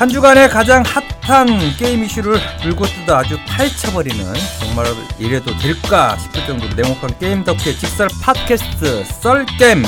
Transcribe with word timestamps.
한 0.00 0.08
주간의 0.08 0.48
가장 0.48 0.82
핫한 1.20 1.76
게임 1.76 2.02
이슈를 2.02 2.38
물고 2.62 2.86
뜯어 2.86 3.18
아주 3.18 3.36
파헤쳐버리는 3.46 4.24
정말 4.58 4.86
이래도 5.18 5.54
될까 5.58 6.16
싶을 6.16 6.46
정도로 6.46 6.72
냉혹한 6.74 7.18
게임 7.18 7.44
덕후의 7.44 7.76
직설 7.76 8.08
팟캐스트 8.22 9.04
썰겜 9.04 9.82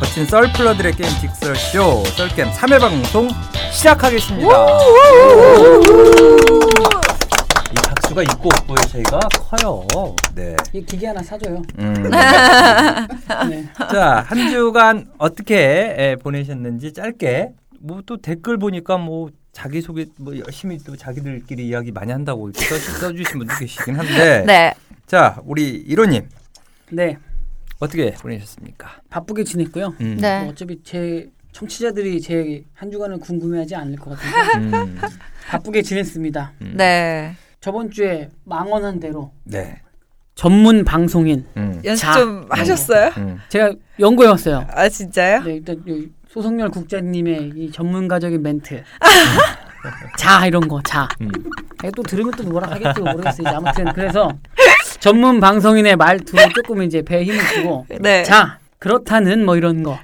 거친 0.00 0.24
썰플러들의 0.24 0.94
게임 0.94 1.12
직설쇼 1.20 2.04
썰겜 2.16 2.50
3회 2.50 2.80
방송 2.80 3.28
시작하겠습니다 3.70 4.48
이 7.72 7.74
박수가 7.74 8.22
있고 8.22 8.48
없고의 8.56 8.88
차이가 8.88 9.18
커요 9.32 9.84
네. 10.34 10.56
이 10.72 10.82
기계 10.82 11.08
하나 11.08 11.22
사줘요. 11.22 11.60
음. 11.78 12.10
네. 13.50 13.68
자, 13.92 14.24
한 14.26 14.50
주간 14.50 15.10
어떻게 15.18 15.94
에, 15.98 16.16
보내셨는지 16.16 16.94
짧게 16.94 17.50
뭐 17.80 18.02
또 18.06 18.16
댓글 18.18 18.58
보니까 18.58 18.98
뭐 18.98 19.30
자기 19.52 19.80
소개 19.80 20.06
뭐 20.18 20.36
열심히 20.38 20.78
또 20.78 20.96
자기들끼리 20.96 21.66
이야기 21.68 21.90
많이 21.92 22.12
한다고 22.12 22.48
이렇게 22.50 22.64
써, 22.66 22.76
써주신 23.00 23.38
분도 23.38 23.54
계시긴 23.58 23.96
한데 23.96 24.44
네. 24.46 24.74
자 25.06 25.40
우리 25.44 25.68
이로님 25.70 26.28
네. 26.92 27.16
어떻게 27.78 28.12
보내셨습니까? 28.12 29.00
바쁘게 29.08 29.44
지냈고요. 29.44 29.94
음. 30.00 30.18
네. 30.20 30.40
뭐 30.42 30.50
어차피 30.50 30.80
제 30.84 31.30
청취자들이 31.52 32.20
제 32.20 32.62
한 32.74 32.90
주간을 32.90 33.18
궁금해하지 33.18 33.74
않을 33.74 33.96
것 33.96 34.16
같은데 34.18 34.76
음, 34.78 34.98
바쁘게 35.48 35.82
지냈습니다. 35.82 36.52
네. 36.76 37.34
저번 37.60 37.90
주에 37.90 38.28
망언한 38.44 39.00
대로 39.00 39.32
네. 39.44 39.80
전문 40.34 40.84
방송인 40.84 41.44
음, 41.56 41.80
연습 41.84 42.02
자. 42.02 42.12
좀 42.14 42.46
하셨어요? 42.50 43.10
음. 43.18 43.38
제가 43.48 43.72
연구해 43.98 44.28
왔어요. 44.28 44.64
아 44.70 44.88
진짜요? 44.88 45.42
네, 45.42 45.54
일단 45.56 45.82
이 45.86 46.08
소성열 46.32 46.68
국장님의 46.70 47.52
이 47.56 47.70
전문가적인 47.72 48.40
멘트. 48.42 48.82
자 50.16 50.46
이런 50.46 50.68
거 50.68 50.80
자. 50.84 51.08
음. 51.20 51.28
이게 51.80 51.90
또 51.96 52.02
들으면 52.02 52.30
또 52.36 52.44
뭐라 52.44 52.70
하겠지 52.70 53.00
모르겠어요. 53.00 53.48
이제 53.48 53.48
아무튼 53.48 53.92
그래서 53.92 54.30
전문 55.00 55.40
방송인의 55.40 55.96
말투로 55.96 56.40
조금 56.54 56.82
이제 56.82 57.02
배에 57.02 57.24
힘을 57.24 57.38
주고 57.54 57.86
네. 58.00 58.22
자 58.22 58.58
그렇다는 58.78 59.44
뭐 59.44 59.56
이런 59.56 59.82
거. 59.82 59.98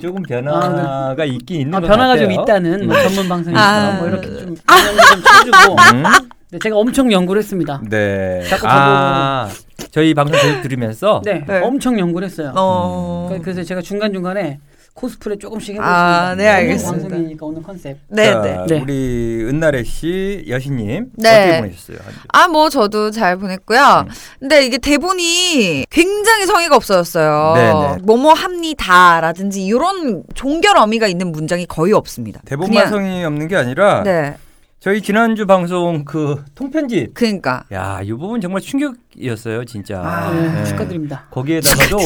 조금 0.00 0.22
변화가 0.22 1.24
있긴 1.24 1.62
있는 1.62 1.74
아, 1.74 1.80
것 1.80 1.86
변화가 1.88 2.08
같아요. 2.14 2.30
좀 2.30 2.42
있다는 2.42 2.86
뭐 2.86 2.94
전문 3.02 3.28
방송인처럼 3.28 3.56
아. 3.58 3.96
뭐 3.98 4.08
이렇게 4.08 4.28
좀 4.28 4.54
방향도 4.66 5.02
좀 5.02 5.22
쳐주고 5.22 5.76
음? 5.94 6.02
네, 6.50 6.58
제가 6.62 6.76
엄청 6.76 7.10
연구를 7.10 7.40
했습니다. 7.40 7.80
네. 7.88 8.42
자꾸 8.48 8.66
아, 8.68 9.48
저희 9.90 10.12
방송 10.14 10.38
계속 10.38 10.60
들으면서 10.62 11.22
네, 11.24 11.42
네. 11.48 11.60
엄청 11.62 11.98
연구를 11.98 12.26
했어요. 12.28 12.52
어. 12.54 13.28
그- 13.32 13.40
그래서 13.40 13.62
제가 13.64 13.80
중간 13.80 14.12
중간에 14.12 14.60
코스프레 14.94 15.36
조금씩 15.38 15.74
해보겠습니다. 15.74 16.28
아, 16.30 16.34
네, 16.36 16.48
알겠습니다. 16.48 17.08
방송이니까 17.08 17.46
오늘 17.46 17.62
컨셉. 17.64 17.98
네, 18.08 18.30
자, 18.30 18.40
네. 18.42 18.64
네. 18.68 18.80
우리 18.80 19.44
은나래 19.44 19.82
씨, 19.82 20.44
여신님 20.48 21.06
네. 21.16 21.28
어떻게 21.28 21.60
보내셨어요? 21.60 21.98
아, 22.28 22.46
뭐 22.48 22.68
저도 22.70 23.10
잘 23.10 23.36
보냈고요. 23.36 24.04
음. 24.06 24.12
근데 24.38 24.64
이게 24.64 24.78
대본이 24.78 25.86
굉장히 25.90 26.46
성의가 26.46 26.76
없어졌어요. 26.76 27.52
네 27.56 27.72
네. 27.96 28.02
뭐뭐 28.04 28.34
합니다라든지 28.34 29.64
이런 29.64 30.22
종결 30.34 30.76
어미가 30.76 31.08
있는 31.08 31.32
문장이 31.32 31.66
거의 31.66 31.92
없습니다. 31.92 32.40
대본 32.44 32.68
그냥- 32.68 32.84
완성이 32.84 33.24
없는 33.24 33.48
게 33.48 33.56
아니라 33.56 34.02
네. 34.04 34.36
저희 34.84 35.00
지난주 35.00 35.46
방송 35.46 36.04
그 36.04 36.44
통편집 36.54 37.14
그러니까 37.14 37.64
야, 37.72 38.02
이 38.04 38.12
부분 38.12 38.42
정말 38.42 38.60
충격이었어요, 38.60 39.64
진짜. 39.64 39.98
아, 39.98 40.30
네, 40.30 40.52
네. 40.52 40.64
축하드립니다. 40.66 41.24
거기에다가도 41.30 41.96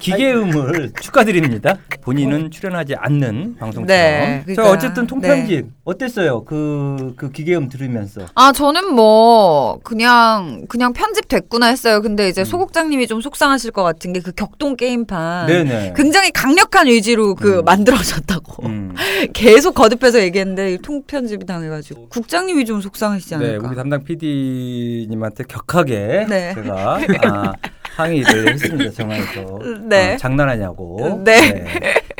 기계음을 0.00 0.94
축하드립니다. 1.00 1.76
본인은 2.00 2.50
출연하지 2.50 2.96
않는 2.96 3.54
방송처럼. 3.60 3.86
네, 3.86 4.38
자, 4.40 4.44
그러니까, 4.46 4.70
어쨌든 4.72 5.06
통편집 5.06 5.66
어땠어요? 5.84 6.42
그, 6.42 7.14
그 7.16 7.30
기계음 7.30 7.68
들으면서. 7.68 8.22
아, 8.34 8.50
저는 8.50 8.92
뭐, 8.92 9.78
그냥, 9.84 10.66
그냥 10.68 10.92
편집 10.92 11.28
됐구나 11.28 11.66
했어요. 11.66 12.02
근데 12.02 12.28
이제 12.28 12.44
소국장님이 12.44 13.06
좀 13.06 13.20
속상하실 13.20 13.70
것 13.70 13.84
같은 13.84 14.12
게 14.12 14.18
그 14.18 14.32
격동 14.32 14.74
게임판. 14.74 15.46
네네. 15.46 15.92
굉장히 15.94 16.32
강력한 16.32 16.88
의지로 16.88 17.36
그 17.36 17.58
음. 17.58 17.64
만들어졌다고. 17.64 18.66
음. 18.66 18.94
계속 19.34 19.74
거듭해서 19.74 20.20
얘기했는데 20.20 20.78
통편집이 20.78 21.46
당해가지고. 21.46 22.08
국장님이 22.24 22.64
좀 22.64 22.80
속상하시지 22.80 23.36
네, 23.36 23.48
않을까. 23.48 23.68
우리 23.68 23.76
담당 23.76 24.02
PD님한테 24.02 25.44
격하게 25.44 26.26
네. 26.28 26.54
제가 26.54 26.98
아, 27.22 27.52
항의를 27.96 28.54
했습니다. 28.54 28.90
전화해서 28.92 29.58
네. 29.88 30.14
어, 30.14 30.16
장난하냐고. 30.16 31.22
네. 31.22 31.66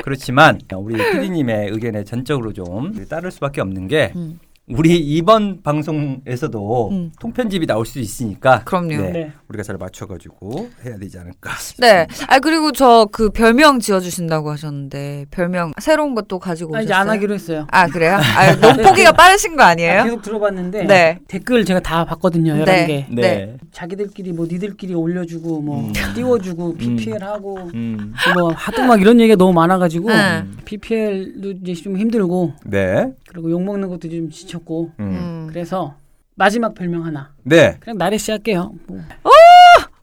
그렇지만 0.03 0.59
우리 0.75 0.95
PD님의 0.95 1.69
의견에 1.71 2.03
전적으로 2.03 2.53
좀 2.53 2.93
따를 3.09 3.31
수밖에 3.31 3.61
없는 3.61 3.87
게 3.87 4.13
음. 4.15 4.39
우리 4.67 4.97
이번 4.97 5.61
방송에서도 5.61 6.89
음. 6.89 7.11
통편집이 7.19 7.67
나올 7.67 7.85
수 7.85 7.99
있으니까 7.99 8.63
그럼요. 8.63 8.87
네, 8.89 9.11
네. 9.11 9.31
우리가 9.47 9.61
잘 9.63 9.77
맞춰가지고 9.77 10.69
해야 10.83 10.97
되지 10.97 11.19
않을까. 11.19 11.51
네. 11.77 12.07
아, 12.27 12.39
그리고 12.39 12.71
저 12.71 13.05
그 13.11 13.29
별명 13.29 13.79
지어주신다고 13.79 14.49
하셨는데, 14.49 15.25
별명 15.29 15.71
새로운 15.79 16.15
것도 16.15 16.39
가지고 16.39 16.75
아, 16.75 16.79
오셨어요? 16.79 16.83
이제 16.85 16.93
안 16.93 17.09
하기로 17.09 17.33
했어요. 17.35 17.67
아, 17.69 17.87
그래요? 17.87 18.15
아, 18.15 18.55
너무 18.55 18.81
포기가 18.81 19.11
빠르신 19.11 19.55
거 19.55 19.63
아, 19.63 19.67
아니에요? 19.67 20.03
계속 20.05 20.21
들어봤는데 20.23 20.85
네. 20.85 21.19
댓글 21.27 21.63
제가 21.63 21.79
다 21.81 22.03
봤거든요. 22.05 22.53
11개. 22.55 22.65
네. 22.65 23.07
네. 23.11 23.57
자기들끼리 23.71 24.31
뭐 24.33 24.47
니들끼리 24.47 24.95
올려주고 24.95 25.61
뭐 25.61 25.81
음. 25.81 25.93
띄워주고 26.15 26.75
PPL 26.75 27.23
하고 27.23 27.69
음. 27.75 28.13
뭐 28.33 28.51
하도 28.51 28.83
막 28.83 28.99
이런 28.99 29.19
얘기가 29.19 29.35
너무 29.35 29.53
많아가지고 29.53 30.09
음. 30.09 30.57
PPL도 30.65 31.51
이제 31.63 31.73
좀 31.83 31.97
힘들고 31.97 32.53
네. 32.65 33.11
그리고 33.29 33.51
욕 33.51 33.61
먹는 33.63 33.89
것도 33.89 34.09
좀 34.09 34.29
지 34.31 34.47
쳤고 34.55 34.91
음. 34.99 35.03
음. 35.03 35.47
그래서 35.49 35.95
마지막 36.35 36.73
별명 36.73 37.05
하나 37.05 37.33
네. 37.43 37.77
그냥 37.79 37.97
나래 37.97 38.17
씨 38.17 38.31
할게요. 38.31 38.73
뭐 38.87 38.99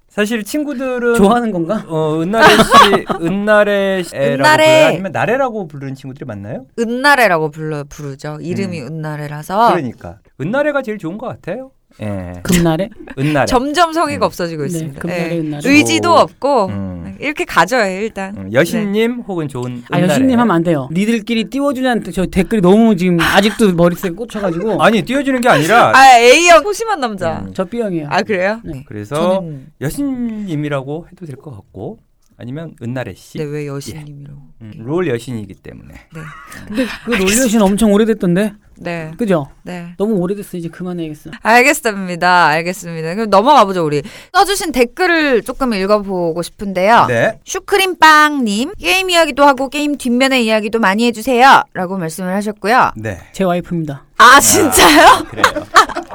사실 0.09 0.45
친구들은 0.45 1.15
좋아하는 1.15 1.53
건가? 1.53 1.87
어, 1.89 2.21
은나래 2.21 2.47
씨, 2.47 3.05
은나래 3.25 4.03
씨라고 4.03 4.35
은나래. 4.35 4.85
아니면 4.85 5.11
나래라고 5.11 5.67
부르는 5.69 5.95
친구들이 5.95 6.27
많나요? 6.27 6.67
은나래라고 6.79 7.51
불러 7.51 7.85
부르죠. 7.85 8.37
이름이 8.43 8.83
음. 8.83 8.87
은나래라서 8.89 9.71
그러니까 9.71 10.19
은나래가 10.39 10.83
제일 10.83 10.99
좋은 10.99 11.17
것 11.17 11.29
같아요. 11.29 11.71
예, 12.00 12.32
금날에? 12.42 12.88
은나래. 13.19 13.47
점점 13.47 13.92
성의가 13.92 14.25
음. 14.25 14.26
없어지고 14.26 14.62
네, 14.62 14.66
있습니다. 14.66 15.00
금나래, 15.00 15.34
예. 15.34 15.38
은나래. 15.41 15.69
의지도 15.69 16.12
오. 16.12 16.16
없고 16.19 16.66
음. 16.66 17.16
이렇게 17.20 17.44
가져요 17.44 18.00
일단. 18.00 18.34
음, 18.36 18.53
여신님 18.53 19.22
혹은 19.28 19.47
좋은 19.48 19.82
아 19.91 19.98
은나래. 19.98 20.12
여신님 20.12 20.38
하면 20.38 20.54
안 20.56 20.62
돼요. 20.62 20.88
니들끼리 20.92 21.44
띄워주냐는 21.44 22.03
저 22.12 22.26
댓글이 22.26 22.62
너무 22.62 22.97
지금 22.97 23.20
아직도 23.20 23.75
머릿속에 23.75 24.14
꽂혀가지고 24.14 24.80
아니 24.82 25.03
띄워주는 25.03 25.41
게 25.41 25.48
아니라 25.48 25.92
아 25.94 26.19
A형 26.19 26.62
소심한 26.62 27.00
남자. 27.00 27.42
음. 27.47 27.53
저 27.54 27.64
B형이에요. 27.64 28.09
아 28.10 28.22
그래요? 28.22 28.60
네. 28.64 28.82
그래서 28.86 29.14
저는 29.14 29.66
여신님이라고 29.80 31.06
해도 31.10 31.26
될 31.26 31.36
것 31.36 31.50
같고 31.50 31.98
아니면 32.38 32.74
은나래 32.82 33.14
씨. 33.14 33.38
근데 33.38 33.50
왜 33.53 33.66
여신님이라고? 33.66 34.38
음, 34.62 34.72
롤 34.78 35.06
여신이기 35.09 35.54
때문에. 35.54 35.92
네, 35.92 36.20
근데 36.66 36.86
그 37.04 37.10
놀려신 37.12 37.60
엄청 37.62 37.92
오래됐던데, 37.92 38.53
네, 38.77 39.12
그죠? 39.19 39.49
네. 39.62 39.94
너무 39.97 40.15
오래됐어 40.16 40.56
이제 40.56 40.69
그만해야겠어. 40.69 41.31
알겠습니다, 41.43 42.47
알겠습니다. 42.47 43.15
그럼 43.15 43.31
넘어가 43.31 43.65
보죠 43.65 43.84
우리. 43.84 44.03
써주신 44.33 44.72
댓글을 44.72 45.43
조금 45.43 45.72
읽어보고 45.75 46.43
싶은데요. 46.43 47.06
네. 47.06 47.38
슈크림빵님 47.44 48.72
게임 48.81 49.10
이야기도 49.10 49.44
하고 49.44 49.69
게임 49.69 49.97
뒷면의 49.97 50.44
이야기도 50.44 50.78
많이 50.78 51.06
해주세요 51.06 51.62
라고 51.75 51.97
말씀을 51.99 52.34
하셨고요. 52.34 52.93
네. 52.97 53.19
제 53.33 53.44
와이프입니다. 53.44 54.05
아 54.19 54.38
진짜요? 54.41 55.25
그래요. 55.31 55.44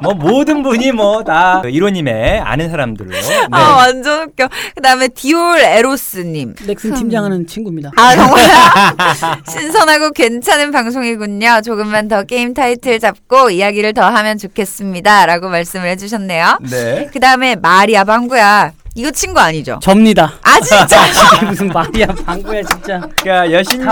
뭐 0.01 0.13
모든 0.13 0.63
분이 0.63 0.91
뭐 0.94 1.24
다 1.24 1.62
이로님의 1.66 2.39
아는 2.39 2.69
사람들로. 2.69 3.09
네. 3.09 3.47
아 3.51 3.75
완전 3.78 4.29
웃겨. 4.29 4.47
그다음에 4.75 5.09
디올 5.09 5.59
에로스님. 5.59 6.56
넥슨 6.68 6.94
팀장하는 6.94 7.47
친구입니다. 7.47 7.91
아 7.97 8.16
정말 8.16 8.41
신선하고 9.50 10.12
괜찮은 10.12 10.71
방송이군요. 10.71 11.62
조금만 11.65 12.07
더 12.07 12.24
게임 12.24 12.46
타이틀 12.53 12.99
잡고 12.99 13.49
이야기를 13.51 13.94
더 13.94 14.03
하면 14.03 14.38
좋겠습니다 14.38 15.25
라고 15.25 15.49
말씀을 15.49 15.88
해주셨네요. 15.89 16.59
네. 16.69 17.09
그 17.11 17.19
다음에 17.19 17.55
마리아 17.55 18.03
방구야. 18.03 18.71
이거 18.95 19.11
친구 19.11 19.39
아니죠? 19.39 19.77
접니다. 19.81 20.33
아 20.44 20.59
진짜. 20.59 20.97
이게 21.38 21.45
무슨 21.45 21.67
말이야 21.67 22.07
방구야 22.25 22.63
진짜. 22.63 22.99
그러니까 23.21 23.41
답도 23.41 23.53
여신님 23.53 23.88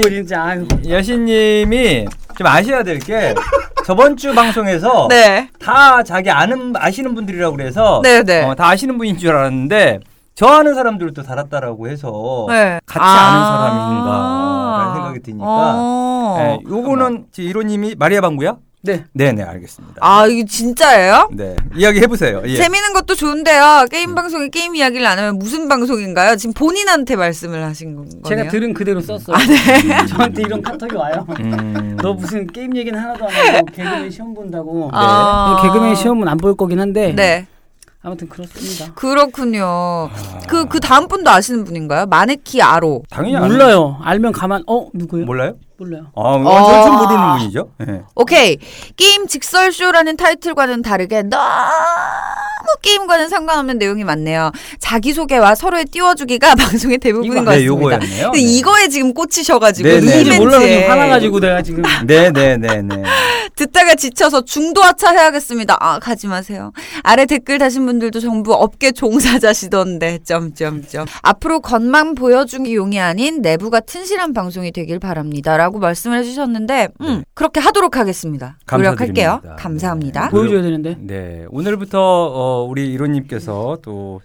없고 0.00 0.10
진짜 0.10 0.42
아유. 0.44 0.68
여신님이 0.86 2.06
좀 2.36 2.46
아셔야 2.46 2.82
될 2.82 2.98
게 2.98 3.34
저번 3.86 4.16
주 4.16 4.34
방송에서 4.34 5.08
네. 5.10 5.48
다 5.64 6.02
자기 6.02 6.30
아는 6.30 6.74
아시는 6.76 7.14
분들이라고 7.14 7.56
그래서 7.56 8.00
네, 8.04 8.22
네. 8.22 8.42
어, 8.44 8.54
다 8.54 8.68
아시는 8.68 8.98
분인 8.98 9.16
줄 9.18 9.30
알았는데 9.34 10.00
저 10.34 10.46
아는 10.46 10.74
사람들도 10.74 11.22
달았다라고 11.22 11.88
해서 11.88 12.46
네. 12.48 12.78
같이 12.86 13.02
아 13.02 13.34
는 13.34 13.44
사람인가라는 13.44 14.94
생각이 14.94 15.20
드니까 15.22 15.44
어. 15.46 16.09
예, 16.38 16.58
요거는 16.68 17.26
제 17.32 17.42
이로님이 17.42 17.94
마리아 17.98 18.20
방구야? 18.20 18.56
네. 18.82 19.04
네네 19.12 19.42
알겠습니다. 19.42 19.96
아 20.00 20.26
이게 20.26 20.42
진짜예요? 20.46 21.28
네 21.32 21.54
이야기 21.76 22.00
해보세요. 22.00 22.40
예. 22.46 22.56
재미있는 22.56 22.94
것도 22.94 23.14
좋은데요. 23.14 23.84
게임 23.90 24.14
방송에 24.14 24.48
게임 24.48 24.74
이야기를 24.74 25.06
안 25.06 25.18
하면 25.18 25.38
무슨 25.38 25.68
방송인가요? 25.68 26.36
지금 26.36 26.54
본인한테 26.54 27.14
말씀을 27.16 27.62
하신 27.62 27.94
건 27.94 28.04
거네요. 28.22 28.22
제가 28.24 28.48
들은 28.50 28.72
그대로 28.72 29.02
썼어요. 29.02 29.36
저한테 30.08 30.42
이런 30.42 30.62
카톡이 30.62 30.94
와요. 30.96 31.26
음, 31.40 31.98
너 32.00 32.14
무슨 32.14 32.46
게임 32.46 32.74
얘기는 32.74 32.98
하나도 32.98 33.28
안 33.28 33.54
하고 33.56 33.66
개그맨 33.66 34.10
시험 34.10 34.32
본다고. 34.32 34.88
아. 34.94 35.60
개그맨 35.62 35.94
시험은 35.94 36.26
안 36.26 36.38
볼 36.38 36.56
거긴 36.56 36.80
한데 36.80 37.12
네. 37.14 37.46
아무튼 38.02 38.30
그렇습니다. 38.30 38.94
그렇군요. 38.94 40.08
그, 40.48 40.64
그 40.64 40.80
다음 40.80 41.06
분도 41.06 41.30
아시는 41.30 41.64
분인가요? 41.64 42.06
마네키 42.06 42.62
아로. 42.62 43.02
당연히 43.10 43.46
몰라요. 43.46 43.98
알면 44.02 44.32
가만 44.32 44.62
어 44.66 44.88
누구요? 44.94 45.26
몰라요? 45.26 45.56
몰라요. 45.80 46.06
아 46.14 46.20
완전 46.20 46.74
아. 46.74 46.84
좀 46.84 46.96
모르는 46.96 47.38
분이죠. 47.38 47.70
예. 47.88 48.02
오케이. 48.14 48.58
게임 48.96 49.26
직설쇼라는 49.26 50.16
타이틀과는 50.16 50.82
다르게 50.82 51.22
너무 51.22 51.42
게임과는 52.82 53.28
상관없는 53.28 53.78
내용이 53.78 54.04
많네요. 54.04 54.52
자기소개와 54.78 55.54
서로의 55.54 55.84
띄워주기가 55.86 56.54
방송의 56.56 56.98
대부분인 56.98 57.32
이거- 57.32 57.44
것 57.44 57.50
네, 57.52 57.64
같습니다. 57.66 57.66
요거였네요. 57.66 58.24
근데 58.32 58.40
이거에 58.40 58.88
지금 58.88 59.12
꽂히셔가지고 59.14 59.88
네, 59.88 60.00
네. 60.00 60.20
이 60.20 60.24
누군지 60.24 60.38
몰라서 60.38 60.66
화나가지고 60.88 61.40
내가 61.40 61.62
지금 61.62 61.82
네네네네. 62.06 63.02
듣다가 63.56 63.94
지쳐서 63.94 64.44
중도 64.44 64.82
하차 64.82 65.10
해야겠습니다. 65.10 65.76
아 65.80 65.98
가지 65.98 66.26
마세요. 66.26 66.72
아래 67.02 67.26
댓글 67.26 67.58
다신 67.58 67.84
분들도 67.84 68.20
전부 68.20 68.54
업계 68.54 68.92
종사자시던데 68.92 70.20
점점점. 70.24 71.06
앞으로 71.22 71.60
겉만 71.60 72.14
보여주기 72.14 72.74
용이 72.74 72.98
아닌 73.00 73.42
내부가 73.42 73.80
튼실한 73.80 74.32
방송이 74.32 74.72
되길 74.72 74.98
바랍니다라고 74.98 75.78
말씀을 75.78 76.18
해주셨는데 76.20 76.88
음, 77.02 77.22
그렇게 77.34 77.60
하도록 77.60 77.94
하겠습니다. 77.96 78.56
노력할게요. 78.70 79.40
감사드립니다. 79.42 79.56
감사합니다. 79.62 80.24
네. 80.24 80.30
보여줘야 80.30 80.62
되는데. 80.62 80.96
네 81.00 81.44
오늘부터 81.50 81.98
어, 82.00 82.49
우리 82.58 82.92
이론님께서 82.92 83.78
또 83.82 84.20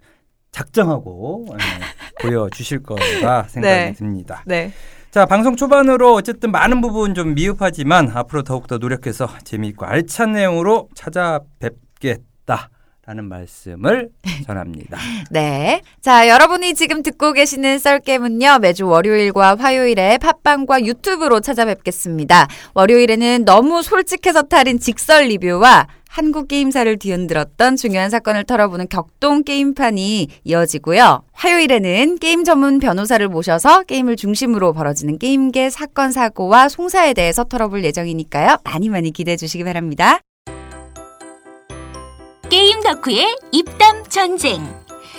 작정하고 0.51 1.47
예, 1.51 2.21
보여주실 2.21 2.83
거라 2.83 3.43
생각이 3.49 3.61
네. 3.61 3.93
듭니다. 3.93 4.43
네. 4.45 4.71
자 5.11 5.25
방송 5.25 5.55
초반으로 5.55 6.13
어쨌든 6.13 6.51
많은 6.51 6.81
부분 6.81 7.13
좀 7.13 7.35
미흡하지만 7.35 8.11
앞으로 8.13 8.43
더욱더 8.43 8.77
노력해서 8.77 9.29
재미있고 9.43 9.85
알찬 9.85 10.33
내용으로 10.33 10.89
찾아뵙겠다. 10.93 12.69
라는 13.07 13.25
말씀을 13.25 14.09
전합니다. 14.47 14.97
네. 15.29 15.81
자, 16.01 16.27
여러분이 16.27 16.73
지금 16.73 17.03
듣고 17.03 17.33
계시는 17.33 17.77
썰게임은요, 17.77 18.57
매주 18.61 18.87
월요일과 18.87 19.57
화요일에 19.57 20.17
팟빵과 20.17 20.85
유튜브로 20.85 21.39
찾아뵙겠습니다. 21.39 22.47
월요일에는 22.73 23.45
너무 23.45 23.83
솔직해서 23.83 24.41
탈인 24.43 24.79
직설 24.79 25.25
리뷰와 25.25 25.85
한국 26.15 26.47
게임사를 26.47 26.97
뒤흔들었던 26.97 27.75
중요한 27.75 28.09
사건을 28.09 28.45
털어보는 28.45 28.87
격동 28.87 29.43
게임판이 29.43 30.29
이어지고요. 30.45 31.23
화요일에는 31.33 32.19
게임 32.19 32.45
전문 32.45 32.79
변호사를 32.79 33.27
모셔서 33.27 33.83
게임을 33.83 34.15
중심으로 34.15 34.71
벌어지는 34.71 35.19
게임계 35.19 35.69
사건, 35.69 36.13
사고와 36.13 36.69
송사에 36.69 37.13
대해서 37.13 37.43
털어볼 37.43 37.83
예정이니까요. 37.83 38.59
많이 38.63 38.87
많이 38.87 39.11
기대해 39.11 39.35
주시기 39.35 39.65
바랍니다. 39.65 40.21
게임 42.49 42.79
덕후의 42.81 43.35
입담 43.51 44.05
전쟁. 44.07 44.63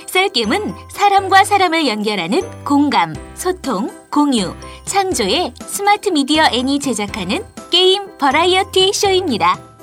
썰게임은 0.06 0.72
사람과 0.94 1.44
사람을 1.44 1.86
연결하는 1.88 2.40
공감, 2.64 3.12
소통, 3.34 3.90
공유, 4.10 4.54
창조의 4.86 5.52
스마트 5.60 6.08
미디어 6.08 6.46
N이 6.50 6.78
제작하는 6.78 7.44
게임 7.70 8.16
버라이어티 8.16 8.94
쇼입니다. 8.94 9.75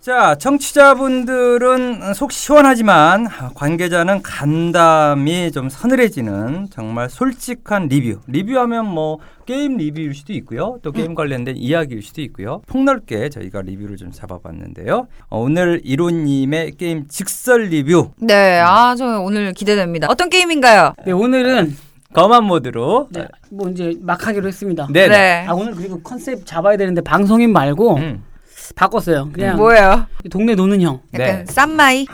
자, 0.00 0.34
청취자분들은 0.36 2.14
속 2.14 2.32
시원하지만 2.32 3.26
관계자는 3.54 4.22
간담이 4.22 5.52
좀 5.52 5.68
서늘해지는 5.68 6.68
정말 6.70 7.10
솔직한 7.10 7.88
리뷰. 7.88 8.20
리뷰하면 8.26 8.86
뭐 8.86 9.18
게임 9.44 9.76
리뷰일 9.76 10.14
수도 10.14 10.32
있고요. 10.32 10.78
또 10.80 10.90
게임 10.90 11.14
관련된 11.14 11.58
이야기일 11.58 12.02
수도 12.02 12.22
있고요. 12.22 12.62
폭넓게 12.66 13.28
저희가 13.28 13.60
리뷰를 13.60 13.98
좀 13.98 14.10
잡아봤는데요. 14.10 15.06
어, 15.28 15.38
오늘 15.38 15.82
이론님의 15.84 16.76
게임 16.78 17.06
직설 17.06 17.64
리뷰 17.64 18.12
네, 18.16 18.58
아, 18.58 18.94
저 18.96 19.20
오늘 19.20 19.52
기대됩니다. 19.52 20.06
어떤 20.08 20.30
게임인가요? 20.30 20.94
네, 21.04 21.12
오늘은 21.12 21.76
험한 22.14 22.44
모드로 22.44 23.08
네, 23.10 23.28
뭐 23.50 23.68
이제 23.68 23.94
막 24.00 24.26
하기로 24.26 24.48
했습니다. 24.48 24.88
네. 24.90 25.08
네. 25.08 25.44
아 25.46 25.52
오늘 25.52 25.74
그리고 25.74 26.00
컨셉 26.00 26.46
잡아야 26.46 26.78
되는데 26.78 27.02
방송인 27.02 27.52
말고 27.52 27.96
음. 27.96 28.24
바꿨어요. 28.74 29.28
그냥 29.32 29.56
뭐예요? 29.56 30.06
동네 30.30 30.54
노는 30.54 30.80
형. 30.80 31.00
약간 31.14 31.26
네. 31.26 31.44
쌈마이? 31.46 32.06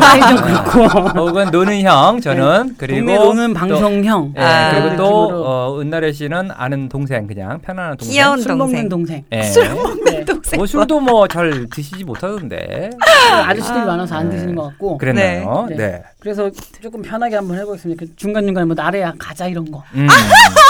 사이 0.00 0.20
좀 0.20 0.36
그렇고 0.42 0.80
혹은 1.20 1.50
노는 1.50 1.80
형 1.82 2.20
저는 2.20 2.74
그리고 2.78 2.98
동네 3.06 3.16
노는 3.18 3.48
또- 3.54 3.58
방송 3.60 4.04
형. 4.04 4.34
예, 4.36 4.40
아. 4.42 4.70
그리고 4.72 4.96
또 4.96 5.44
어, 5.46 5.80
은나래 5.80 6.12
씨는 6.12 6.50
아는 6.52 6.88
동생 6.88 7.26
그냥 7.26 7.60
편안한 7.60 7.96
동생. 7.96 8.12
귀여운 8.12 8.40
술 8.40 8.56
먹는 8.56 8.88
동생. 8.88 8.88
동생. 8.88 9.24
예. 9.32 9.42
술 9.44 9.68
먹는 9.74 10.04
네. 10.04 10.24
동생. 10.24 10.43
뭐 10.56 10.66
술도 10.66 11.00
뭐 11.00 11.26
잘 11.28 11.66
드시지 11.70 12.04
못하던데. 12.04 12.90
아저씨들이 13.30 13.80
아. 13.80 13.84
많아서 13.86 14.14
안 14.16 14.28
네. 14.28 14.36
드시는 14.36 14.54
것 14.54 14.64
같고. 14.68 14.98
그랬나요? 14.98 15.66
네. 15.70 15.76
네. 15.76 16.02
그래서 16.20 16.50
조금 16.82 17.02
편하게 17.02 17.36
한번 17.36 17.58
해보겠습니다. 17.58 18.04
그 18.04 18.16
중간중간에 18.16 18.64
뭐 18.66 18.74
나래야 18.74 19.12
가자 19.18 19.46
이런 19.46 19.70
거. 19.70 19.82
음, 19.94 20.06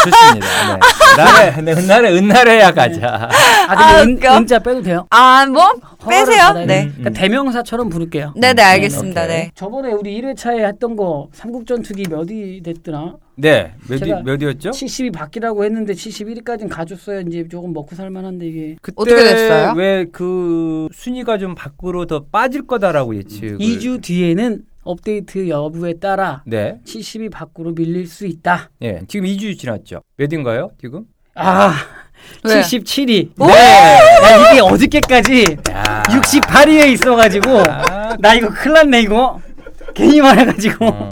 좋습니다. 0.04 0.46
네. 0.76 0.80
나래, 1.16 1.60
네, 1.62 1.72
은나래, 1.72 2.10
은나래야 2.16 2.72
가자. 2.72 3.28
아, 3.68 3.72
아, 3.72 3.96
근데 4.02 4.12
웃겨. 4.14 4.32
은, 4.32 4.36
은자 4.42 4.58
빼도 4.60 4.82
돼요? 4.82 5.06
아, 5.10 5.46
뭐? 5.46 5.72
빼세요. 6.08 6.64
네. 6.66 6.88
그러니까 6.96 7.10
대명사처럼 7.10 7.88
부를게요. 7.88 8.34
네네, 8.36 8.62
알겠습니다. 8.62 9.24
오케이. 9.24 9.36
네. 9.36 9.50
저번에 9.54 9.92
우리 9.92 10.20
1회차에 10.20 10.64
했던 10.66 10.96
거 10.96 11.28
삼국전투기 11.32 12.04
몇위 12.08 12.62
됐더나? 12.62 13.16
네. 13.36 13.74
몇, 13.88 13.98
제가 13.98 14.22
몇 14.22 14.40
이었죠? 14.42 14.70
70이 14.70 15.12
바뀌라고 15.12 15.64
했는데 15.64 15.92
71위까지는 15.92 16.68
가줬어야 16.68 17.20
이제 17.22 17.46
조금 17.48 17.72
먹고 17.72 17.94
살만한데 17.96 18.46
이게 18.46 18.76
그때 18.80 18.94
어떻게 18.96 19.16
됐어요? 19.24 19.74
왜 19.76 20.06
그 20.12 20.88
순위가 20.92 21.38
좀 21.38 21.54
밖으로 21.54 22.06
더 22.06 22.24
빠질 22.30 22.66
거다라고 22.66 23.16
예측을. 23.16 23.58
2주 23.58 24.02
뒤에는 24.02 24.62
업데이트 24.82 25.48
여부에 25.48 25.94
따라 25.94 26.42
네. 26.46 26.78
70이 26.84 27.30
밖으로 27.32 27.72
밀릴 27.72 28.06
수 28.06 28.26
있다. 28.26 28.70
예. 28.82 29.00
지금 29.08 29.26
2주 29.26 29.58
지났죠. 29.58 30.02
몇인가요, 30.16 30.70
지금? 30.80 31.04
아, 31.34 31.72
왜? 32.44 32.60
77위. 32.60 33.28
오! 33.38 33.46
네. 33.46 33.52
야, 33.54 34.52
이게 34.52 34.60
어저께까지 34.60 35.56
야. 35.70 36.02
68위에 36.08 36.88
있어가지고 36.92 37.60
아, 37.68 38.16
나 38.18 38.34
이거 38.34 38.48
큰일 38.50 38.74
났네 38.74 39.00
이거. 39.02 39.40
괜히 39.94 40.20
말해가지고 40.20 40.86
음. 40.86 41.10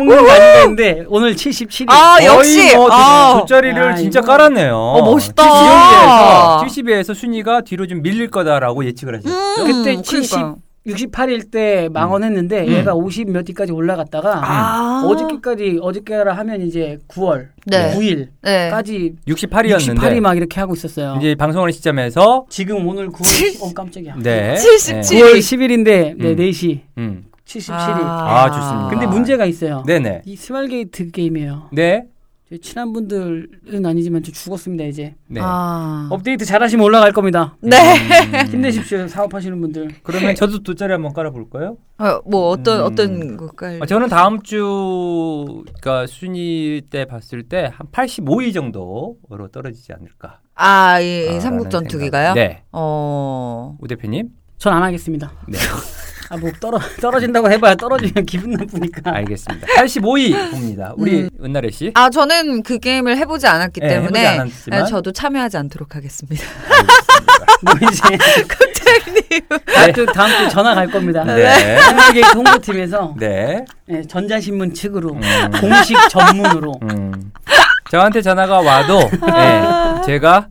욕먹는 0.00 0.24
거 0.26 0.30
아닌데 0.32 1.04
오늘 1.08 1.34
77위. 1.34 1.86
아, 1.88 2.18
역시. 2.22 2.76
뭐 2.76 2.88
아. 2.92 3.38
돗자리를 3.40 3.82
야, 3.82 3.94
진짜 3.94 4.18
이거- 4.20 4.26
깔았네요. 4.26 4.76
어, 4.76 5.02
멋있다. 5.02 5.42
70위에서, 5.44 6.66
70위에서 6.66 7.14
순위가 7.14 7.62
뒤로 7.62 7.86
좀 7.86 8.02
밀릴 8.02 8.30
거다라고 8.30 8.84
예측을 8.84 9.16
하셨죠. 9.18 9.32
음, 9.34 9.66
그때 9.66 10.02
70, 10.02 10.30
그러니까요. 10.30 10.56
68일 10.86 11.50
때 11.50 11.88
망언했는데 11.92 12.66
음. 12.66 12.72
얘가 12.72 12.92
50몇 12.94 13.48
위까지 13.48 13.72
올라갔다가 13.72 14.40
아. 14.44 15.04
어저께까지 15.06 15.78
어저께라 15.80 16.32
하면 16.38 16.62
이제 16.62 16.98
9월 17.08 17.48
네. 17.66 17.94
9일까지 17.94 19.14
네. 19.14 19.32
68위였는데 19.32 19.96
68위 19.98 20.20
막 20.20 20.36
이렇게 20.36 20.58
하고 20.60 20.74
있었어요. 20.74 21.16
이제 21.18 21.34
방송하는 21.36 21.72
시점에서 21.72 22.46
지금 22.48 22.86
오늘 22.86 23.08
9월 23.10 23.24
칠- 23.24 23.56
어 23.62 23.72
깜짝이야. 23.72 24.16
네. 24.22 24.56
77. 24.56 25.00
9월 25.18 25.38
10일인데 25.38 26.16
네 26.18 26.30
음. 26.30 26.36
4시 26.36 26.80
음. 26.98 27.24
77위. 27.44 27.72
아, 28.02 28.50
좋습니다. 28.50 28.88
근데 28.88 29.06
문제가 29.06 29.44
있어요. 29.44 29.82
네네. 29.86 30.22
이 30.24 30.36
스마일게이트 30.36 31.10
게임이에요. 31.10 31.68
네. 31.72 32.04
제 32.52 32.58
친한 32.58 32.92
분들은 32.92 33.86
아니지만 33.86 34.22
저 34.22 34.30
죽었습니다 34.30 34.84
이제. 34.84 35.14
네. 35.26 35.40
아. 35.42 36.06
업데이트 36.10 36.44
잘하시면 36.44 36.84
올라갈 36.84 37.10
겁니다. 37.10 37.56
네. 37.62 37.76
음. 37.78 38.46
힘내십시오 38.52 39.08
사업하시는 39.08 39.58
분들. 39.58 39.88
그러면 40.02 40.34
저도 40.34 40.62
돗자리 40.62 40.92
한번 40.92 41.14
깔아볼까요? 41.14 41.78
어, 41.96 42.20
뭐 42.26 42.50
어떤 42.50 42.80
음. 42.80 42.84
어떤 42.84 43.36
걸까요? 43.38 43.78
아, 43.82 43.86
저는 43.86 44.08
다음 44.10 44.42
주, 44.42 45.64
그러니까 45.80 46.06
순위 46.06 46.82
때 46.90 47.06
봤을 47.06 47.42
때 47.44 47.70
한 47.72 47.86
85위 47.90 48.52
정도로 48.52 49.16
떨어지지 49.50 49.94
않을까. 49.94 50.40
아, 50.54 51.00
이, 51.00 51.22
이 51.22 51.26
라는 51.28 51.40
삼국 51.40 51.70
전투기가요? 51.70 52.34
네. 52.34 52.64
어. 52.70 53.78
우 53.80 53.88
대표님. 53.88 54.28
전 54.58 54.74
안 54.74 54.82
하겠습니다. 54.82 55.32
네. 55.48 55.56
아 56.32 56.36
뭐 56.38 56.50
떨어 56.58 56.78
떨어진다고 56.98 57.50
해봐야 57.50 57.74
떨어지면 57.74 58.24
기분 58.24 58.52
나쁘니까. 58.52 59.02
알겠습니다. 59.04 59.66
85위 59.66 60.50
봅니다. 60.50 60.94
우리 60.96 61.28
은나래 61.44 61.70
씨. 61.70 61.90
아, 61.94 62.08
저는 62.08 62.62
그 62.62 62.78
게임을 62.78 63.18
해보지 63.18 63.46
않았기 63.46 63.80
네, 63.80 63.96
해보지 63.96 64.12
때문에 64.14 64.38
않았지만. 64.38 64.80
네, 64.84 64.86
저도 64.90 65.12
참여하지 65.12 65.58
않도록 65.58 65.94
하겠습니다. 65.94 66.42
알겠습니다. 66.70 67.52
뭐 67.60 67.74
이제 67.90 69.42
다음 69.74 69.92
주 69.92 70.06
다음 70.06 70.30
주 70.38 70.48
전화 70.48 70.74
갈 70.74 70.90
겁니다. 70.90 71.22
네. 71.24 71.78
스마일게이트 71.80 72.34
홍보팀에서 72.34 73.14
네. 73.18 73.66
네, 73.86 74.02
전자신문 74.02 74.72
측으로 74.72 75.12
음. 75.12 75.50
공식 75.60 75.98
전문으로 76.08 76.80
음. 76.82 77.30
저한테 77.90 78.22
전화가 78.22 78.60
와도 78.60 79.00
예, 79.12 80.06
제가 80.06 80.36
아, 80.36 80.46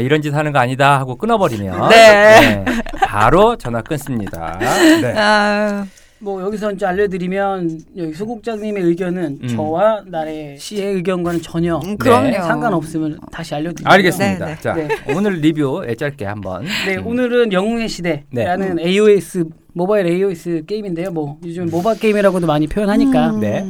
이런 0.00 0.22
짓 0.22 0.34
하는 0.34 0.52
거 0.52 0.58
아니다 0.58 0.98
하고 0.98 1.16
끊어버리면 1.16 1.88
네. 1.90 2.64
네, 2.64 2.64
바로 3.06 3.56
전화 3.56 3.82
끊습니다. 3.82 4.58
네. 4.60 5.12
아유. 5.12 5.84
뭐 6.18 6.42
여기서 6.42 6.72
이제 6.72 6.86
알려드리면 6.86 7.80
여기 7.98 8.14
소국장님의 8.14 8.82
의견은 8.82 9.38
음. 9.42 9.48
저와 9.48 10.02
나래 10.06 10.56
씨의 10.58 10.94
의견과는 10.94 11.42
전혀 11.42 11.76
음. 11.76 11.96
네, 11.98 12.32
상관없으면 12.32 13.18
다시 13.30 13.54
알려드릴게요. 13.54 13.92
알겠습니다. 13.92 14.46
네, 14.46 14.54
네. 14.54 14.60
자 14.60 14.72
네. 14.74 14.88
오늘 15.14 15.34
리뷰 15.34 15.84
예, 15.86 15.94
짧게 15.94 16.24
한번. 16.24 16.64
네, 16.86 16.96
음. 16.96 17.06
오늘은 17.06 17.52
영웅의 17.52 17.88
시대라는 17.88 18.78
AOS 18.80 19.44
모바일 19.74 20.06
AOS 20.06 20.64
게임인데요. 20.66 21.10
뭐 21.10 21.38
요즘 21.44 21.66
모바 21.66 21.94
게임이라고도 21.94 22.46
많이 22.46 22.66
표현하니까. 22.66 23.30
음. 23.30 23.40
네. 23.40 23.64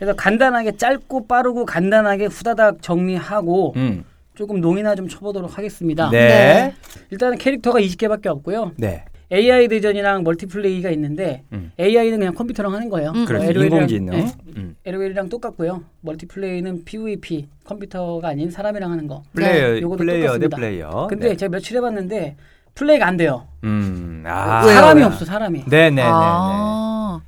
그래서 0.00 0.16
간단하게 0.16 0.76
짧고 0.76 1.28
빠르고 1.28 1.66
간단하게 1.66 2.26
후다닥 2.26 2.82
정리하고 2.82 3.74
음. 3.76 4.04
조금 4.40 4.58
농이나 4.62 4.94
좀 4.94 5.06
쳐보도록 5.06 5.58
하겠습니다. 5.58 6.08
네. 6.10 6.18
네. 6.18 6.74
일단은 7.10 7.36
캐릭터가 7.36 7.78
20개밖에 7.78 8.28
없고요. 8.28 8.72
네. 8.78 9.04
AI 9.30 9.68
대전이랑 9.68 10.24
멀티플레이가 10.24 10.88
있는데 10.92 11.44
음. 11.52 11.70
AI는 11.78 12.18
그냥 12.18 12.34
컴퓨터랑 12.34 12.72
하는 12.72 12.88
거예요. 12.88 13.12
음. 13.14 13.26
그렇죠. 13.26 13.44
LOL 13.44 13.66
이랑 13.66 13.72
인공지능. 13.74 14.12
네, 14.12 14.32
음. 14.56 14.76
LOL이랑 14.86 15.28
똑같고요. 15.28 15.82
멀티플레이는 16.00 16.84
PVP 16.86 17.48
컴퓨터가 17.64 18.28
아닌 18.28 18.50
사람이랑 18.50 18.90
하는 18.90 19.06
거. 19.06 19.22
플레이어 19.34 19.68
네, 19.74 19.80
요것도 19.82 19.98
플레이어 19.98 20.38
대 20.38 20.48
똑같습니다. 20.48 20.56
플레이어. 20.56 21.06
근데 21.10 21.28
네. 21.28 21.36
제가 21.36 21.50
며칠 21.50 21.76
해봤는데 21.76 22.36
플레이가 22.74 23.06
안 23.06 23.18
돼요. 23.18 23.46
음. 23.62 24.24
아. 24.26 24.62
사람이 24.64 25.00
왜요? 25.00 25.06
없어 25.08 25.26
사람이. 25.26 25.64
네네네. 25.68 26.02
아. 26.02 27.20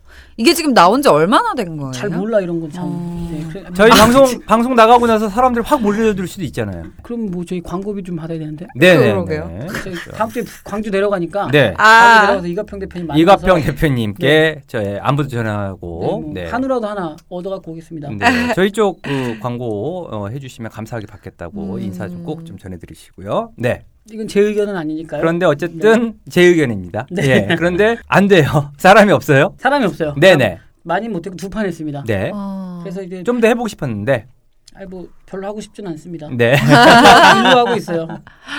이게 0.43 0.55
지금 0.55 0.75
나온 0.75 1.01
지 1.01 1.09
얼마나 1.09 1.55
된 1.55 1.77
거예요? 1.77 1.93
잘 1.93 2.11
몰라 2.11 2.41
이런 2.41 2.59
건 2.61 2.69
참. 2.69 2.85
어. 2.85 3.29
네, 3.31 3.45
그래, 3.49 3.65
저희 3.77 3.91
방송 3.91 4.41
방송 4.45 4.75
나가고 4.75 5.07
나서 5.07 5.29
사람들 5.29 5.63
확 5.63 5.81
몰려들 5.81 6.27
수도 6.27 6.43
있잖아요. 6.43 6.87
그럼 7.03 7.31
뭐 7.31 7.45
저희 7.45 7.61
광고비 7.61 8.03
좀 8.03 8.17
받아야 8.17 8.41
되는데. 8.41 8.67
네네. 8.75 9.13
그러게요. 9.13 9.69
저희 9.85 9.95
다음 10.17 10.31
주에 10.31 10.43
광주 10.65 10.91
내려가니까. 10.91 11.49
네. 11.53 11.75
아. 11.79 12.23
내려가서 12.23 12.49
이가평 12.49 12.81
대표님 12.81 13.07
만나서 13.07 13.23
이가평 13.23 13.63
대표님께 13.63 14.63
저희 14.67 14.99
안부도 14.99 15.29
전하고 15.29 16.25
네, 16.35 16.41
네. 16.41 16.43
뭐 16.43 16.53
한우라도 16.55 16.87
하나 16.89 17.17
얻어 17.29 17.51
갖고 17.51 17.71
오겠습니다. 17.71 18.09
네, 18.11 18.53
저희 18.57 18.73
쪽 18.73 19.01
그 19.03 19.39
광고 19.41 20.09
어, 20.11 20.27
해 20.29 20.41
주시면 20.41 20.73
감사하게 20.73 21.07
받겠다고 21.07 21.75
음. 21.75 21.81
인사 21.81 22.09
좀 22.09 22.25
꼭좀 22.25 22.59
전해 22.59 22.79
드리시고요. 22.79 23.53
네. 23.57 23.85
이건 24.11 24.27
제 24.29 24.41
의견은 24.41 24.77
아니니까요. 24.77 25.21
그런데 25.21 25.47
어쨌든 25.47 26.15
제 26.29 26.43
의견입니다. 26.43 27.07
네. 27.11 27.47
예. 27.51 27.55
그런데 27.57 27.97
안 28.09 28.27
돼요. 28.29 28.71
사람이 28.79 29.13
없어요. 29.13 29.55
사람이 29.59 29.85
없어요. 29.87 30.15
네네. 30.19 30.59
많이 30.83 31.09
못했고 31.09 31.37
두 31.37 31.49
판 31.49 31.67
했습니다. 31.67 32.03
네. 32.07 32.31
어. 32.35 32.81
그래서 32.83 33.03
이제 33.03 33.23
좀 33.23 33.41
더 33.41 33.47
해보고 33.49 33.69
싶었는데. 33.69 34.27
아니 34.75 34.87
뭐 34.87 35.07
별로 35.27 35.47
하고 35.47 35.61
싶진 35.61 35.87
않습니다. 35.87 36.29
네. 36.33 36.55
일로 36.57 37.59
하고 37.59 37.75
있어요. 37.77 38.09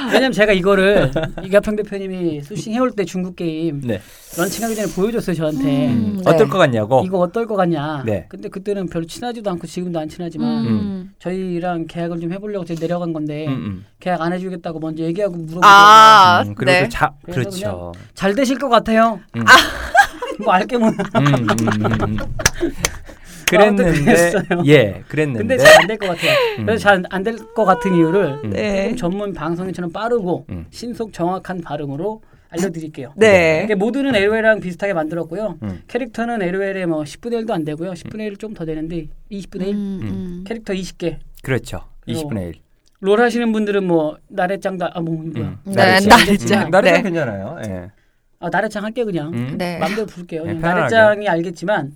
왜냐면 0.08 0.32
제가 0.32 0.54
이거를 0.54 1.12
이가평 1.44 1.76
대표님이 1.76 2.42
수싱 2.42 2.74
해올 2.74 2.92
때 2.92 3.04
중국 3.04 3.36
게임 3.36 3.82
네. 3.82 4.00
런칭하기 4.38 4.76
전에 4.76 4.94
보여줬어요 4.94 5.36
저한테. 5.36 5.88
음. 5.88 6.22
네. 6.24 6.30
어떨 6.30 6.48
것 6.50 6.60
같냐고. 6.60 7.02
이거 7.06 7.18
어떨 7.18 7.48
것 7.48 7.56
같냐. 7.56 8.04
네. 8.06 8.28
근데 8.30 8.50
그때는 8.50 8.88
별로 8.88 9.06
친하지도 9.06 9.50
않고 9.50 9.66
지금도 9.66 10.00
안 10.00 10.08
친하지만 10.08 10.66
음. 10.66 11.14
저희랑 11.18 11.88
계약을 11.88 12.20
좀 12.20 12.32
해보려고 12.32 12.64
제가 12.66 12.80
내려간 12.80 13.12
건데 13.12 13.48
음, 13.48 13.54
음. 13.54 13.86
계약 14.00 14.22
안 14.22 14.34
해주겠다고 14.34 14.80
먼저 14.80 15.04
얘기하고 15.04 15.36
물어보고 15.36 15.66
아, 15.66 16.44
음, 16.46 16.54
그리고 16.54 16.72
네. 16.72 16.84
또 16.84 16.90
자, 16.90 17.12
그렇죠. 17.26 17.92
잘 18.14 18.36
되실 18.36 18.60
것 18.60 18.70
같아요. 18.70 19.20
음. 19.36 19.44
뭐 20.44 20.54
알게 20.54 20.78
뭐. 20.78 20.92
음. 23.52 23.76
그랬는데. 23.76 24.34
예, 24.66 25.04
그랬는데. 25.08 25.40
근데 25.40 25.58
잘 25.58 25.82
안 25.82 25.88
될 25.88 25.98
것 25.98 26.08
같아요. 26.08 26.32
음. 26.60 26.66
그래서 26.66 26.84
잘 26.90 27.04
안 27.10 27.24
될 27.24 27.36
것 27.54 27.66
같은 27.66 27.94
이유를 27.96 28.40
음. 28.46 28.50
네. 28.52 28.96
조금 28.96 28.98
전문 28.98 29.34
방송인처럼 29.34 29.92
빠르고 29.92 30.46
음. 30.50 30.66
신속 30.72 31.14
정확한 31.14 31.62
발음으로 31.62 32.22
알려드릴게요. 32.50 33.14
네. 33.16 33.62
이게 33.66 33.74
모드는 33.76 34.16
LOL이랑 34.16 34.60
비슷하게 34.60 34.94
만들었고요. 34.94 35.58
음. 35.64 35.82
캐릭터는 35.88 36.42
LOL에 36.42 36.86
뭐 36.86 37.04
10분의 37.04 37.44
1도 37.46 37.52
안 37.52 37.64
되고요. 37.66 37.92
10분의 37.94 38.22
1 38.28 38.38
좀더 38.38 38.66
되는데 38.66 39.08
20분의 39.32 39.68
1 39.68 39.74
음, 39.74 40.00
음. 40.04 40.44
캐릭터 40.48 40.74
20개. 40.74 41.18
그렇죠. 41.42 41.82
20분의 42.08 42.48
1. 42.50 42.54
롤 43.00 43.20
하시는 43.20 43.52
분들은 43.52 43.84
뭐 43.86 44.18
나래짱도 44.30 44.86
아뭐 44.94 45.04
뭐야. 45.04 45.26
음. 45.48 45.58
네, 45.66 45.74
나래짱. 45.76 46.10
나래짱. 46.10 46.66
음, 46.68 46.70
나래짱 46.70 46.96
네. 46.98 47.02
괜찮아요. 47.10 47.58
예. 47.66 47.92
아 48.40 48.50
나래짱 48.50 48.84
할게 48.84 49.04
그냥. 49.04 49.34
음. 49.34 49.56
네. 49.58 49.78
마음대로 49.80 50.06
부를게요. 50.06 50.46
네. 50.46 50.54
나래짱이 50.54 51.28
알겠지만 51.28 51.92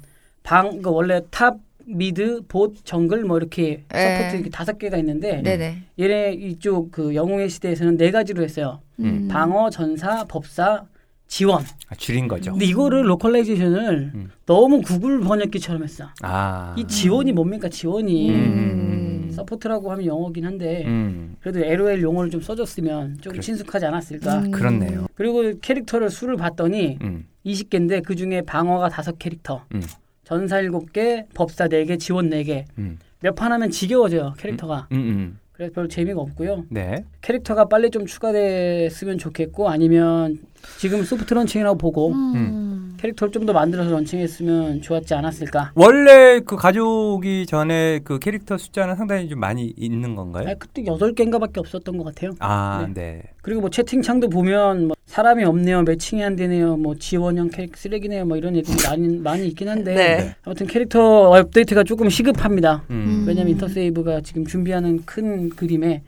방 0.48 0.82
그 0.82 0.90
원래 0.90 1.22
top 1.30 1.58
mid, 1.86 2.42
bot, 2.48 2.76
jungle 2.84 3.24
뭐 3.26 3.38
이렇게 3.38 3.84
네. 3.90 4.18
support 4.18 4.36
이렇게 4.36 4.50
다섯 4.50 4.78
개가 4.78 4.98
있는데 4.98 5.42
네네. 5.42 5.84
얘네 6.00 6.34
이쪽 6.34 6.92
그 6.92 7.16
영웅의 7.16 7.50
시대에서는 7.50 7.98
네 7.98 8.12
가지로 8.12 8.44
했어요. 8.44 8.80
음. 9.00 9.28
방어, 9.30 9.70
전사, 9.70 10.24
법사, 10.26 10.84
지원. 11.28 11.64
아, 11.90 11.96
줄인 11.96 12.28
거죠. 12.28 12.52
근데 12.52 12.66
이거를 12.66 13.10
localization을 13.10 14.12
음. 14.16 14.30
너무 14.46 14.82
구글 14.82 15.20
번역기처럼 15.22 15.84
했어. 15.84 16.10
아. 16.22 16.76
이 16.78 16.86
지원이 16.86 17.32
뭡니까 17.34 17.70
지원이 17.70 18.32
음. 18.32 19.32
support라고 19.34 19.92
하면 19.92 20.06
영어긴 20.06 20.46
한데 20.46 20.84
음. 20.88 21.36
그래도 21.42 21.60
LOL 21.60 22.02
용어를 22.02 22.30
좀 22.32 22.42
써줬으면 22.42 23.18
조금 23.22 23.34
그래. 23.34 23.42
친숙하지 23.42 23.86
않았을까. 23.86 24.40
음. 24.40 24.52
그렇네요. 24.52 25.08
그리고 25.16 25.58
캐릭터를 25.62 26.10
수를 26.10 26.36
봤더니 26.38 26.98
음. 27.02 27.26
20개인데 27.46 28.04
그 28.04 28.16
중에 28.16 28.42
방어가 28.42 28.90
다섯 28.90 29.18
캐릭터, 29.20 29.64
음. 29.74 29.82
전사 30.28 30.62
7개, 30.62 31.26
법사 31.34 31.70
4개, 31.70 31.98
지원 31.98 32.30
4개. 32.30 32.66
음. 32.80 33.00
몇판 33.22 33.50
하면 33.54 33.72
지겨워져요 33.72 34.34
캐릭터가. 34.38 34.90
음. 34.92 34.98
음. 34.98 35.40
그래서 35.54 35.72
별로 35.74 35.88
재미가 35.88 36.20
없고요. 36.20 36.66
네. 36.70 37.06
캐릭터가 37.22 37.66
빨리 37.70 37.90
좀 37.90 38.06
추가됐으면 38.06 39.20
좋겠고 39.20 39.70
아니면 39.70 40.38
지금 40.80 41.04
soft 41.04 41.34
launching이라고 41.34 41.78
보고 41.78 42.12
음. 42.12 42.77
캐릭터를 42.98 43.32
좀 43.32 43.48
더 43.48 43.54
만들어서 43.54 43.92
launching했으면 43.92 44.82
좋았지 44.82 45.14
않았을까. 45.14 45.72
원래 45.76 46.42
그 46.42 46.58
가져오기 46.58 47.46
전에 47.46 48.00
그 48.04 48.20
캐릭터 48.20 48.58
숫자는 48.58 48.96
상당히 48.96 49.30
좀 49.30 49.40
많이 49.40 49.74
있는 49.78 50.16
건가요? 50.16 50.50
아, 50.50 50.54
그때 50.60 50.86
여덟 50.86 51.14
개인가밖에 51.14 51.60
없었던 51.62 51.98
것 51.98 52.04
같아요. 52.04 52.32
아, 52.40 52.88
네. 52.94 53.22
그리고 53.42 53.62
뭐 53.62 53.70
채팅창도 53.70 54.28
보면 54.30 54.88
뭐 54.88 54.98
사람이 55.06 55.46
없네요, 55.46 55.84
매칭이 55.84 56.22
안 56.24 56.36
되네요, 56.36 56.76
뭐 56.76 56.96
지원형 56.96 57.50
캐릭터 57.52 57.78
쓰레기네요, 57.78 58.26
뭐 58.26 58.36
이런 58.36 58.56
얘기들이 58.58 58.86
많이 58.90 59.18
많이 59.18 59.48
있긴 59.48 59.70
한데 59.70 59.94
네. 59.96 60.36
아무튼 60.44 60.68
캐릭터 60.68 61.30
업데이트가 61.32 61.84
조금 61.86 62.10
시급합니다. 62.10 62.84
음. 62.90 63.24
왜냐면 63.26 63.54
인터세이브가 63.54 64.20
지금 64.22 64.46
준비하는 64.46 65.06
큰 65.06 65.50
그림에 65.50 66.02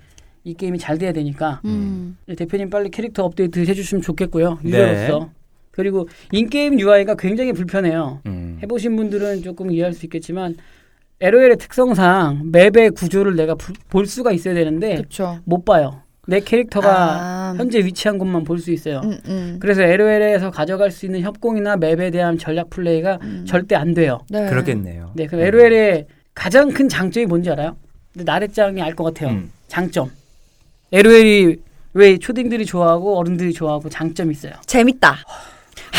이 0.43 0.53
게임이 0.53 0.79
잘 0.79 0.97
돼야 0.97 1.11
되니까 1.13 1.61
음. 1.65 2.17
대표님 2.35 2.69
빨리 2.69 2.89
캐릭터 2.89 3.23
업데이트 3.25 3.59
해주시면 3.59 4.01
좋겠고요 4.01 4.59
네. 4.63 4.69
유저로서 4.69 5.29
그리고 5.79 6.09
in-game 6.33 6.77
UI가 6.77 7.15
굉장히 7.15 7.53
불편해요. 7.53 8.19
음. 8.25 8.59
해보신 8.61 8.97
분들은 8.97 9.43
조금 9.43 9.71
이해할 9.71 9.93
수 9.93 10.05
있겠지만 10.05 10.57
LOL의 11.21 11.55
특성상 11.57 12.49
맵의 12.51 12.91
구조를 12.91 13.37
내가 13.37 13.55
부- 13.55 13.71
볼 13.89 14.05
수가 14.05 14.33
있어야 14.33 14.53
되는데 14.53 14.95
그렇죠. 14.95 15.39
못 15.45 15.63
봐요. 15.63 16.01
내 16.27 16.41
캐릭터가 16.41 16.89
아. 16.91 17.53
현재 17.57 17.79
위치한 17.79 18.17
곳만 18.17 18.43
볼 18.43 18.59
수 18.59 18.71
있어요. 18.73 18.99
음, 19.05 19.17
음. 19.27 19.57
그래서 19.61 19.81
LOL에서 19.83 20.51
가져갈 20.51 20.91
수 20.91 21.05
있는 21.05 21.21
협공이나 21.21 21.77
맵에 21.77 22.11
대한 22.11 22.37
전략 22.37 22.69
플레이가 22.69 23.19
음. 23.23 23.45
절대 23.47 23.75
안 23.75 23.93
돼요. 23.93 24.19
네. 24.29 24.49
그렇겠네요. 24.49 25.11
네, 25.15 25.27
그럼 25.27 25.41
LOL의 25.45 26.07
가장 26.35 26.69
큰 26.71 26.89
장점이 26.89 27.25
뭔지 27.25 27.49
알아요? 27.49 27.77
나래짱이 28.15 28.81
알 28.81 28.95
것 28.95 29.05
같아요. 29.05 29.29
음. 29.31 29.49
장점. 29.69 30.11
LOL이 30.91 31.55
왜 31.95 32.17
초딩들이 32.19 32.65
좋아하고 32.65 33.17
어른들이 33.17 33.51
좋아하고 33.51 33.89
장점이 33.89 34.31
있어요. 34.31 34.53
재밌다. 34.67 35.17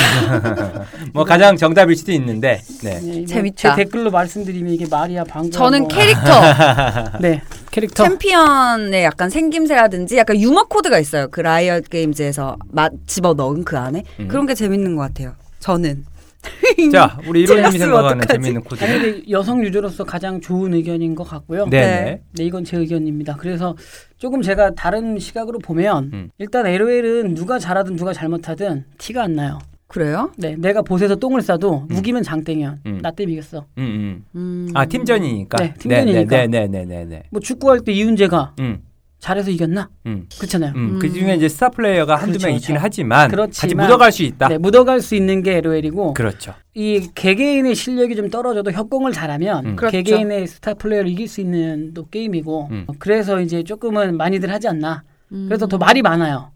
뭐 1.13 1.25
가장 1.25 1.57
정답일 1.57 1.97
수도 1.97 2.13
있는데. 2.13 2.61
네. 2.83 3.01
네, 3.01 3.17
뭐 3.19 3.27
재밌다. 3.27 3.75
제 3.77 3.85
댓글로 3.85 4.11
말씀드리면 4.11 4.73
이게 4.73 4.87
말이야 4.89 5.25
방금. 5.25 5.51
저는 5.51 5.81
뭐- 5.81 5.89
캐릭터 5.89 6.31
네 7.21 7.43
캐릭터. 7.71 8.05
챔피언의 8.05 9.05
약간 9.05 9.31
생김새라든지 9.31 10.17
약간 10.17 10.39
유머 10.41 10.65
코드가 10.65 10.99
있어요. 10.99 11.29
그 11.31 11.41
라이엇 11.41 11.89
게임즈에서 11.89 12.57
마, 12.73 12.89
집어 13.07 13.35
넣은 13.35 13.65
그 13.65 13.79
안에 13.79 14.03
음. 14.21 14.29
그런 14.29 14.47
게 14.47 14.55
재밌는 14.55 14.97
것 14.97 15.03
같아요. 15.03 15.35
저는. 15.61 16.05
자, 16.91 17.19
우리 17.27 17.43
이로님이 17.43 17.77
생각하는 17.79 18.09
어떡하지? 18.23 18.33
재미있는 18.33 18.63
코드. 18.63 18.83
아니 18.83 18.99
근데 18.99 19.23
여성 19.31 19.63
유저로서 19.63 20.05
가장 20.05 20.41
좋은 20.41 20.73
의견인 20.73 21.15
것 21.15 21.25
같고요. 21.25 21.67
네. 21.67 21.81
네. 21.81 21.87
네. 22.05 22.23
네, 22.33 22.45
이건 22.45 22.65
제 22.65 22.79
의견입니다. 22.79 23.37
그래서 23.37 23.77
조금 24.17 24.41
제가 24.41 24.71
다른 24.75 25.19
시각으로 25.19 25.59
보면 25.59 26.11
음. 26.15 26.31
일단 26.39 26.67
LOL은 26.67 27.35
누가 27.35 27.59
잘하든 27.59 27.97
누가 27.97 28.15
잘못하든 28.15 28.87
티가 28.97 29.25
안 29.25 29.35
나요. 29.35 29.59
그래요? 29.95 30.31
네, 30.37 30.55
내가 30.57 30.83
봇에서 30.83 31.17
똥을 31.17 31.43
싸도 31.43 31.87
이기면 31.89 32.23
장땡이야. 32.23 32.77
음. 32.87 32.99
나 33.03 33.11
때문에 33.11 33.33
이겼어. 33.35 33.67
음, 33.79 33.83
음. 33.83 34.25
음. 34.37 34.69
아, 34.73 34.87
팀전이니까. 34.87 35.59
네, 35.59 35.75
팀전이니까. 35.79 36.37
네, 36.37 36.47
네, 36.47 36.69
네, 36.69 36.85
네, 36.85 37.05
네. 37.05 37.23
뭐 37.31 37.41
축구할 37.41 37.81
때 37.81 37.91
이훈재가 37.91 38.55
음. 38.61 38.83
잘해서 39.19 39.51
이겼나? 39.51 39.91
음. 40.07 40.27
그렇잖아요. 40.39 40.73
음. 40.77 40.99
그 41.01 41.13
중에 41.13 41.35
이제 41.35 41.49
스타 41.49 41.71
플레이어가 41.71 42.15
한두 42.15 42.35
그렇죠, 42.39 42.47
명 42.47 42.55
있긴 42.55 42.67
그렇죠. 42.69 42.85
하지만 42.85 43.19
같이 43.29 43.35
그렇지만- 43.35 43.87
묻어갈 43.87 44.13
수 44.13 44.23
있다. 44.23 44.47
네, 44.49 44.59
묻어갈 44.59 45.01
수 45.01 45.17
있는 45.17 45.43
게 45.43 45.57
LOL이고 45.57 46.15
그렇죠. 46.15 46.55
이 46.75 47.09
개개인의 47.17 47.75
실력이 47.75 48.15
좀 48.15 48.31
떨어져도 48.31 48.71
협공을 48.71 49.11
잘하면 49.13 49.67
음. 49.67 49.77
그렇죠. 49.77 49.91
개개인의 49.91 50.47
스타 50.47 50.75
플레이어를 50.75 51.11
이길 51.11 51.27
수 51.27 51.41
있는 51.41 51.93
또 51.95 52.07
게임이고 52.07 52.69
음. 52.71 52.87
그래서 53.01 53.41
이제 53.41 53.65
조금은 53.65 54.17
많이들 54.17 54.53
하지 54.53 54.69
않나. 54.69 55.03
음. 55.33 55.47
그래서 55.49 55.67
더 55.67 55.79
말이 55.79 56.01
많아요. 56.01 56.53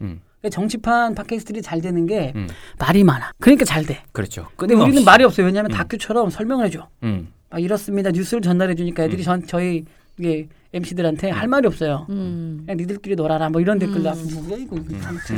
음. 0.48 0.50
정치판 0.50 1.14
팟캐스트들이 1.14 1.62
잘 1.62 1.80
되는 1.80 2.06
게 2.06 2.32
음. 2.36 2.48
말이 2.78 3.04
많아. 3.04 3.32
그러니까 3.40 3.64
잘 3.64 3.84
돼. 3.84 4.02
그렇죠. 4.12 4.46
근데. 4.56 4.74
우리는 4.74 5.04
말이 5.04 5.24
없어요. 5.24 5.46
왜냐하면 5.46 5.70
음. 5.72 5.76
다큐처럼 5.76 6.30
설명을 6.30 6.66
해줘. 6.66 6.88
음. 7.02 7.28
막 7.50 7.62
이렇습니다. 7.62 8.10
뉴스를 8.10 8.42
전달해 8.42 8.74
주니까 8.74 9.04
애들이 9.04 9.22
음. 9.22 9.24
전 9.24 9.46
저희 9.46 9.84
이게 10.18 10.48
MC들한테 10.72 11.30
할 11.30 11.46
말이 11.48 11.66
없어요. 11.66 12.06
음. 12.10 12.62
그냥 12.64 12.76
니들끼리 12.78 13.14
놀아라. 13.16 13.48
뭐 13.48 13.60
이런 13.60 13.78
댓글 13.78 13.98
음. 13.98 14.02
나. 14.02 14.12
뭐 14.12 14.56
이거. 14.58 14.76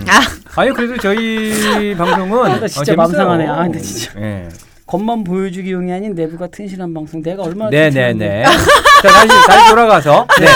아, 0.09 0.61
아니 0.61 0.73
그래도 0.73 0.97
저희 0.99 1.95
방송은 1.97 2.51
아, 2.51 2.61
나 2.61 2.67
진짜 2.67 2.93
어, 2.93 2.97
맘 2.97 3.07
재밌어요. 3.07 3.25
상하네. 3.25 3.47
아, 3.47 3.63
근데 3.65 3.79
진짜. 3.81 4.21
예. 4.21 4.49
겉만 4.87 5.25
보여주기용이 5.25 5.93
아닌 5.93 6.15
내부가 6.15 6.47
튼실한 6.47 6.95
방송. 6.95 7.21
내가 7.23 7.43
얼마나 7.43 7.71
네네네. 7.71 8.13
튼실한데. 8.13 8.45
자 9.03 9.09
다시 9.09 9.29
다시 9.47 9.71
돌아가서 9.71 10.27
네. 10.41 10.47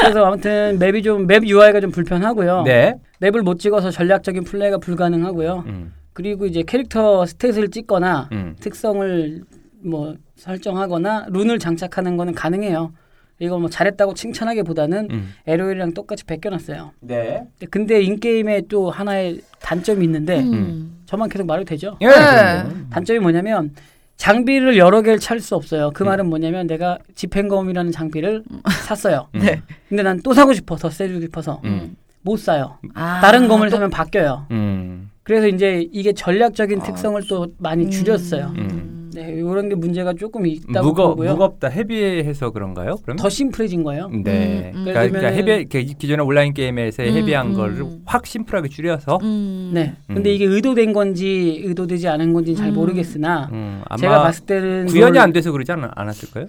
그래서 0.00 0.24
아무튼 0.24 0.78
맵이 0.78 1.02
좀 1.02 1.26
맵 1.26 1.46
UI가 1.46 1.80
좀 1.80 1.90
불편하고요. 1.90 2.62
네. 2.64 2.94
맵을 3.22 3.42
못 3.42 3.60
찍어서 3.60 3.90
전략적인 3.92 4.42
플레이가 4.42 4.78
불가능하고요. 4.78 5.64
음. 5.66 5.92
그리고 6.12 6.44
이제 6.46 6.64
캐릭터 6.66 7.22
스탯을 7.22 7.70
찍거나 7.72 8.28
음. 8.32 8.56
특성을 8.60 9.42
뭐 9.84 10.16
설정하거나 10.36 11.26
룬을 11.30 11.58
장착하는 11.60 12.16
거는 12.16 12.34
가능해요. 12.34 12.92
이거 13.38 13.58
뭐 13.58 13.68
잘했다고 13.70 14.14
칭찬하기보다는 14.14 15.08
음. 15.10 15.32
LOL이랑 15.46 15.94
똑같이 15.94 16.24
베껴놨어요. 16.24 16.92
네. 17.00 17.44
근데 17.70 18.02
인게임에 18.02 18.62
또 18.68 18.90
하나의 18.90 19.40
단점이 19.60 20.04
있는데 20.04 20.40
음. 20.40 21.02
저만 21.06 21.28
계속 21.28 21.46
말해도 21.46 21.68
되죠? 21.68 21.96
예. 22.02 22.08
네. 22.08 22.64
단점이 22.90 23.20
뭐냐면 23.20 23.72
장비를 24.16 24.76
여러 24.78 25.00
개를 25.02 25.18
찰 25.18 25.40
수 25.40 25.54
없어요. 25.54 25.90
그 25.94 26.04
음. 26.04 26.06
말은 26.06 26.26
뭐냐면 26.26 26.66
내가 26.66 26.98
집행검이라는 27.14 27.90
장비를 27.92 28.44
샀어요. 28.86 29.28
음. 29.36 29.40
네. 29.40 29.62
근데 29.88 30.02
난 30.02 30.20
또 30.22 30.34
사고 30.34 30.52
싶어 30.52 30.76
더 30.76 30.90
세주고 30.90 31.20
싶어서 31.20 31.60
음. 31.64 31.96
못 32.22 32.36
사요. 32.38 32.78
아, 32.94 33.20
다른 33.20 33.48
검을 33.48 33.68
또- 33.68 33.76
사면 33.76 33.90
바뀌어요. 33.90 34.46
음. 34.50 35.10
그래서 35.24 35.46
이제 35.48 35.86
이게 35.92 36.12
전략적인 36.12 36.80
아, 36.80 36.84
특성을 36.84 37.20
또 37.28 37.48
많이 37.58 37.90
줄였어요. 37.90 38.52
음. 38.58 39.10
네, 39.14 39.30
이런 39.34 39.68
게 39.68 39.74
문제가 39.74 40.14
조금 40.14 40.46
있다고 40.46 40.88
무거 40.88 41.08
보고요. 41.10 41.32
무겁다 41.32 41.68
헤비해서 41.68 42.50
그런가요? 42.50 42.96
그럼? 43.02 43.18
더 43.18 43.28
심플해진 43.28 43.82
거예요. 43.82 44.08
네. 44.08 44.72
음, 44.74 44.78
음. 44.80 44.84
그러니까, 44.86 44.92
그러니까 45.18 45.36
예를 45.36 45.58
헤비 45.58 45.64
그 45.68 45.94
기존의 45.98 46.24
온라인 46.24 46.54
게임에서 46.54 47.02
음, 47.02 47.08
헤비한 47.08 47.48
음. 47.48 47.52
거를 47.54 47.84
확 48.06 48.24
심플하게 48.26 48.68
줄여서 48.70 49.18
음. 49.22 49.70
네. 49.74 49.94
음. 50.08 50.14
근데 50.14 50.32
이게 50.34 50.46
의도된 50.46 50.94
건지 50.94 51.60
의도되지 51.62 52.08
않은 52.08 52.32
건지 52.32 52.54
잘 52.56 52.68
음. 52.68 52.74
모르겠으나 52.74 53.50
음, 53.52 53.82
아마 53.86 53.96
제가 53.98 54.22
봤을 54.22 54.46
때는 54.46 54.86
구현이 54.86 55.12
뭘안 55.12 55.32
돼서 55.34 55.52
그러지 55.52 55.70
않, 55.72 55.90
않았을까요? 55.94 56.46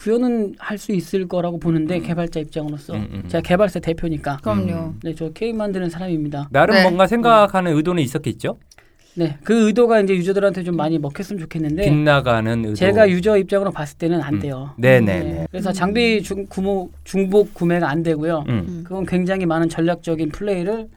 구현은 0.00 0.54
할 0.58 0.78
수 0.80 0.92
있을 0.92 1.28
거라고 1.28 1.58
보는데 1.58 1.98
음. 1.98 2.02
개발자 2.02 2.40
입장으로서 2.40 2.94
음, 2.94 3.06
음. 3.12 3.24
제가 3.28 3.42
개발사 3.42 3.80
대표니까 3.80 4.38
그럼요. 4.38 4.72
음. 4.72 5.00
네, 5.02 5.14
저 5.14 5.30
게임 5.30 5.58
만드는 5.58 5.90
사람입니다. 5.90 6.48
나름 6.50 6.74
네. 6.74 6.82
뭔가 6.84 7.06
생각하는 7.06 7.76
의도는 7.76 8.02
있었겠죠. 8.02 8.56
네, 9.14 9.36
그 9.44 9.66
의도가 9.66 10.00
이제 10.00 10.14
유저들한테 10.14 10.62
좀 10.62 10.76
많이 10.76 10.98
먹혔으면 10.98 11.38
좋겠는데 11.40 11.82
빗나가는 11.84 12.58
의도. 12.64 12.74
제가 12.76 13.10
유저 13.10 13.36
입장으로 13.36 13.72
봤을 13.72 13.98
때는 13.98 14.22
안 14.22 14.34
음. 14.34 14.40
돼요. 14.40 14.70
네네네. 14.78 15.22
네, 15.22 15.46
그래서 15.50 15.70
장비 15.70 16.22
중, 16.22 16.46
구모, 16.48 16.90
중복 17.04 17.52
구매가 17.52 17.90
안 17.90 18.02
되고요. 18.02 18.44
음. 18.48 18.64
음. 18.68 18.84
그건 18.84 19.04
굉장히 19.04 19.44
많은 19.44 19.68
전략적인 19.68 20.30
플레이를 20.30 20.88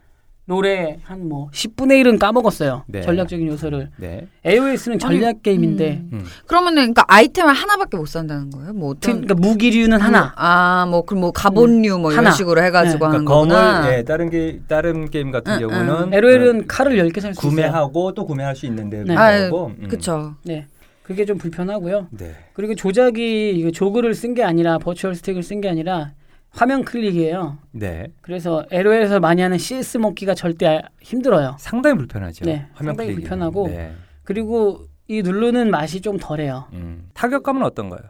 롤에 0.46 0.98
한뭐 1.04 1.52
10분의 1.52 2.04
1은 2.04 2.20
까먹었어요. 2.20 2.84
네. 2.88 3.02
전략적인 3.02 3.48
요소를. 3.48 3.92
네. 3.98 4.28
AOS는 4.46 5.00
전략 5.00 5.42
게임인데 5.42 6.02
음. 6.04 6.10
음. 6.12 6.26
그러면은 6.48 6.76
그러니까 6.82 7.06
아이템을 7.08 7.54
하나밖에 7.54 7.96
못 7.96 8.08
산다는 8.08 8.50
거예요? 8.50 8.74
뭐 8.74 8.90
그, 8.90 8.98
어떤 8.98 9.22
그러니까 9.22 9.36
무기류는 9.36 10.02
하나. 10.02 10.34
아, 10.36 10.86
뭐 10.90 11.04
그럼 11.04 11.22
뭐 11.22 11.32
가본류 11.32 11.98
뭐 12.00 12.12
이런 12.12 12.26
하나. 12.26 12.36
식으로 12.36 12.62
해 12.62 12.72
가지고 12.72 13.00
그러니까 13.08 13.16
하는 13.16 13.26
검을 13.26 13.56
거구나. 13.56 13.98
예, 13.98 14.04
다른 14.04 14.30
게 14.30 14.60
다른 14.68 15.10
게임 15.10 15.32
같은 15.32 15.54
응, 15.54 15.60
경우는 15.70 16.14
LOL은 16.14 16.68
칼을 16.68 16.98
10개 16.98 17.22
살 17.22 17.34
수 17.34 17.40
있어요. 17.40 17.50
구매하고 17.50 18.14
또 18.14 18.26
구매할 18.26 18.54
수 18.56 18.66
있는데 18.66 19.04
네. 19.06 19.16
아, 19.16 19.46
그거고. 19.46 19.72
음. 19.80 19.88
그쵸 19.88 20.36
네. 20.44 20.68
그게 21.04 21.24
좀 21.24 21.38
불편하고요. 21.38 22.08
네. 22.12 22.36
그리고 22.54 22.76
조작이 22.76 23.52
이거 23.56 23.72
조그를 23.72 24.14
쓴 24.14 24.34
게 24.34 24.44
아니라 24.44 24.78
버추얼 24.78 25.16
스택을 25.16 25.42
쓴 25.42 25.62
게 25.62 25.70
아니라 25.70 26.12
화면 26.54 26.86
클릭이에요. 26.86 27.58
네. 27.72 28.08
그래서 28.22 28.64
LOL에서 28.72 29.20
많이 29.20 29.42
하는 29.42 29.58
CS 29.58 29.98
먹기가 29.98 30.36
절대 30.36 30.82
힘들어요. 31.02 31.56
상당히 31.60 31.98
불편하죠. 31.98 32.46
네, 32.46 32.68
화면 32.74 32.92
상당히 32.92 33.10
클릭이. 33.10 33.22
불편하고 33.22 33.68
네. 33.68 33.94
그리고 34.24 34.86
이 35.08 35.22
누르는 35.24 35.72
맛이 35.72 36.00
좀 36.02 36.18
덜해요. 36.18 36.66
음. 36.74 37.10
타격감은 37.16 37.64
어떤가요? 37.64 38.02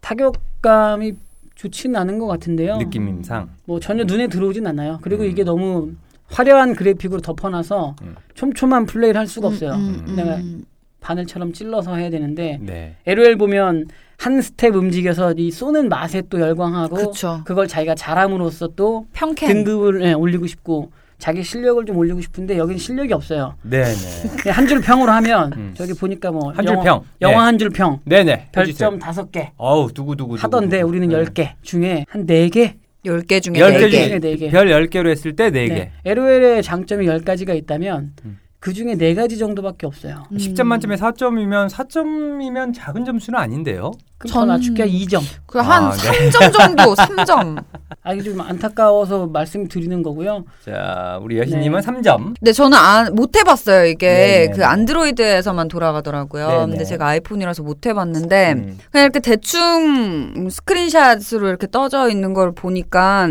타격감이 0.00 1.14
좋지는 1.54 1.96
않은 2.00 2.18
것 2.18 2.26
같은데요. 2.26 2.78
느낌상. 2.78 3.50
뭐 3.66 3.78
전혀 3.78 4.04
눈에 4.04 4.28
들어오진 4.28 4.66
않아요. 4.66 4.98
그리고 5.02 5.22
음. 5.22 5.28
이게 5.28 5.44
너무 5.44 5.92
화려한 6.26 6.74
그래픽으로 6.74 7.20
덮어놔서 7.20 7.96
음. 8.02 8.16
촘촘한 8.34 8.86
플레이를 8.86 9.20
할 9.20 9.26
수가 9.26 9.48
없어요. 9.48 9.72
음, 9.72 10.04
음, 10.08 10.16
내가 10.16 10.36
음. 10.36 10.64
바늘처럼 11.00 11.52
찔러서 11.52 11.94
해야 11.96 12.08
되는데 12.08 12.58
네. 12.62 12.96
LOL 13.06 13.36
보면 13.36 13.86
한 14.18 14.40
스텝 14.40 14.74
움직여서 14.76 15.34
이 15.36 15.50
쏘는 15.50 15.88
맛에 15.88 16.22
또 16.30 16.40
열광하고 16.40 16.96
그쵸. 16.96 17.40
그걸 17.44 17.66
자기가 17.68 17.94
잘함으로써 17.94 18.68
또 18.76 19.06
평캔. 19.12 19.48
등급을 19.64 20.02
예, 20.02 20.12
올리고 20.12 20.46
싶고 20.46 20.90
자기 21.18 21.42
실력을 21.42 21.84
좀 21.86 21.96
올리고 21.96 22.20
싶은데 22.20 22.58
여기는 22.58 22.78
실력이 22.78 23.12
없어요. 23.12 23.54
네, 23.62 23.84
네. 23.84 24.50
한 24.50 24.66
줄 24.66 24.80
평으로 24.80 25.10
하면 25.12 25.52
음. 25.54 25.74
저기 25.76 25.94
보니까 25.94 26.30
뭐 26.30 26.52
한줄 26.52 26.74
영어- 26.74 26.82
평. 26.82 27.02
영어 27.22 27.32
네. 27.32 27.38
한줄 27.38 27.70
평. 27.70 28.00
네, 28.04 28.24
네. 28.24 28.48
별점 28.52 28.98
다섯 28.98 29.30
개 29.32 29.50
어우, 29.56 29.92
두구 29.92 30.16
두구 30.16 30.36
하던데 30.36 30.82
우리는 30.82 31.10
열개 31.12 31.54
중에 31.62 32.04
한 32.08 32.26
네 32.26 32.48
개. 32.48 32.76
10개 33.04 33.42
중에 33.42 33.58
열 33.58 33.72
4개. 33.74 33.80
개 33.80 33.90
중에 33.90 34.08
중에 34.08 34.18
네 34.18 34.36
개. 34.36 34.48
별 34.48 34.68
10개로 34.68 35.08
했을 35.10 35.36
때 35.36 35.50
4개. 35.50 35.68
네. 35.68 35.92
LOL의 36.06 36.62
장점이 36.62 37.06
열 37.06 37.20
가지가 37.20 37.52
있다면 37.52 38.12
음. 38.24 38.38
그 38.64 38.72
중에 38.72 38.94
네 38.94 39.14
가지 39.14 39.36
정도밖에 39.36 39.86
없어요. 39.86 40.22
음. 40.32 40.38
10점 40.38 40.64
만점에 40.64 40.96
4점이면 40.96 41.68
4점이면 41.68 42.72
작은 42.74 43.04
점수는 43.04 43.38
아닌데요. 43.38 43.92
전- 44.26 44.32
더 44.32 44.44
낮출게 44.46 44.86
2점. 44.86 45.20
그한 45.44 45.84
아, 45.84 45.92
네. 45.92 46.30
3점 46.30 46.50
정도, 46.50 46.94
3점. 46.94 47.62
아 48.02 48.12
이게 48.14 48.22
좀 48.22 48.40
안타까워서 48.40 49.26
말씀드리는 49.26 50.02
거고요. 50.02 50.46
자, 50.64 51.18
우리 51.20 51.36
여신 51.38 51.60
님은 51.60 51.82
네. 51.82 51.86
3점. 51.86 52.36
근데 52.40 52.52
저는 52.52 52.78
안, 52.78 53.14
못 53.14 53.36
해봤어요. 53.36 53.84
이게 53.84 54.08
네네. 54.46 54.52
그 54.56 54.64
안드로이드에서만 54.64 55.68
돌아가더라고요. 55.68 56.48
네네. 56.48 56.66
근데 56.70 56.84
제가 56.84 57.06
아이폰이라서 57.08 57.62
못 57.62 57.84
해봤는데 57.84 58.52
음. 58.52 58.78
그냥 58.90 59.04
이렇게 59.04 59.20
대충 59.20 60.48
스크린샷으로 60.48 61.48
이렇게 61.48 61.66
떠져 61.70 62.08
있는 62.08 62.32
걸 62.32 62.52
보니까 62.54 63.28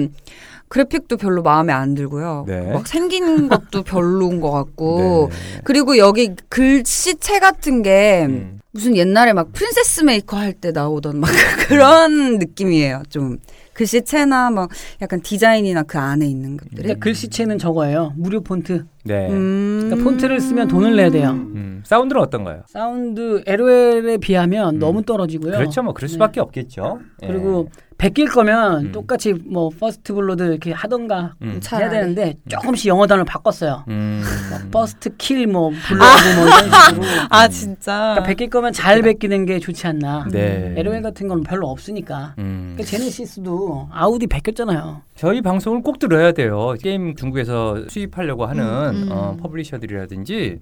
그래픽도 0.78 1.18
별로 1.18 1.44
마음에 1.44 1.72
안 1.72 1.94
들고요. 1.94 2.46
네. 2.48 2.72
막 2.74 2.88
생긴 2.88 3.48
것도 3.48 3.84
별로인 3.84 4.42
것 4.42 4.50
같고 4.50 5.30
네. 5.32 5.62
그리고 5.64 5.98
여기 6.00 6.32
글씨체 6.50 7.38
같은 7.40 7.84
게 7.84 8.26
음. 8.28 8.60
무슨 8.72 8.96
옛날에 8.98 9.34
막 9.34 9.54
프린세스 9.54 10.02
메이커 10.02 10.36
할 10.38 10.54
때 10.54 10.72
나오던 10.72 11.20
막 11.20 11.30
그런 11.68 12.40
느낌이에요. 12.40 13.04
좀 13.10 13.38
글씨체나 13.74 14.50
막 14.50 14.72
약간 15.00 15.22
디자인이나 15.22 15.84
그 15.84 16.00
안에 16.00 16.26
있는 16.26 16.58
것들이. 16.58 16.82
근데 16.82 16.96
글씨체는 16.96 17.60
저거예요. 17.60 18.14
무료 18.18 18.42
폰트. 18.42 18.86
네. 19.04 19.28
음. 19.30 19.82
그러니까 19.84 20.04
폰트를 20.10 20.40
쓰면 20.40 20.68
돈을 20.70 20.96
내야 20.96 21.10
돼요. 21.10 21.32
음. 21.32 21.82
사운드는 21.86 22.22
어떤가요? 22.22 22.62
사운드 22.68 23.44
LOL에 23.46 24.18
비하면 24.18 24.76
음. 24.76 24.80
너무 24.80 25.04
떨어지고요. 25.04 25.52
그렇죠. 25.58 25.84
뭐 25.84 25.94
그럴 25.94 26.08
수밖에 26.10 26.40
없겠죠. 26.40 27.00
예. 27.24 27.28
그리고 27.28 27.70
베낄 27.98 28.28
거면 28.28 28.88
음. 28.88 28.92
똑같이 28.92 29.34
뭐 29.34 29.70
first 29.70 30.14
blood 30.14 30.44
이렇게 30.44 30.72
하던가 30.72 31.36
음. 31.42 31.52
해야 31.52 31.60
차라리. 31.60 31.90
되는데 31.92 32.34
조금씩 32.50 32.88
영어 32.88 33.06
단어를 33.08 33.24
바꿨어요. 33.26 33.84
음. 33.90 34.24
first 34.72 35.16
kill 35.18 35.48
뭐 35.48 35.70
blood 35.88 36.04
뭐 36.38 36.48
이런 36.48 36.82
식으로. 36.90 37.04
아 37.30 37.48
진짜. 37.50 37.98
그러니까 37.98 38.24
베낄 38.24 38.50
거면 38.50 38.74
잘 38.74 39.02
베끼는 39.02 39.46
게 39.46 39.60
좋지 39.60 39.86
않나. 39.88 40.28
네. 40.32 40.74
LOL 40.78 41.02
같은 41.02 41.28
건 41.28 41.42
별로 41.44 41.68
없으니까. 41.68 42.36
음. 42.40 42.74
그러니까 42.76 42.84
제네시스도 42.98 43.90
아우디 43.92 44.28
베꼈잖아요. 44.28 45.02
저희 45.16 45.42
방송을 45.42 45.82
꼭 45.84 46.00
들어야 46.00 46.32
돼요. 46.32 46.74
게임 46.82 47.16
중국에서 47.16 47.84
수입하려고 47.90 48.46
하는 48.46 48.93
음, 48.94 49.04
음. 49.04 49.12
어, 49.12 49.38
퍼블리셔들이라든지 49.42 50.60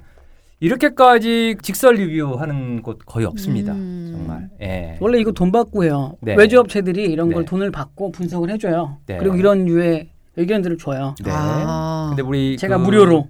이렇게까지 0.60 1.58
직설 1.62 1.96
리뷰하는 1.96 2.82
곳 2.84 3.00
거의 3.06 3.26
없습니다. 3.26 3.74
음. 3.74 4.12
정말. 4.16 4.50
예. 4.62 4.98
원래 5.02 5.20
이거 5.20 5.32
돈 5.32 5.52
받고 5.52 5.84
해요. 5.84 6.16
네. 6.22 6.36
외주업체들이 6.36 7.04
이런 7.06 7.32
걸 7.32 7.44
네. 7.44 7.50
돈을 7.50 7.72
받고 7.72 8.12
분석을 8.12 8.50
해줘요. 8.52 8.98
네. 9.08 9.18
그리고 9.18 9.36
이런 9.36 9.68
유의 9.68 10.10
의견들을 10.36 10.78
줘요. 10.78 11.16
네. 11.24 11.32
아. 11.34 12.08
근데 12.10 12.22
우리 12.22 12.58
제가 12.58 12.78
그 12.78 12.84
무료로. 12.84 13.28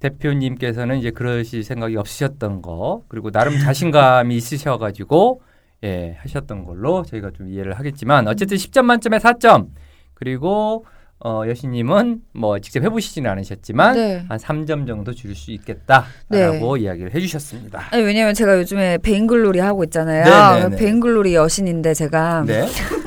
대표님께서는 0.00 0.98
이제 0.98 1.12
그러실 1.12 1.62
생각이 1.62 1.96
없으셨던 1.96 2.60
거 2.62 3.04
그리고 3.06 3.30
나름 3.30 3.56
자신감이 3.60 4.34
있으셔가지고 4.36 5.42
예 5.84 6.16
하셨던 6.20 6.64
걸로 6.64 7.04
저희가 7.04 7.30
좀 7.30 7.48
이해를 7.48 7.74
하겠지만 7.74 8.26
어쨌든 8.26 8.56
10점 8.56 8.82
만점에 8.82 9.18
4점 9.18 9.68
그리고 10.14 10.84
어, 11.24 11.44
여신님은 11.46 12.20
뭐 12.32 12.58
직접 12.58 12.82
해보시지는 12.82 13.30
않으셨지만 13.30 13.94
네. 13.94 14.24
한 14.28 14.38
3점 14.38 14.88
정도 14.88 15.12
줄수 15.12 15.52
있겠다라고 15.52 16.76
이야기를 16.78 17.14
해주셨습니다. 17.14 17.88
아니 17.90 18.02
왜냐면 18.02 18.34
제가 18.34 18.58
요즘에 18.58 18.98
베인글로리 18.98 19.60
하고 19.60 19.84
있잖아요. 19.84 20.24
네네네. 20.24 20.76
베인글로리 20.76 21.34
여신인데 21.34 21.94
제가 21.94 22.42
네. 22.44 22.66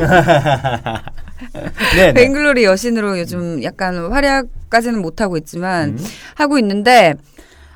네. 1.96 2.06
네. 2.08 2.14
베인글로리 2.14 2.64
여신으로 2.64 3.20
요즘 3.20 3.62
약간 3.64 4.10
활약까지는 4.10 5.02
못 5.02 5.20
하고 5.20 5.36
있지만 5.36 5.90
음. 5.90 5.98
하고 6.36 6.58
있는데 6.58 7.16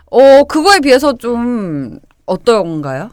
어 0.09 0.45
그거에 0.45 0.79
비해서 0.79 1.17
좀 1.17 1.99
어떤가요? 2.25 3.11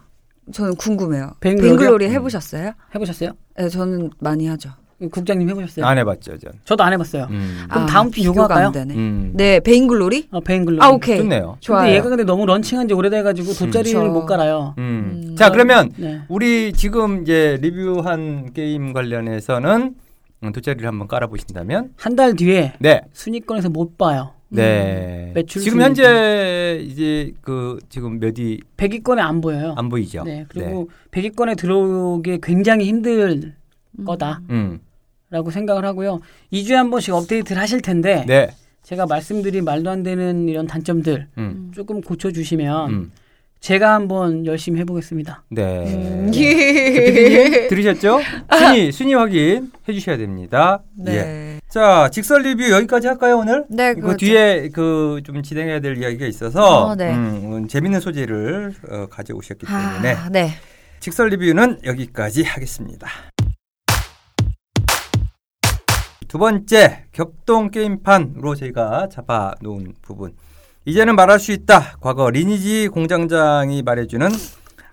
저는 0.53 0.77
궁금해요. 0.77 1.33
베인글로리 1.41 2.09
해보셨어요? 2.09 2.73
해보셨어요? 2.95 3.33
네, 3.59 3.69
저는 3.69 4.11
많이 4.21 4.47
하죠. 4.47 4.71
국장님 5.11 5.49
해보셨어요? 5.51 5.85
안 5.85 5.99
해봤죠, 5.99 6.39
전. 6.39 6.53
저도 6.65 6.83
안 6.83 6.93
해봤어요. 6.95 7.27
음. 7.31 7.65
그럼 7.69 7.83
아, 7.83 7.87
다음 7.87 8.11
주 8.11 8.23
요거 8.25 8.33
비교가 8.33 8.55
할까요? 8.55 8.73
되네. 8.73 8.95
음. 8.95 9.33
네, 9.35 9.61
베인글로리? 9.61 10.29
어, 10.31 10.41
베인글로. 10.41 10.83
아 10.83 10.89
오케이. 10.89 11.19
좋네요. 11.19 11.59
좋아요. 11.61 11.83
근데 11.83 11.97
얘가 11.97 12.09
근데 12.09 12.25
너무 12.25 12.47
런칭한 12.47 12.89
지 12.89 12.95
오래돼가지고 12.95 13.53
돗자리를 13.53 14.01
그쵸. 14.01 14.13
못 14.13 14.25
갈아요. 14.27 14.75
음. 14.79 15.23
음. 15.31 15.37
자, 15.37 15.51
그러면 15.51 15.91
네. 15.97 16.21
우리 16.29 16.73
지금 16.73 17.23
이제 17.23 17.59
리뷰한 17.61 18.53
게임 18.55 18.93
관련해서는 18.95 19.95
음, 20.43 20.53
돗자리를 20.53 20.87
한번 20.87 21.09
깔아보신다면, 21.09 21.91
한 21.97 22.17
달 22.17 22.35
뒤에 22.35 22.75
네, 22.79 23.03
순위권에서 23.13 23.69
못 23.71 23.97
봐요. 23.99 24.33
네. 24.49 25.33
매출 25.35 25.61
지금 25.61 25.81
순위. 25.81 25.85
현재 25.85 26.81
이제 26.87 27.33
그 27.43 27.79
지금 27.89 28.19
몇이 28.21 28.61
100위권에 28.77 29.19
안 29.19 29.41
보여요. 29.41 29.75
안 29.77 29.89
보이죠? 29.89 30.23
네. 30.25 30.45
그리고 30.49 30.89
100위권에 31.11 31.57
들어오기 31.59 32.39
굉장히 32.43 32.85
힘들 32.87 33.55
거다 34.07 34.41
라고 35.31 35.49
음. 35.49 35.51
생각을 35.51 35.85
하고요. 35.85 36.21
2주에 36.53 36.75
한 36.75 36.91
번씩 36.91 37.15
업데이트를 37.15 37.61
하실 37.61 37.81
텐데 37.83 38.25
네. 38.27 38.51
제가 38.83 39.07
말씀드린 39.07 39.65
말도 39.65 39.91
안 39.91 40.03
되는 40.03 40.49
이런 40.49 40.67
단점들 40.67 41.27
음. 41.39 41.73
조금 41.75 42.01
고쳐주시면 42.01 42.91
음. 42.91 43.13
제가 43.59 43.95
한번 43.95 44.47
열심히 44.47 44.79
해보겠습니다. 44.81 45.43
네. 45.51 45.85
음. 45.93 46.31
대표님 46.31 47.69
들으셨죠? 47.69 48.21
순위 48.59 48.93
순위 48.93 49.15
확인 49.15 49.73
해주셔야 49.89 50.17
됩니다. 50.19 50.83
예. 51.07 51.11
네. 51.11 51.61
자 51.69 52.09
직설 52.13 52.43
리뷰 52.43 52.71
여기까지 52.71 53.09
할까요 53.09 53.39
오늘? 53.39 53.65
네, 53.69 53.95
그 53.95 54.03
그렇죠. 54.03 54.19
뒤에 54.19 54.69
그 54.69 55.21
좀 55.25 55.43
진행해야 55.43 55.81
될 55.81 55.97
이야기가 56.01 56.27
있어서 56.27 56.87
어, 56.87 56.95
네. 56.95 57.13
음, 57.13 57.53
음, 57.53 57.69
재밌는 57.69 57.99
소재를 58.01 58.73
어, 58.89 59.07
가져오셨기 59.11 59.67
때문에 59.67 60.13
아, 60.13 60.29
네. 60.31 60.51
직설 61.01 61.29
리뷰는 61.31 61.81
여기까지 61.85 62.45
하겠습니다. 62.45 63.09
두 66.29 66.39
번째 66.39 67.05
격동 67.13 67.71
게임판으로 67.71 68.55
저희가 68.55 69.09
잡아놓은 69.11 69.95
부분. 70.03 70.35
이제는 70.85 71.17
말할 71.17 71.39
수 71.41 71.53
있다. 71.53 71.97
과거 72.01 72.31
리니지 72.31 72.89
공장장이 72.89 73.83
말해주는 73.83 74.29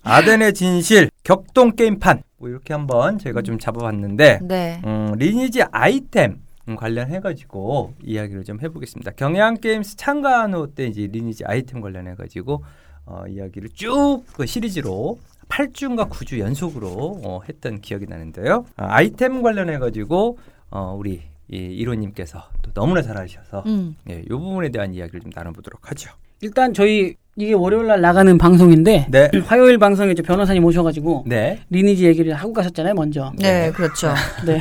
아덴의 0.03 0.53
진실 0.53 1.09
격동 1.23 1.75
게임판. 1.75 2.23
뭐 2.37 2.49
이렇게 2.49 2.73
한번 2.73 3.17
저희가 3.19 3.41
좀 3.41 3.57
잡아봤는데 3.57 4.39
네. 4.43 4.81
음, 4.85 5.13
리니지 5.17 5.63
아이템 5.71 6.41
음, 6.67 6.75
관련해가지고 6.75 7.93
이야기를 8.03 8.43
좀 8.43 8.59
해보겠습니다. 8.61 9.11
경향 9.11 9.55
게임스 9.55 9.97
창간호 9.97 10.73
때 10.75 10.85
이제 10.87 11.07
리니지 11.11 11.45
아이템 11.45 11.81
관련해가지고 11.81 12.63
어, 13.05 13.23
이야기를 13.27 13.69
쭉 13.73 14.23
그 14.33 14.45
시리즈로 14.45 15.19
8주인가 15.49 16.09
9주 16.09 16.39
연속으로 16.39 17.21
어, 17.23 17.41
했던 17.47 17.79
기억이 17.81 18.05
나는데요. 18.07 18.65
아, 18.77 18.87
아이템 18.95 19.41
관련해가지고 19.41 20.37
어, 20.73 20.95
우리 20.97 21.21
이 21.51 21.57
이로님께서 21.57 22.41
또 22.63 22.71
너무나 22.73 23.01
잘하셔서 23.01 23.63
음. 23.67 23.95
예, 24.09 24.21
이 24.25 24.27
부분에 24.27 24.69
대한 24.69 24.93
이야기를 24.93 25.21
좀 25.21 25.31
나눠보도록 25.33 25.91
하죠. 25.91 26.09
일단 26.41 26.73
저희 26.73 27.15
이게 27.36 27.53
월요일 27.53 27.88
날 27.88 28.01
나가는 28.01 28.36
방송인데 28.38 29.07
네, 29.09 29.29
화요일 29.45 29.77
방송에 29.77 30.12
이제 30.12 30.23
변호사님 30.23 30.65
오셔가지고 30.65 31.25
네, 31.27 31.59
리니지 31.69 32.05
얘기를 32.05 32.33
하고 32.33 32.53
가셨잖아요 32.53 32.95
먼저. 32.95 33.31
네, 33.38 33.71
그렇죠. 33.71 34.13
네. 34.47 34.59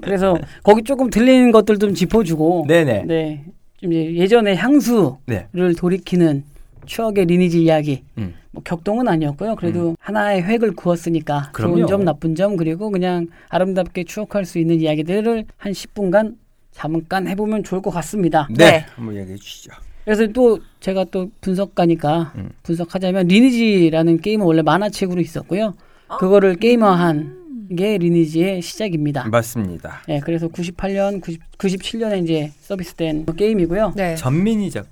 그래서 0.00 0.38
거기 0.62 0.84
조금 0.84 1.10
들리는 1.10 1.50
것들 1.50 1.78
좀 1.78 1.92
짚어주고. 1.92 2.66
네, 2.68 2.84
네, 2.84 3.02
네. 3.04 3.44
좀 3.78 3.92
이제 3.92 4.14
예전의 4.14 4.56
향수를 4.56 5.16
네, 5.26 5.48
돌이키는 5.76 6.44
추억의 6.86 7.26
리니지 7.26 7.62
이야기. 7.62 8.04
음. 8.18 8.34
뭐 8.52 8.62
격동은 8.62 9.08
아니었고요. 9.08 9.56
그래도 9.56 9.96
하나의 9.98 10.42
획을 10.42 10.76
그었으니까 10.76 11.50
그럼요. 11.52 11.76
좋은 11.76 11.86
점, 11.86 12.04
나쁜 12.04 12.34
점 12.34 12.56
그리고 12.56 12.90
그냥 12.90 13.26
아름답게 13.48 14.04
추억할 14.04 14.44
수 14.44 14.58
있는 14.58 14.80
이야기들을 14.80 15.46
한 15.56 15.72
10분간 15.72 16.36
잠깐 16.70 17.26
해보면 17.26 17.64
좋을 17.64 17.82
것 17.82 17.90
같습니다. 17.90 18.46
네, 18.50 18.64
네. 18.64 18.86
한번 18.94 19.14
이야기해 19.16 19.36
주시죠. 19.36 19.72
그래서 20.04 20.26
또 20.28 20.58
제가 20.80 21.04
또 21.10 21.30
분석가니까 21.40 22.32
음. 22.36 22.50
분석하자면 22.62 23.28
리니지라는 23.28 24.20
게임은 24.20 24.44
원래 24.44 24.62
만화책으로 24.62 25.20
있었고요. 25.20 25.74
그거를 26.18 26.56
게임화한 26.56 27.42
게 27.76 27.96
리니지의 27.96 28.60
시작입니다. 28.60 29.28
맞습니다. 29.28 30.02
네, 30.06 30.20
그래서 30.20 30.48
98년, 30.48 31.22
90, 31.22 31.40
97년에 31.56 32.22
이제 32.22 32.52
서비스된 32.60 33.24
게임이고요. 33.24 33.94
네. 33.96 34.16
전민희 34.16 34.70
네. 34.70 34.82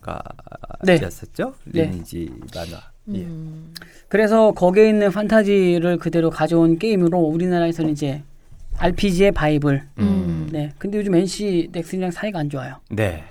작가였었죠? 0.87 1.55
네. 1.65 1.87
리니지 1.87 2.31
만화. 2.55 2.90
예. 3.15 3.21
음. 3.21 3.73
그래서 4.09 4.53
거기에 4.53 4.89
있는 4.89 5.11
판타지를 5.11 5.99
그대로 5.99 6.31
가져온 6.31 6.79
게임으로 6.79 7.19
우리나라에서는 7.19 7.91
이제 7.93 8.23
RPG의 8.79 9.33
바이블. 9.33 9.83
음. 9.99 10.49
네. 10.51 10.73
근데 10.79 10.99
요즘 10.99 11.15
NC 11.15 11.69
넥슨이랑 11.73 12.11
사이가 12.11 12.39
안 12.39 12.49
좋아요. 12.51 12.77
네. 12.91 13.25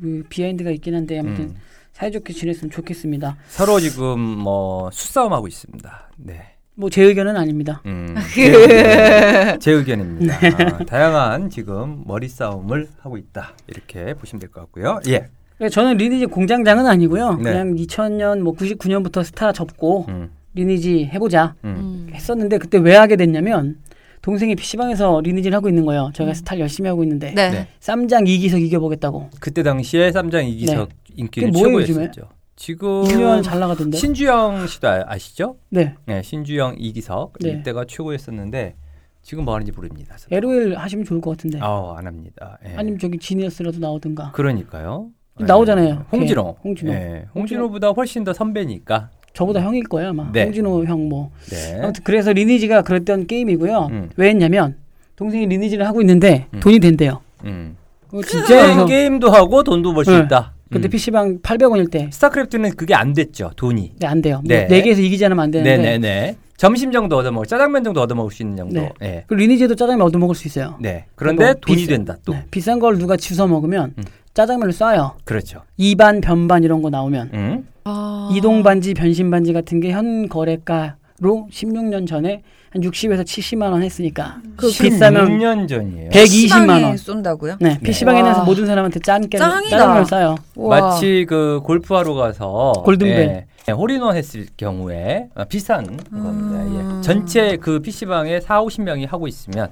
그 0.00 0.22
비하인드가 0.28 0.70
있긴 0.70 0.94
한데 0.94 1.18
아무튼 1.18 1.44
음. 1.44 1.54
사이좋게 1.92 2.32
지냈으면 2.32 2.70
좋겠습니다. 2.70 3.36
서로 3.48 3.78
지금 3.80 4.18
뭐 4.20 4.90
수싸움하고 4.92 5.46
있습니다. 5.48 6.10
네. 6.18 6.42
뭐 6.74 6.88
제 6.90 7.02
의견은 7.02 7.36
아닙니다. 7.36 7.82
음, 7.84 8.14
제, 8.34 8.46
의견, 8.50 9.60
제 9.60 9.72
의견입니다. 9.72 10.34
아, 10.74 10.78
다양한 10.84 11.50
지금 11.50 12.02
머리 12.06 12.28
싸움을 12.28 12.88
하고 12.98 13.18
있다. 13.18 13.54
이렇게 13.68 14.14
보시면 14.14 14.40
될 14.40 14.50
것 14.50 14.60
같고요. 14.62 14.98
예. 15.08 15.28
그래서 15.62 15.74
저는 15.74 15.96
리니지 15.96 16.26
공장장은 16.26 16.86
아니고요. 16.86 17.36
네. 17.36 17.52
그냥 17.52 17.76
2000년 17.76 18.40
뭐 18.40 18.52
99년부터 18.54 19.22
스타 19.22 19.52
접고 19.52 20.06
음, 20.08 20.32
리니지 20.54 21.04
해보자 21.12 21.54
음. 21.62 22.06
음. 22.08 22.12
했었는데 22.12 22.58
그때 22.58 22.78
왜 22.78 22.96
하게 22.96 23.14
됐냐면 23.14 23.78
동생이 24.22 24.56
PC방에서 24.56 25.20
리니지를 25.20 25.54
하고 25.54 25.68
있는 25.68 25.84
거예요. 25.84 26.10
제가 26.14 26.34
스타를 26.34 26.62
열심히 26.62 26.88
하고 26.88 27.04
있는데 27.04 27.32
네. 27.36 27.50
네. 27.52 27.68
쌈장 27.78 28.26
이기석 28.26 28.60
이겨보겠다고. 28.60 29.30
그때 29.38 29.62
당시에 29.62 30.10
쌈장 30.10 30.46
이기석 30.46 30.88
인기는 31.14 31.52
그게 31.52 31.62
뭐예요, 31.62 31.86
최고였었죠. 31.86 32.22
지금 32.56 33.04
2년 33.04 33.44
잘 33.44 33.60
나가던데. 33.60 33.98
신주영 33.98 34.66
씨도 34.66 34.88
아- 34.88 35.04
아시죠? 35.06 35.58
네. 35.70 35.94
네, 36.06 36.22
신주영 36.22 36.74
이기석 36.76 37.34
네. 37.40 37.50
이때가 37.50 37.84
최고였었는데 37.86 38.74
지금 39.22 39.44
뭐 39.44 39.54
하는지 39.54 39.70
모릅니다. 39.70 40.16
LOL 40.28 40.74
하시면 40.76 41.04
좋을 41.04 41.20
것 41.20 41.30
같은데. 41.30 41.60
아, 41.62 41.94
안 41.96 42.08
합니다. 42.08 42.58
예. 42.66 42.74
아니면 42.74 42.98
저기 42.98 43.18
지니어스라도 43.18 43.78
나오든가. 43.78 44.32
그러니까요. 44.32 45.10
나오잖아요. 45.38 45.88
예. 45.88 45.98
홍진호. 46.16 46.54
걔, 46.54 46.60
홍진호. 46.68 46.92
예, 46.92 47.24
홍진호보다 47.34 47.90
훨씬 47.90 48.24
더 48.24 48.32
선배니까. 48.32 49.10
저보다 49.32 49.60
형일 49.62 49.84
거예요 49.84 50.10
아마. 50.10 50.30
네. 50.32 50.44
홍진호 50.44 50.84
형 50.84 51.08
뭐. 51.08 51.30
네. 51.50 51.78
아무튼 51.82 52.02
그래서 52.04 52.32
리니지가 52.32 52.82
그랬던 52.82 53.26
게임이고요. 53.26 53.88
음. 53.90 54.10
왜 54.16 54.28
했냐면 54.28 54.76
동생이 55.16 55.46
리니지를 55.46 55.86
하고 55.86 56.02
있는데 56.02 56.46
음. 56.52 56.60
돈이 56.60 56.80
된대요. 56.80 57.20
음. 57.44 57.76
그거 58.10 58.22
진짜 58.22 58.84
게임도 58.84 59.30
하고 59.30 59.62
돈도 59.62 59.94
벌수 59.94 60.10
네. 60.10 60.18
있다. 60.24 60.52
그때 60.70 60.88
음. 60.88 60.90
PC방 60.90 61.38
800원일 61.40 61.90
때. 61.90 62.08
스타크래프트는 62.12 62.76
그게 62.76 62.94
안 62.94 63.14
됐죠. 63.14 63.52
돈이. 63.56 63.92
네, 63.98 64.06
안 64.06 64.20
돼요. 64.20 64.42
네. 64.44 64.66
네. 64.66 64.82
개에서 64.82 65.00
이기지 65.00 65.24
않으면 65.24 65.44
안 65.44 65.50
되는데. 65.50 65.76
네네네. 65.78 66.36
점심 66.58 66.92
정도 66.92 67.16
얻어 67.16 67.32
먹을 67.32 67.46
짜장면 67.46 67.82
정도 67.84 68.00
얻어 68.02 68.14
먹을 68.14 68.30
수 68.30 68.42
있는 68.42 68.56
정도. 68.56 68.80
네. 68.80 68.92
네. 69.00 69.24
그 69.26 69.34
리니지도 69.34 69.74
짜장면 69.74 70.06
얻어 70.06 70.18
먹을 70.18 70.34
수 70.34 70.46
있어요. 70.46 70.76
네. 70.80 71.06
그런데 71.14 71.44
뭐 71.46 71.54
돈이 71.54 71.76
비싸- 71.78 71.88
된다 71.88 72.16
또. 72.24 72.32
네, 72.34 72.44
비싼 72.50 72.78
걸 72.78 72.98
누가 72.98 73.16
주워 73.16 73.46
먹으면 73.48 73.94
음. 73.98 74.04
짜장면을 74.34 74.72
쏴요. 74.72 75.12
그렇죠. 75.24 75.62
이반 75.76 76.20
변반 76.20 76.64
이런 76.64 76.82
거 76.82 76.90
나오면 76.90 77.30
음. 77.34 77.68
아. 77.84 78.30
이동 78.32 78.62
반지 78.62 78.94
변신 78.94 79.30
반지 79.30 79.52
같은 79.52 79.80
게 79.80 79.90
현 79.90 80.28
거래가로 80.28 81.48
16년 81.50 82.06
전에 82.06 82.42
한 82.70 82.80
60에서 82.80 83.22
70만 83.24 83.70
원 83.72 83.82
했으니까 83.82 84.40
그 84.56 84.68
비싸면 84.68 85.28
6년 85.38 85.68
전이에요. 85.68 86.08
120만 86.10 86.82
원. 86.82 86.96
쏜다고요? 86.96 87.56
네, 87.60 87.78
PC방에 87.80 88.22
와. 88.22 88.28
나서 88.30 88.44
모든 88.44 88.64
사람한테 88.64 89.00
짠 89.00 89.28
깨, 89.28 89.36
짱이다. 89.36 89.68
짜장면을 89.76 90.06
싸요. 90.06 90.36
우와. 90.56 90.80
마치 90.80 91.26
그 91.28 91.60
골프하러 91.64 92.14
가서 92.14 92.72
골든벨. 92.84 93.18
예, 93.18 93.46
예, 93.68 93.72
홀인원 93.72 94.16
했을 94.16 94.46
경우에 94.56 95.28
아, 95.34 95.44
비싼 95.44 95.84
겁니다. 95.84 96.06
음. 96.14 96.96
예. 96.98 97.02
전체 97.02 97.56
그 97.58 97.80
PC방에 97.80 98.40
4, 98.40 98.62
50명이 98.64 99.06
하고 99.06 99.28
있으면 99.28 99.68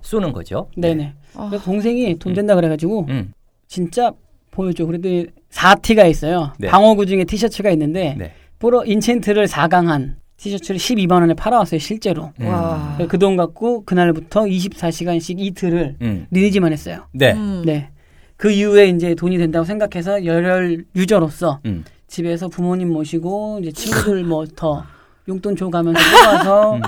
쏘는 0.00 0.32
거죠. 0.32 0.66
네네. 0.76 1.14
아. 1.36 1.46
그래서 1.48 1.64
동생이 1.64 2.18
돈 2.18 2.34
된다 2.34 2.56
그래가지고 2.56 3.06
음. 3.08 3.32
진짜 3.76 4.12
보여줘. 4.50 4.84
그래도 4.84 5.08
4T가 5.50 6.10
있어요. 6.10 6.52
네. 6.58 6.68
방어구 6.68 7.06
중에 7.06 7.24
티셔츠가 7.24 7.70
있는데 7.70 8.14
네. 8.18 8.32
프로 8.58 8.82
인챈트를 8.82 9.48
4강한 9.48 10.16
티셔츠를 10.36 10.78
12만 10.78 11.12
원에 11.22 11.32
팔아왔어요 11.32 11.80
실제로. 11.80 12.32
음. 12.40 12.48
와. 12.48 12.98
그돈 13.08 13.38
갖고 13.38 13.82
그날부터 13.86 14.42
24시간씩 14.42 15.36
이틀을 15.38 15.96
음. 16.02 16.26
리니지만 16.30 16.70
했어요. 16.70 17.06
네. 17.14 17.32
음. 17.32 17.62
네. 17.64 17.88
그 18.36 18.50
이후에 18.50 18.88
이제 18.88 19.14
돈이 19.14 19.38
된다고 19.38 19.64
생각해서 19.64 20.26
열혈 20.26 20.84
유저로서 20.94 21.60
음. 21.64 21.84
집에서 22.08 22.48
부모님 22.48 22.92
모시고 22.92 23.60
이제 23.62 23.72
친구들 23.72 24.24
뭐 24.28 24.44
더 24.54 24.84
용돈 25.28 25.56
줘가면서 25.56 25.98
뽑아서 26.12 26.74
음. 26.76 26.82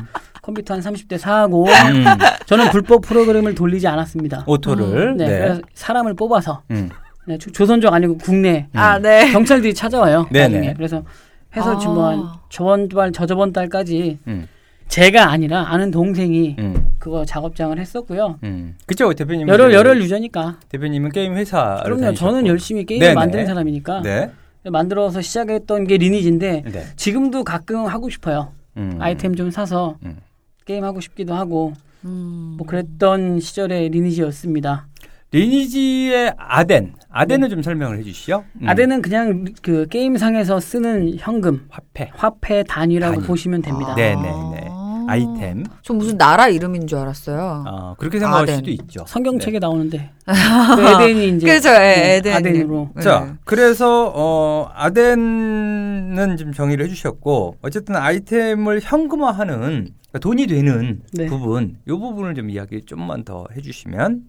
컴퓨터 0.44 0.74
한 0.74 0.80
30대 0.80 1.16
사고 1.16 1.64
음. 1.66 2.04
저는 2.44 2.68
불법 2.70 3.00
프로그램을 3.00 3.54
돌리지 3.54 3.87
않았습니다. 3.88 4.44
오토를. 4.46 5.16
네, 5.16 5.26
네. 5.26 5.38
그래서 5.38 5.62
사람을 5.72 6.12
뽑아서 6.14 6.62
음. 6.70 6.90
네, 7.26 7.38
조- 7.38 7.50
조선족 7.50 7.92
아니고 7.94 8.18
국내 8.18 8.66
아, 8.74 8.98
네. 8.98 9.33
경찰들이 9.33 9.72
찾아와요. 9.72 10.26
네네. 10.30 10.48
나중에. 10.48 10.74
그래서 10.74 11.02
해서 11.57 11.76
아. 11.76 11.78
지금 11.78 11.94
뭐한 11.94 12.22
저번 12.50 12.88
달 12.90 13.11
저저번 13.12 13.52
달까지 13.54 14.18
음. 14.26 14.46
제가 14.88 15.30
아니라 15.30 15.64
아는 15.72 15.90
동생이 15.90 16.57
음. 16.59 16.92
그거 16.98 17.24
작업장을 17.24 17.78
했었고요. 17.78 18.38
음. 18.42 18.76
그쵸 18.85 19.11
대표님. 19.14 19.48
열혈 19.48 19.72
열혈 19.72 20.02
유저니까. 20.02 20.59
대표님은 20.68 21.11
게임 21.12 21.37
회사. 21.37 21.80
그럼요. 21.85 22.12
저는 22.12 22.46
열심히 22.46 22.85
게임을 22.85 23.07
네네. 23.07 23.14
만드는 23.14 23.46
사람이니까 23.46 24.02
네. 24.02 24.30
만들어서 24.64 25.22
시작했던 25.22 25.87
게 25.87 25.96
리니지인데 25.96 26.64
네. 26.70 26.85
지금도 26.96 27.44
가끔 27.44 27.87
하고 27.87 28.11
싶어요. 28.11 28.52
음. 28.76 28.96
아이템 29.00 29.35
좀 29.35 29.50
사서 29.50 29.96
음. 30.04 30.18
게임 30.64 30.85
하고 30.85 31.00
싶기도 31.00 31.35
하고 31.35 31.72
음. 32.05 32.55
뭐 32.59 32.66
그랬던 32.66 33.40
시절의 33.40 33.90
리니지였습니다. 33.90 34.87
리니지의 35.33 36.35
아덴. 36.37 36.94
아덴을 37.11 37.48
좀 37.48 37.62
설명을 37.62 37.98
해주시죠. 37.98 38.44
음. 38.53 38.61
네. 38.62 38.68
아데는 38.68 39.03
그냥 39.03 39.46
그 39.62 39.87
게임상에서 39.88 40.61
쓰는 40.61 41.16
현금, 41.18 41.66
화폐. 41.70 42.11
화폐 42.14 42.62
단위라고 42.62 43.16
단위. 43.16 43.27
보시면 43.27 43.62
됩니다. 43.62 43.92
아. 43.92 43.94
네네네. 43.96 44.68
아이템. 45.09 45.64
저 45.83 45.93
무슨 45.95 46.17
나라 46.17 46.49
이름인 46.49 46.87
줄 46.87 46.99
알았어요. 46.99 47.64
어, 47.67 47.95
그렇게 47.99 48.19
생각할 48.19 48.45
아덴. 48.45 48.57
수도 48.57 48.71
있죠. 48.71 49.05
성경책에 49.07 49.59
나오는데 49.59 50.11
그 50.27 50.83
에덴이 51.03 51.37
이제 51.37 51.47
그렇죠. 51.47 51.71
네, 51.71 52.17
에덴. 52.17 52.35
아덴으로 52.37 52.90
네. 52.97 53.03
자, 53.03 53.37
그래서 53.45 54.12
어 54.14 54.71
아덴은 54.75 56.37
지금 56.37 56.53
정의를 56.53 56.85
해주셨고 56.87 57.57
어쨌든 57.62 57.97
아이템을 57.97 58.81
현금화하는 58.83 59.55
그러니까 59.59 60.19
돈이 60.21 60.47
되는 60.47 61.03
네. 61.12 61.27
부분, 61.27 61.79
이 61.87 61.90
부분을 61.90 62.35
좀 62.35 62.51
이야기 62.51 62.83
좀만 62.85 63.25
더 63.25 63.47
해주시면 63.57 64.23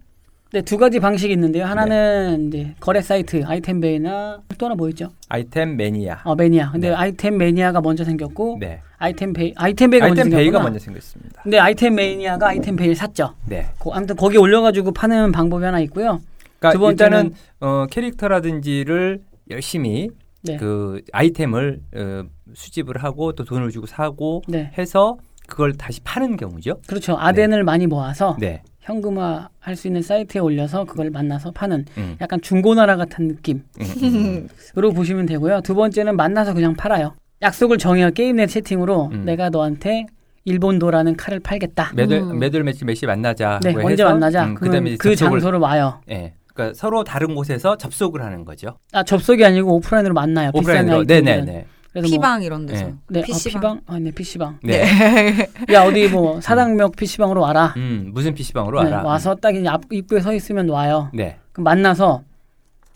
네, 0.56 0.62
두 0.62 0.78
가지 0.78 1.02
방식이 1.02 1.34
있는데요. 1.34 1.66
하나는 1.66 2.48
이제 2.48 2.74
거래 2.80 3.02
사이트 3.02 3.44
아이템 3.46 3.82
베이나 3.82 4.40
또 4.58 4.68
하나 4.68 4.76
뭐였죠? 4.76 5.10
아이템 5.28 5.76
매니아. 5.76 6.22
어, 6.24 6.34
매니아. 6.34 6.72
근데 6.72 6.92
네. 6.92 6.96
아이템 6.96 7.38
매니아가 7.38 7.82
먼저 7.82 8.06
생겼고 8.06 8.60
네. 8.62 8.80
아이템 8.98 9.34
베이 9.34 9.54
아이템 9.58 9.90
베이가 9.90 10.08
먼저 10.08 10.22
아이템 10.22 10.32
생겼구나. 10.32 10.38
베이가 10.44 10.64
먼저 10.64 10.80
생겼습니다. 10.80 11.42
근데 11.44 11.60
아이템 11.60 11.96
매니아가 11.96 12.48
아이템 12.48 12.78
베이를 12.78 12.96
샀죠. 12.96 13.34
네. 13.50 13.66
거, 13.80 13.92
아무튼 13.92 14.16
거기 14.16 14.38
올려 14.38 14.62
가지고 14.62 14.94
파는 14.94 15.34
방법이 15.34 15.66
하나 15.66 15.82
있고요. 15.82 16.22
그러니까 16.60 16.72
두 16.72 16.80
번째는- 16.80 16.92
일단은 16.92 17.34
어, 17.60 17.86
캐릭터라든지를 17.92 19.24
열심히 19.50 20.08
네. 20.42 20.56
그 20.56 21.02
아이템을 21.12 21.82
어, 21.98 22.24
수집을 22.54 23.04
하고 23.04 23.34
또 23.34 23.44
돈을 23.44 23.72
주고 23.72 23.88
사고 23.88 24.42
네. 24.48 24.72
해서 24.78 25.18
그걸 25.48 25.74
다시 25.74 26.00
파는 26.02 26.38
경우죠. 26.38 26.80
그렇죠. 26.88 27.18
아덴을 27.20 27.66
많이 27.66 27.88
모아서 27.88 28.38
네. 28.40 28.62
현금화 28.86 29.50
할 29.60 29.76
수 29.76 29.88
있는 29.88 30.02
사이트에 30.04 30.40
올려서 30.40 30.86
그걸 30.86 31.10
만나서 31.10 31.52
파는 31.52 31.86
음. 31.98 32.16
약간 32.22 32.40
중고나라 32.40 32.96
같은 32.96 33.28
느낌으로 33.28 33.64
음, 33.82 34.48
음, 34.84 34.94
보시면 34.94 35.26
되고요. 35.26 35.62
두 35.62 35.74
번째는 35.76 36.16
만나서 36.16 36.54
그냥 36.54 36.76
팔아요. 36.76 37.14
약속을 37.42 37.78
정해요. 37.80 38.12
게임 38.12 38.38
내 38.38 38.46
채팅으로 38.46 39.10
음. 39.12 39.26
내가 39.26 39.50
너한테 39.50 40.06
일본도라는 40.46 41.18
칼을 41.18 41.40
팔겠다. 41.40 41.92
매달 41.96 42.20
음. 42.20 42.40
매달 42.40 42.64
며칠 42.64 42.86
몇시 42.86 43.08
만나자. 43.08 43.60
네, 43.64 43.72
뭐 43.74 43.86
언제 43.86 44.04
해서, 44.04 44.12
만나자. 44.14 44.46
음, 44.46 44.54
그다음에 44.56 44.96
그 44.98 45.16
장소로 45.16 45.60
와요. 45.60 46.00
예. 46.12 46.36
그러니까 46.54 46.76
서로 46.78 47.04
다른 47.04 47.34
곳에서 47.36 47.76
접속을 47.78 48.24
하는 48.24 48.46
거죠. 48.46 48.78
아 48.94 49.04
접속이 49.04 49.44
아니고 49.44 49.76
오프라인으로 49.78 50.14
만나요. 50.14 50.52
오프라인으로. 50.54 51.04
네네네. 51.04 51.66
그래서 51.96 52.10
뭐- 52.10 52.18
피방 52.18 52.44
이런 52.44 52.66
데서. 52.66 52.92
네, 53.08 53.22
PC방. 53.22 53.56
아, 53.56 53.60
피방. 53.60 53.82
아, 53.96 54.00
네, 54.00 54.12
PC방. 54.12 54.60
네. 54.64 54.84
야 55.74 55.84
어디 55.84 56.10
뭐 56.10 56.42
사당역 56.42 56.96
PC방으로 56.98 57.40
와라. 57.42 57.74
음, 57.78 58.12
무슨 58.14 58.34
PC방으로 58.34 58.84
네, 58.84 58.90
알아? 58.90 59.04
와서 59.04 59.34
딱 59.36 59.56
이제 59.56 59.66
앞 59.70 59.82
입구에 59.90 60.20
서 60.20 60.34
있으면 60.34 60.68
와요. 60.68 61.10
네. 61.14 61.38
그럼 61.54 61.64
만나서 61.64 62.24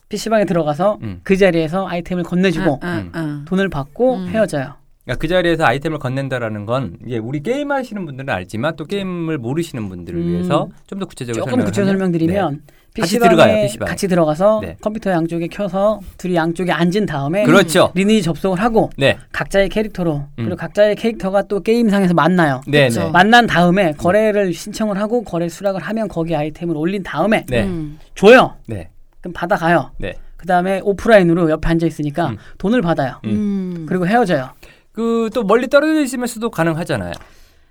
PC방에 0.10 0.44
들어가서 0.44 1.00
음. 1.02 1.22
그 1.24 1.38
자리에서 1.38 1.88
아이템을 1.88 2.24
건네주고 2.24 2.80
응, 2.84 2.90
응, 2.90 3.12
응. 3.16 3.46
돈을 3.46 3.70
받고 3.70 4.16
음. 4.16 4.28
헤어져요. 4.28 4.74
그러니까 5.06 5.22
그 5.22 5.28
자리에서 5.30 5.64
아이템을 5.66 5.98
건넨다라는 6.00 6.66
건 6.66 6.98
이게 7.06 7.18
우리 7.20 7.42
게임 7.42 7.72
하시는 7.72 8.06
분들은 8.06 8.30
알지만 8.34 8.76
또 8.76 8.84
게임을 8.86 9.38
모르시는 9.38 9.88
분들을 9.88 10.20
음. 10.20 10.28
위해서 10.28 10.68
좀 10.88 11.00
더 11.00 11.06
구체적으로 11.06 11.46
조금 11.46 11.60
하면- 11.62 11.74
설명드리면 11.74 12.62
같이 12.96 13.14
PC방에 13.14 13.30
들어가요, 13.30 13.62
PC방 13.64 13.88
에. 13.88 13.90
같이 13.90 14.08
들어가서 14.08 14.60
네. 14.64 14.78
컴퓨터 14.82 15.12
양쪽에 15.12 15.48
켜서 15.48 16.00
둘이 16.18 16.36
양쪽에 16.36 16.72
앉은 16.72 17.06
다음에 17.06 17.42
네. 17.42 17.46
그렇죠. 17.46 17.92
리니지 17.96 18.24
접속을 18.24 18.60
하고 18.62 18.90
네. 18.98 19.18
각자의 19.32 19.70
캐릭터로 19.70 20.16
음. 20.16 20.28
그리고 20.36 20.56
각자의 20.56 20.96
캐릭터가 20.96 21.44
또 21.44 21.62
게임상에서 21.62 22.14
만나요. 22.14 22.62
네, 22.68 22.88
그쵸. 22.88 23.06
네. 23.06 23.12
만난 23.12 23.48
다음에 23.48 23.94
거래를 23.94 24.54
신청을 24.54 25.00
하고 25.00 25.24
거래 25.24 25.48
수락을 25.50 25.82
하면 25.82 26.08
거기 26.08 26.36
아이템을 26.36 26.76
올린 26.76 27.04
다음에 27.04 27.46
네. 27.48 27.64
음. 27.64 28.00
줘요. 28.16 28.56
네. 28.68 28.90
그럼 29.22 29.34
받아가요. 29.34 29.92
네. 29.98 30.16
그 30.38 30.46
다음에 30.46 30.80
오프라인으로 30.84 31.50
옆에 31.50 31.68
앉아 31.70 31.86
있으니까 31.86 32.30
음. 32.30 32.38
돈을 32.58 32.82
받아요. 32.82 33.20
음. 33.26 33.86
그리고 33.88 34.08
헤어져요. 34.08 34.50
그 34.92 35.30
또 35.34 35.44
멀리 35.44 35.68
떨어져 35.68 36.02
있으면서도 36.02 36.50
가능하잖아요. 36.50 37.14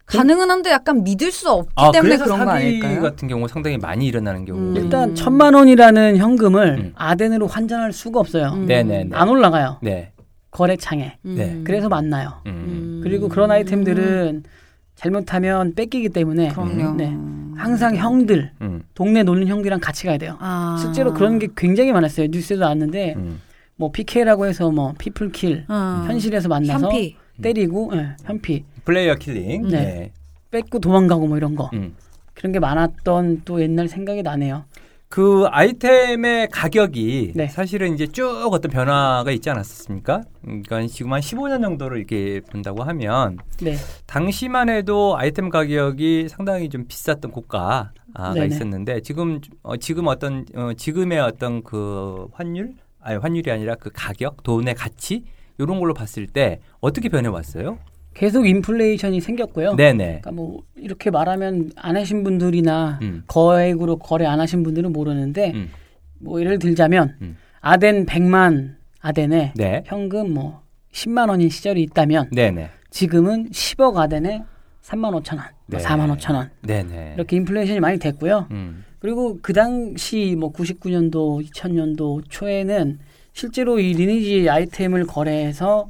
가능은 0.08 0.50
한데 0.50 0.70
약간 0.70 1.04
믿을 1.04 1.30
수 1.30 1.50
없기 1.50 1.72
아, 1.76 1.90
때문에 1.90 2.16
그런 2.16 2.44
거 2.44 2.50
아닐까요? 2.50 3.02
같은 3.02 3.28
경우 3.28 3.46
상당히 3.46 3.76
많이 3.76 4.06
일어나는 4.06 4.44
경우. 4.44 4.58
음. 4.58 4.76
일단 4.76 5.14
천만 5.14 5.54
원이라는 5.54 6.16
현금을 6.16 6.78
음. 6.78 6.92
아덴으로 6.96 7.46
환전할 7.46 7.92
수가 7.92 8.18
없어요. 8.20 8.52
음. 8.54 8.66
네, 8.66 8.82
네, 8.82 9.04
네. 9.04 9.10
안 9.14 9.28
올라가요. 9.28 9.78
네. 9.82 10.12
거래창에. 10.50 11.18
음. 11.26 11.34
네. 11.36 11.60
그래서 11.62 11.88
만나요. 11.90 12.40
음. 12.46 13.00
그리고 13.02 13.28
그런 13.28 13.50
아이템들은 13.50 14.44
잘못하면 14.94 15.74
뺏기기 15.74 16.08
때문에 16.08 16.48
그럼요. 16.52 16.94
네. 16.96 17.14
항상 17.56 17.94
형들, 17.94 18.52
음. 18.62 18.82
동네 18.94 19.22
노는 19.22 19.46
형들이랑 19.46 19.78
같이 19.80 20.06
가야 20.06 20.16
돼요. 20.16 20.36
아. 20.40 20.78
실제로 20.80 21.12
그런 21.12 21.38
게 21.38 21.48
굉장히 21.56 21.92
많았어요. 21.92 22.28
뉴스에도 22.30 22.62
나왔는데 22.62 23.14
음. 23.16 23.40
뭐 23.76 23.92
PK라고 23.92 24.46
해서 24.46 24.70
뭐 24.70 24.94
people 24.98 25.39
kill 25.39 25.66
어. 25.68 26.04
현실에서 26.06 26.48
만나서 26.48 26.86
현피. 26.86 27.16
때리고 27.40 27.92
예, 27.94 28.16
현피 28.24 28.64
player 28.88 29.16
killing. 29.16 29.68
네. 29.68 29.84
네. 29.84 30.12
뺏고 30.50 30.78
도망가고 30.78 31.26
뭐 31.26 31.36
이런 31.36 31.54
거 31.54 31.68
음. 31.74 31.94
그런 32.32 32.52
게 32.52 32.58
많았던 32.58 33.42
또 33.44 33.60
옛날 33.60 33.86
생각이 33.86 34.22
나네요. 34.22 34.64
그 35.10 35.44
아이템의 35.50 36.48
가격이 36.50 37.32
네. 37.34 37.48
사실은 37.48 37.92
이제 37.92 38.06
쭉 38.06 38.48
어떤 38.50 38.70
변화가 38.70 39.30
있지 39.30 39.50
않았습니까? 39.50 40.22
그러니까 40.42 40.86
지금 40.86 41.12
한 41.12 41.20
15년 41.20 41.60
정도를 41.60 41.98
이렇게 41.98 42.40
본다고 42.50 42.82
하면 42.82 43.36
네, 43.60 43.76
당시만 44.06 44.70
해도 44.70 45.16
아이템 45.18 45.50
가격이 45.50 46.28
상당히 46.30 46.70
좀 46.70 46.86
비쌌던 46.88 47.30
고가가 47.30 47.92
네네. 48.34 48.46
있었는데 48.46 49.00
지금 49.00 49.40
어, 49.62 49.76
지금 49.76 50.06
어떤 50.06 50.46
어, 50.54 50.72
지금의 50.74 51.20
어떤 51.20 51.62
그 51.62 52.26
환율 52.32 52.74
아니 53.00 53.18
환율이 53.18 53.50
아니라 53.50 53.74
그 53.74 53.90
가격 53.92 54.42
돈의 54.42 54.74
가치 54.74 55.24
이런 55.58 55.78
걸로 55.78 55.92
봤을 55.92 56.26
때 56.26 56.60
어떻게 56.80 57.08
변해 57.08 57.28
왔어요? 57.28 57.78
계속 58.18 58.48
인플레이션이 58.48 59.20
생겼고요. 59.20 59.76
네네. 59.76 60.04
그러니까 60.04 60.32
뭐 60.32 60.64
이렇게 60.74 61.08
말하면 61.08 61.70
안 61.76 61.96
하신 61.96 62.24
분들이나 62.24 62.98
음. 63.00 63.22
거액으로 63.28 63.98
거래 63.98 64.26
안 64.26 64.40
하신 64.40 64.64
분들은 64.64 64.92
모르는데 64.92 65.52
음. 65.54 65.70
뭐 66.18 66.40
예를 66.40 66.58
들자면 66.58 67.14
음. 67.22 67.36
아덴 67.60 68.06
100만 68.06 68.74
아덴에 69.00 69.52
네. 69.54 69.84
현금 69.86 70.34
뭐 70.34 70.62
10만 70.92 71.28
원인 71.28 71.48
시절이 71.48 71.80
있다면 71.82 72.30
네네. 72.32 72.70
지금은 72.90 73.50
10억 73.50 73.96
아덴에 73.96 74.42
3만 74.82 75.22
5천 75.22 75.36
원, 75.36 75.44
네. 75.66 75.78
4만 75.78 76.12
5천 76.16 76.34
원 76.34 76.50
네네. 76.62 77.12
이렇게 77.14 77.36
인플레이션이 77.36 77.78
많이 77.78 78.00
됐고요. 78.00 78.48
음. 78.50 78.84
그리고 78.98 79.38
그 79.40 79.52
당시 79.52 80.34
뭐 80.36 80.52
99년도, 80.52 81.46
2000년도 81.46 82.24
초에는 82.28 82.98
실제로 83.32 83.78
이 83.78 83.92
리니지 83.92 84.50
아이템을 84.50 85.06
거래해서 85.06 85.88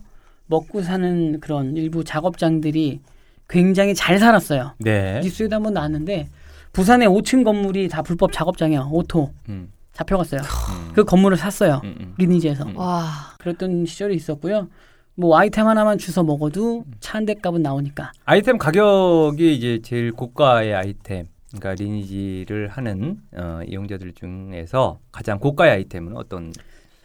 먹고 0.48 0.82
사는 0.82 1.38
그런 1.40 1.76
일부 1.76 2.02
작업장들이 2.04 3.00
굉장히 3.48 3.94
잘 3.94 4.18
살았어요. 4.18 4.74
네. 4.78 5.20
뉴스에도 5.22 5.56
한번 5.56 5.72
나왔는데 5.74 6.28
부산의 6.72 7.08
5층 7.08 7.44
건물이 7.44 7.88
다 7.88 8.02
불법 8.02 8.32
작업장이에요. 8.32 8.88
오토 8.92 9.30
음. 9.48 9.70
잡혀갔어요. 9.92 10.40
음. 10.40 10.92
그 10.94 11.04
건물을 11.04 11.36
샀어요. 11.36 11.80
음, 11.84 11.94
음. 12.00 12.14
리니지에서. 12.18 12.64
음. 12.64 12.76
와. 12.76 13.04
그랬던 13.38 13.86
시절이 13.86 14.14
있었고요. 14.16 14.68
뭐 15.14 15.36
아이템 15.38 15.66
하나만 15.66 15.98
주워 15.98 16.24
먹어도 16.24 16.84
차 17.00 17.16
한 17.18 17.26
대 17.26 17.34
값은 17.34 17.62
나오니까. 17.62 18.12
아이템 18.24 18.56
가격이 18.58 19.54
이제 19.56 19.80
제일 19.82 20.12
고가의 20.12 20.74
아이템, 20.74 21.26
그러니까 21.48 21.74
리니지를 21.82 22.68
하는 22.68 23.16
어, 23.36 23.60
이용자들 23.66 24.12
중에서 24.12 25.00
가장 25.10 25.38
고가의 25.40 25.72
아이템은 25.72 26.16
어떤? 26.16 26.52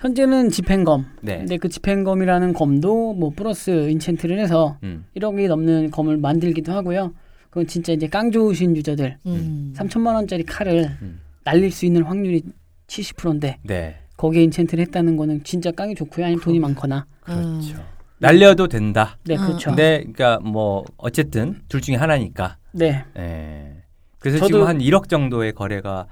현재는 0.03 0.49
집행검. 0.49 1.05
네. 1.21 1.37
근데 1.37 1.57
그 1.57 1.69
집행검이라는 1.69 2.51
검도 2.51 3.13
뭐 3.13 3.31
플러스 3.33 3.71
enchant를 3.71 4.37
해서 4.37 4.77
음. 4.83 5.05
1억이 5.15 5.47
넘는 5.47 5.91
검을 5.91 6.17
만들기도 6.17 6.73
하고요. 6.73 7.13
그건 7.49 7.67
진짜 7.67 7.93
이제 7.93 8.07
깡 8.07 8.29
좋으신 8.29 8.75
유저들 8.75 9.17
음. 9.25 9.73
3천만 9.77 10.15
원짜리 10.15 10.43
칼을 10.43 10.89
음. 11.01 11.21
날릴 11.45 11.71
수 11.71 11.85
있는 11.85 12.03
확률이 12.03 12.43
70%인데 12.87 13.59
네. 13.63 13.95
거기에 14.17 14.45
인챈트를 14.47 14.79
했다는 14.79 15.15
거는 15.15 15.45
진짜 15.45 15.71
깡이 15.71 15.95
좋고요. 15.95 16.25
아니면 16.25 16.43
돈이 16.43 16.59
많거나. 16.59 17.05
그렇죠. 17.21 17.77
날려도 18.17 18.67
된다. 18.67 19.17
네, 19.23 19.37
그렇죠. 19.37 19.69
근데 19.69 19.99
그러니까 19.99 20.39
뭐 20.39 20.83
어쨌든 20.97 21.61
둘 21.69 21.79
중에 21.79 21.95
하나니까. 21.95 22.57
네. 22.73 23.05
예. 23.17 23.71
그래서 24.19 24.37
저도 24.39 24.47
지금 24.47 24.63
한 24.67 24.79
1억 24.79 25.07
정도의 25.07 25.53
거래가 25.53 26.07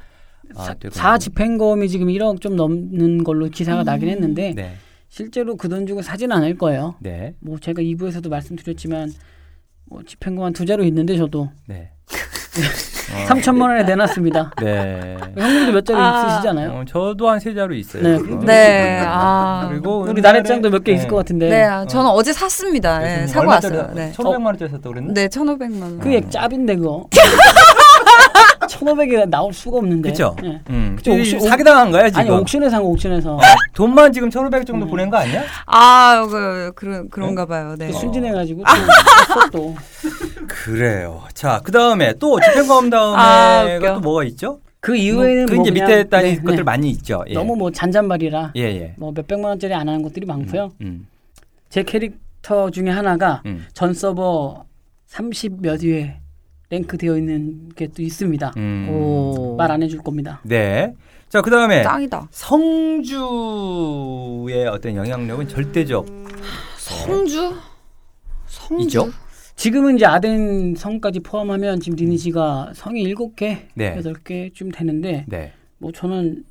아, 0.56 0.74
사, 0.92 1.18
집행검이 1.18 1.88
지금 1.90 2.08
1억 2.08 2.42
좀 2.42 2.56
넘는 2.56 3.24
걸로 3.24 3.48
기사가 3.50 3.84
나긴 3.84 4.10
했는데 4.10 4.54
네. 4.56 4.74
실제로 5.10 5.56
그 5.58 5.68
돈 5.70 5.86
주고 5.88 6.02
사진 6.02 6.32
않을 6.32 6.58
거예요. 6.58 6.96
네. 7.00 7.34
뭐 7.40 7.58
제가 7.60 7.82
2부에서도 7.82 8.30
말씀드렸지만 8.30 9.12
뭐 9.90 10.02
집행검 10.06 10.46
한두 10.46 10.66
자루 10.66 10.86
있는데 10.86 11.18
저도 11.18 11.50
네. 11.68 11.92
3천만 13.28 13.64
원에 13.70 13.84
내놨습니다. 13.84 14.52
네. 14.62 15.18
형님도 15.38 15.72
몇 15.74 15.86
자루 15.86 16.00
아. 16.00 16.28
있으시잖아요. 16.28 16.72
어, 16.72 16.84
저도 16.88 17.30
한 17.30 17.40
세 17.40 17.54
자루 17.54 17.76
있어요. 17.76 18.04
네. 18.04 18.18
그거. 18.18 18.46
네. 18.46 19.02
아. 19.06 19.68
그리고 19.70 20.02
우리 20.04 20.22
옛날에- 20.22 20.22
나래짱도 20.22 20.70
몇 20.70 20.84
개 20.84 20.94
있을 20.94 21.06
네. 21.06 21.10
것 21.10 21.16
같은데 21.18 21.50
네, 21.50 21.64
아, 21.64 21.86
저는 21.86 22.10
어. 22.10 22.24
제 22.24 22.32
샀습니다. 22.32 23.00
네, 23.00 23.28
사고 23.28 23.50
왔어요. 23.50 23.92
네. 23.94 24.12
1,500만 24.16 24.46
원짜리 24.46 24.72
샀다 24.72 24.90
그랬나? 24.90 25.14
네, 25.14 25.28
1,500만 25.28 25.82
원. 25.82 26.00
그게 26.00 26.22
짭인데 26.30 26.76
그거. 26.78 27.08
1,500이 28.68 29.30
나올 29.30 29.54
수가 29.54 29.78
없는데. 29.78 30.10
그쵸? 30.10 30.36
네. 30.42 30.60
음. 30.70 30.96
그쵸, 30.98 31.12
옥시- 31.12 31.40
사기 31.40 31.64
당한 31.64 31.92
거야, 31.92 32.08
지금. 32.10 32.20
아니 32.22 32.30
옥션에 32.30 32.70
산거 32.70 32.88
옥션에서 32.90 33.40
돈만 33.74 34.12
지금 34.14 34.30
1,500 34.30 34.66
정도 34.66 34.86
음. 34.86 34.90
보낸 34.90 35.10
거 35.10 35.18
아니야? 35.18 35.44
아, 35.66 36.26
그, 36.30 36.72
그런, 36.76 37.10
그런가 37.10 37.46
봐요. 37.46 37.76
네. 37.78 37.88
그 37.88 37.94
순진해가지고 37.94 38.64
또 38.64 39.34
샀어, 39.34 39.50
또. 39.52 39.76
그래요. 40.48 41.24
자, 41.34 41.62
그 41.64 41.72
다음에 41.72 42.14
또 42.20 42.40
집행검 42.40 42.90
다음에 42.90 43.18
아, 43.18 43.78
웃겨. 43.78 43.94
또 43.96 44.00
뭐가 44.00 44.24
있죠? 44.26 44.60
그 44.80 44.96
이후에는 44.96 45.46
그 45.46 45.54
뭐 45.56 45.62
이제 45.64 45.72
밑에 45.72 46.04
단위 46.06 46.30
네, 46.36 46.42
것들 46.42 46.56
네. 46.58 46.64
많이 46.64 46.90
있죠. 46.90 47.24
예. 47.28 47.34
너무 47.36 47.56
뭐 47.56 47.70
잔잔발이라 47.72 48.54
예, 48.56 48.62
예. 48.64 48.94
뭐 48.98 49.12
몇백만 49.12 49.50
원짜리 49.52 49.74
안 49.76 49.88
하는 49.88 50.02
것들이 50.02 50.26
많고요. 50.26 50.72
음, 50.82 51.06
제 51.70 51.84
캐릭터 51.84 52.72
중에 52.72 52.90
하나가 52.90 53.44
음, 53.46 53.68
전 53.74 53.94
서버 53.94 54.66
30몇 55.12 55.84
위에 55.84 56.16
랭크 56.72 56.98
되어 56.98 57.18
있는 57.18 57.70
게 57.76 57.88
또 57.88 58.02
있습니다. 58.02 58.54
음. 58.58 58.88
오. 58.90 59.56
말안 59.58 59.84
해줄 59.84 60.00
겁니다. 60.02 60.40
네. 60.44 60.94
자, 61.30 61.42
그 61.42 61.52
다음에 61.52 61.84
짱이다. 61.84 62.28
성주의 63.52 64.66
어떤 64.68 64.96
영향력은 64.96 65.48
절대적. 65.50 66.06
성주? 66.78 67.54
성주? 68.48 68.86
이죠? 68.86 69.10
지금은 69.56 69.98
이제 69.98 70.06
아덴 70.06 70.74
성까지 70.76 71.20
포함하면 71.20 71.80
지금 71.82 71.98
리니지가 71.98 72.72
성이 72.74 73.04
7개, 73.14 73.58
네. 73.76 73.96
8개쯤 73.98 74.74
되는데 74.74 75.26
네. 75.28 75.52
뭐 75.78 75.92
저는 75.92 76.44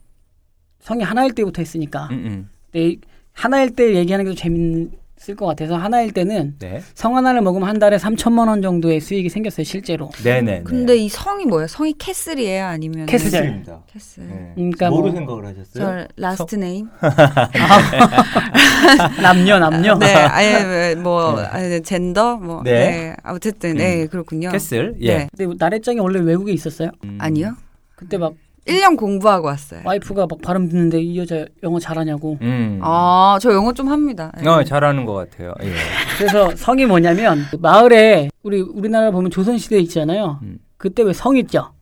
성이 0.80 1.02
하나일 1.02 1.32
때부터 1.34 1.60
했으니까 1.62 2.08
음, 2.12 2.26
음. 2.26 2.48
네, 2.72 2.96
하나일 3.32 3.74
때 3.74 3.94
얘기하는 3.96 4.24
게 4.26 4.30
더 4.30 4.34
재밌을 4.36 4.90
것 5.28 5.48
같아서 5.48 5.76
하나일 5.76 6.12
때는 6.12 6.54
네. 6.58 6.80
성 6.94 7.14
하나를 7.16 7.42
먹으면 7.42 7.68
한 7.68 7.78
달에 7.78 7.98
3천만 7.98 8.48
원 8.48 8.62
정도의 8.62 9.00
수익이 9.00 9.28
생겼어요 9.28 9.64
실제로. 9.64 10.10
네네. 10.22 10.62
근데 10.64 10.96
이 10.96 11.10
성이 11.10 11.44
뭐예요? 11.44 11.66
성이 11.66 11.92
castle이에요? 11.92 12.64
아니면 12.64 13.04
castle. 13.06 13.62
castle. 13.92 14.26
네. 14.26 14.52
그러니까 14.54 14.88
뭐로 14.88 15.08
뭐 15.08 15.14
생각을 15.14 15.46
하셨어요? 15.46 15.66
저 15.74 16.08
last 16.16 16.56
name? 16.56 16.88
남녀 19.22 19.58
남녀. 19.58 19.98
네, 19.98 20.14
아예 20.14 20.94
뭐 20.94 21.38
아니, 21.38 21.82
젠더 21.82 22.38
뭐 22.38 22.62
네. 22.62 22.72
네. 22.72 23.16
어쨌든 23.24 23.72
음. 23.72 23.76
네, 23.76 24.06
그렇군요. 24.06 24.50
castle. 24.50 24.94
예. 25.00 25.18
네. 25.18 25.28
근데 25.36 25.54
나래짱이 25.58 26.00
원래 26.00 26.18
외국에 26.20 26.52
있었어요. 26.52 26.90
음. 27.04 27.18
아니요. 27.20 27.56
그때 27.94 28.16
막 28.16 28.32
1년 28.70 28.96
공부하고 28.96 29.46
왔어요. 29.46 29.80
와이프가 29.84 30.26
막 30.28 30.40
발음 30.42 30.68
듣는데 30.68 31.00
이 31.00 31.18
여자 31.18 31.44
영어 31.62 31.78
잘하냐고. 31.78 32.38
음. 32.40 32.78
아, 32.82 33.38
저 33.40 33.52
영어 33.52 33.72
좀 33.72 33.88
합니다. 33.88 34.32
네. 34.40 34.48
어, 34.48 34.62
잘하는 34.64 35.04
것 35.04 35.14
같아요. 35.14 35.52
예. 35.62 35.72
그래서 36.18 36.54
성이 36.56 36.86
뭐냐면 36.86 37.44
그 37.50 37.56
마을에 37.56 38.30
우리 38.42 38.60
우리나라 38.60 39.10
보면 39.10 39.30
조선 39.30 39.58
시대 39.58 39.78
있잖아요. 39.80 40.38
음. 40.42 40.58
그때 40.76 41.02
왜 41.02 41.12
성 41.12 41.36
있죠? 41.36 41.72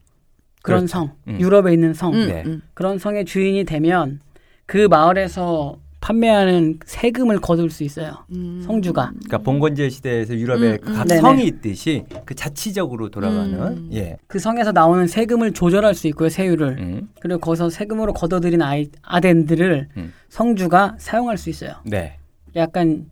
그런 0.62 0.80
그렇죠. 0.80 0.92
성, 0.92 1.10
음. 1.28 1.38
유럽에 1.40 1.72
있는 1.72 1.94
성, 1.94 2.12
음, 2.14 2.26
네. 2.28 2.42
음. 2.44 2.62
그런 2.74 2.98
성의 2.98 3.24
주인이 3.24 3.64
되면 3.64 4.20
그 4.66 4.86
마을에서 4.90 5.76
판매하는 6.00 6.78
세금을 6.84 7.40
거둘 7.40 7.70
수 7.70 7.82
있어요. 7.84 8.24
음. 8.32 8.62
성주가. 8.64 9.10
그러니까 9.10 9.38
봉건제 9.38 9.88
시대에서 9.90 10.34
유럽에 10.36 10.78
음, 10.82 10.88
음. 10.88 10.94
각 10.94 11.06
네네. 11.08 11.20
성이 11.20 11.44
있듯이 11.46 12.04
그 12.24 12.34
자치적으로 12.34 13.08
돌아가는 13.10 13.52
음. 13.54 13.90
예. 13.92 14.16
그 14.26 14.38
성에서 14.38 14.72
나오는 14.72 15.06
세금을 15.06 15.52
조절할 15.52 15.94
수 15.94 16.06
있고요, 16.08 16.28
세율을. 16.28 16.76
음. 16.78 17.08
그리고 17.20 17.40
거기서 17.40 17.70
세금으로 17.70 18.12
걷어들인 18.12 18.62
아이, 18.62 18.88
아덴들을 19.02 19.88
음. 19.96 20.12
성주가 20.28 20.94
사용할 20.98 21.36
수 21.36 21.50
있어요. 21.50 21.72
네. 21.84 22.16
약간 22.56 23.10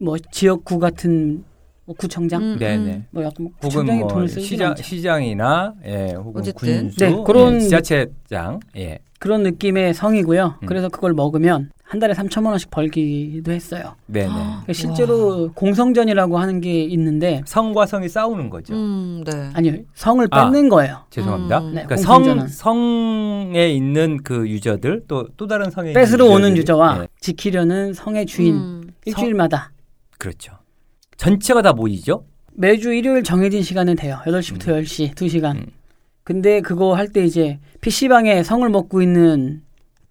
뭐 0.00 0.16
지역구 0.18 0.78
같은 0.78 1.44
뭐 1.86 1.94
구청장, 1.96 2.42
음, 2.42 2.56
네, 2.58 2.76
음. 2.76 2.84
네. 2.86 3.02
뭐 3.10 3.22
약간 3.22 3.44
뭐 3.44 3.52
혹은 3.56 3.68
구청장이 3.68 3.98
뭐 4.00 4.08
돈을 4.08 4.28
쓰지 4.28 4.40
시장. 4.46 4.74
시장이나 4.74 5.74
예, 5.84 6.12
혹은 6.14 6.40
어쨌든. 6.40 6.54
군수, 6.80 6.98
네, 6.98 7.22
그런- 7.26 7.54
예, 7.56 7.60
지자체장 7.60 8.60
예. 8.76 8.98
그런 9.18 9.42
느낌의 9.42 9.94
성이고요. 9.94 10.58
음. 10.62 10.66
그래서 10.66 10.88
그걸 10.88 11.12
먹으면 11.12 11.70
한 11.94 12.00
달에 12.00 12.12
3천만 12.12 12.46
원씩 12.46 12.72
벌기도 12.72 13.52
했어요. 13.52 13.94
네, 14.06 14.22
네. 14.22 14.28
그러니까 14.28 14.72
실제로 14.72 15.52
공성전이라고 15.54 16.38
하는 16.38 16.60
게 16.60 16.82
있는데 16.82 17.40
성과 17.46 17.86
성이 17.86 18.08
싸우는 18.08 18.50
거죠. 18.50 18.74
음, 18.74 19.22
네. 19.24 19.50
아니요 19.54 19.74
성을 19.94 20.26
아. 20.32 20.50
뺏는 20.50 20.68
거예요. 20.70 21.04
죄송합니다. 21.10 21.58
음. 21.60 21.74
네, 21.74 21.84
그러니까 21.84 21.96
성. 21.98 22.48
성에 22.48 23.70
있는 23.72 24.18
그 24.24 24.48
유저들 24.48 25.04
또 25.06 25.28
또 25.36 25.46
다른 25.46 25.70
성에 25.70 25.92
뺏으러 25.92 26.24
오는 26.26 26.56
유저들이, 26.56 26.58
유저와 26.62 26.98
예, 27.02 27.08
지키려는 27.20 27.92
성의 27.92 28.26
주인 28.26 28.56
음. 28.56 28.82
일주일마다 29.04 29.70
그렇죠. 30.18 30.54
전체가 31.16 31.62
다 31.62 31.72
모이죠. 31.72 32.24
매주 32.54 32.92
일요일 32.92 33.22
정해진 33.22 33.62
시간은 33.62 33.94
돼요. 33.94 34.18
8시부터 34.24 34.82
10시 34.82 35.14
2시간. 35.14 35.56
음. 35.58 35.66
근데 36.24 36.60
그거 36.60 36.94
할 36.94 37.06
때 37.12 37.24
이제 37.24 37.60
PC방에 37.82 38.42
성을 38.42 38.68
먹고 38.68 39.00
있는 39.00 39.62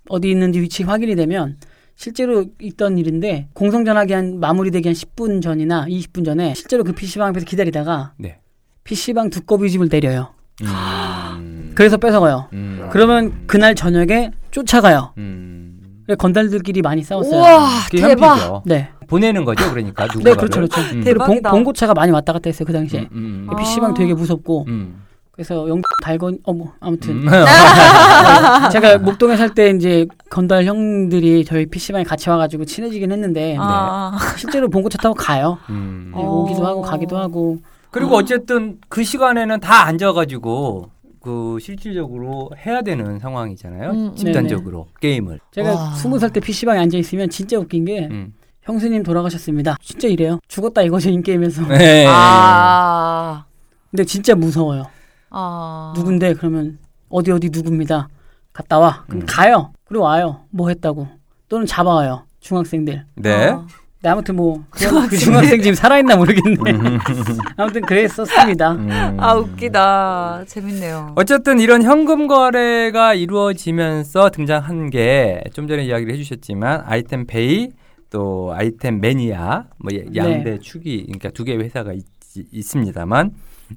어디 0.09 0.29
있는지 0.29 0.59
위치 0.59 0.83
확인이 0.83 1.15
되면 1.15 1.57
실제로 1.95 2.45
있던 2.59 2.97
일인데 2.97 3.47
공성전하기 3.53 4.13
한 4.13 4.39
마무리되기 4.39 4.87
한 4.89 4.93
10분 4.93 5.41
전이나 5.41 5.85
20분 5.85 6.25
전에 6.25 6.53
실제로 6.55 6.83
그 6.83 6.93
PC방 6.93 7.29
앞에서 7.29 7.45
기다리다가 7.45 8.13
네. 8.17 8.39
PC방 8.83 9.29
두꺼비 9.29 9.69
집을 9.71 9.89
내려요. 9.89 10.33
음. 10.61 11.71
그래서 11.75 11.97
뺏어가요. 11.97 12.49
음. 12.53 12.87
그러면 12.91 13.47
그날 13.47 13.75
저녁에 13.75 14.31
쫓아가요. 14.51 15.13
음. 15.17 16.01
그래서 16.05 16.17
건달들끼리 16.17 16.81
많이 16.81 17.01
싸웠어요. 17.01 17.39
우와, 17.39 17.69
대박. 17.89 18.63
네. 18.65 18.89
보내는 19.07 19.45
거죠, 19.45 19.69
그러니까 19.69 20.05
누군가를. 20.05 20.31
네, 20.31 20.37
그렇죠, 20.37 20.59
그렇죠. 20.59 20.81
음. 20.95 21.01
그리고 21.03 21.19
봉, 21.19 21.35
대박이다. 21.35 21.51
봉고차가 21.51 21.93
많이 21.93 22.11
왔다 22.11 22.33
갔다 22.33 22.49
했어요 22.49 22.65
그 22.65 22.73
당시에. 22.73 23.07
음, 23.11 23.47
음, 23.47 23.47
아. 23.49 23.55
PC방 23.55 23.93
되게 23.93 24.13
무섭고 24.13 24.65
음. 24.67 25.01
그래서 25.33 25.67
영 25.67 25.81
달건 26.03 26.37
어뭐 26.45 26.73
아무튼 26.79 27.27
음. 27.27 27.27
제가 28.71 28.99
목동에 28.99 29.35
살 29.35 29.49
때 29.55 29.71
이제 29.71 30.05
건달 30.29 30.65
형들이 30.65 31.43
저희 31.43 31.65
PC방에 31.65 32.03
같이 32.03 32.29
와가지고 32.29 32.65
친해지긴 32.65 33.11
했는데 33.11 33.55
아. 33.59 34.11
실제로 34.37 34.69
봉고차 34.69 34.97
타고 34.99 35.13
가요. 35.15 35.57
음. 35.69 36.11
네, 36.15 36.21
어. 36.21 36.25
오기도 36.41 36.65
하고 36.65 36.81
가기도 36.81 37.17
하고 37.17 37.57
그리고 37.91 38.15
어쨌든 38.15 38.77
그 38.89 39.03
시간에는 39.03 39.59
다 39.59 39.85
앉아가지고 39.87 40.89
그 41.19 41.57
실질적으로 41.61 42.51
해야 42.65 42.81
되는 42.81 43.17
상황이잖아요. 43.19 43.89
음, 43.91 44.15
집단적으로 44.15 44.87
게임을. 44.99 45.39
제가 45.51 45.73
와. 45.73 45.91
스무 45.95 46.19
살 46.19 46.29
때 46.31 46.39
PC방에 46.39 46.79
앉아 46.79 46.97
있으면 46.97 47.29
진짜 47.29 47.57
웃긴 47.57 47.85
게 47.85 48.07
음. 48.11 48.33
형수님 48.63 49.01
돌아가셨습니다. 49.03 49.77
진짜 49.81 50.07
이래요. 50.07 50.39
죽었다 50.47 50.81
이거죠 50.83 51.09
인게임에서. 51.09 51.65
네. 51.67 52.05
아. 52.07 53.45
근데 53.91 54.03
진짜 54.05 54.35
무서워요. 54.35 54.85
아. 55.33 55.93
누군데 55.95 56.35
그러면 56.35 56.77
어디 57.09 57.31
어디 57.31 57.49
누굽니다. 57.51 58.07
갔다 58.53 58.79
와. 58.79 59.03
그럼 59.07 59.21
음. 59.21 59.25
가요. 59.27 59.73
그리고 59.85 60.05
와요. 60.05 60.41
뭐 60.51 60.69
했다고. 60.69 61.07
또는 61.49 61.65
잡아와요. 61.65 62.23
중학생들. 62.39 63.05
네. 63.15 63.49
아. 63.49 63.65
네, 64.01 64.09
아무튼 64.09 64.35
뭐 64.35 64.61
그, 64.69 65.07
그 65.07 65.17
중학생 65.17 65.61
지금 65.61 65.75
살아있나 65.75 66.17
모르겠네. 66.17 66.57
아무튼 67.55 67.81
그랬었습니다. 67.83 68.71
음. 68.73 69.17
아, 69.17 69.33
웃기다. 69.35 70.43
재밌네요. 70.45 71.13
어쨌든 71.15 71.59
이런 71.59 71.83
현금 71.83 72.27
거래가 72.27 73.13
이루어지면서 73.13 74.29
등장한 74.29 74.89
게 74.89 75.41
좀 75.53 75.67
전에 75.67 75.85
이야기를 75.85 76.13
해주셨지만 76.13 76.83
아이템 76.85 77.25
페이 77.25 77.69
또 78.09 78.51
아이템 78.53 78.99
매니아 78.99 79.65
뭐 79.79 79.91
네. 79.91 80.03
양대 80.15 80.59
축이 80.59 81.03
그러니까 81.05 81.29
두 81.29 81.43
개의 81.45 81.59
회사가 81.59 81.93
있, 81.93 82.03
있습니다만 82.51 83.31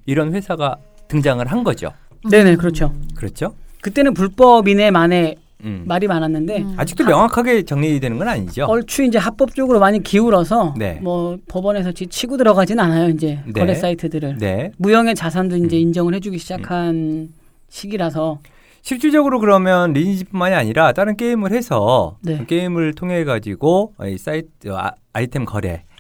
이런 0.06 0.34
회사가 0.34 0.76
등장을 1.08 1.44
한 1.46 1.64
거죠. 1.64 1.92
네네 2.30 2.56
그렇죠. 2.56 2.92
그렇죠? 3.14 3.54
그때는 3.82 4.14
불법 4.14 4.68
이내만의 4.68 5.36
음. 5.64 5.84
말이 5.86 6.06
많았는데 6.06 6.58
음. 6.58 6.74
아직도 6.76 7.04
명확하게 7.04 7.62
정리되는 7.62 8.18
건 8.18 8.28
아니죠. 8.28 8.64
얼추 8.66 9.04
이제 9.04 9.18
합법적으로 9.18 9.78
많이 9.80 10.02
기울어서 10.02 10.74
네. 10.76 10.98
뭐 11.02 11.38
법원에서 11.48 11.92
지- 11.92 12.06
치고 12.08 12.36
들어가진 12.36 12.78
않아요. 12.78 13.08
이제 13.08 13.40
네. 13.46 13.52
거래 13.52 13.74
사이트들을 13.74 14.38
네. 14.38 14.72
무형의 14.78 15.14
자산도 15.14 15.56
이제 15.56 15.76
음. 15.76 15.80
인정을 15.82 16.14
해주기 16.14 16.38
시작한 16.38 17.30
시기라서 17.68 18.38
실질적으로 18.82 19.40
그러면 19.40 19.92
리니지뿐만이 19.94 20.54
아니라 20.54 20.92
다른 20.92 21.16
게임을 21.16 21.52
해서 21.52 22.18
네. 22.22 22.38
그 22.38 22.46
게임을 22.46 22.94
통해 22.94 23.24
가지고 23.24 23.94
이 24.04 24.16
사이트 24.18 24.72
아, 24.72 24.92
아이템 25.12 25.44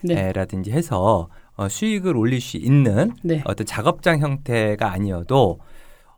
네. 0.04 0.14
거래라든지 0.14 0.70
해서 0.70 1.28
어, 1.56 1.68
수익을 1.68 2.16
올릴 2.16 2.40
수 2.40 2.56
있는 2.56 3.12
네. 3.22 3.42
어떤 3.44 3.66
작업장 3.66 4.20
형태가 4.20 4.92
아니어도 4.92 5.58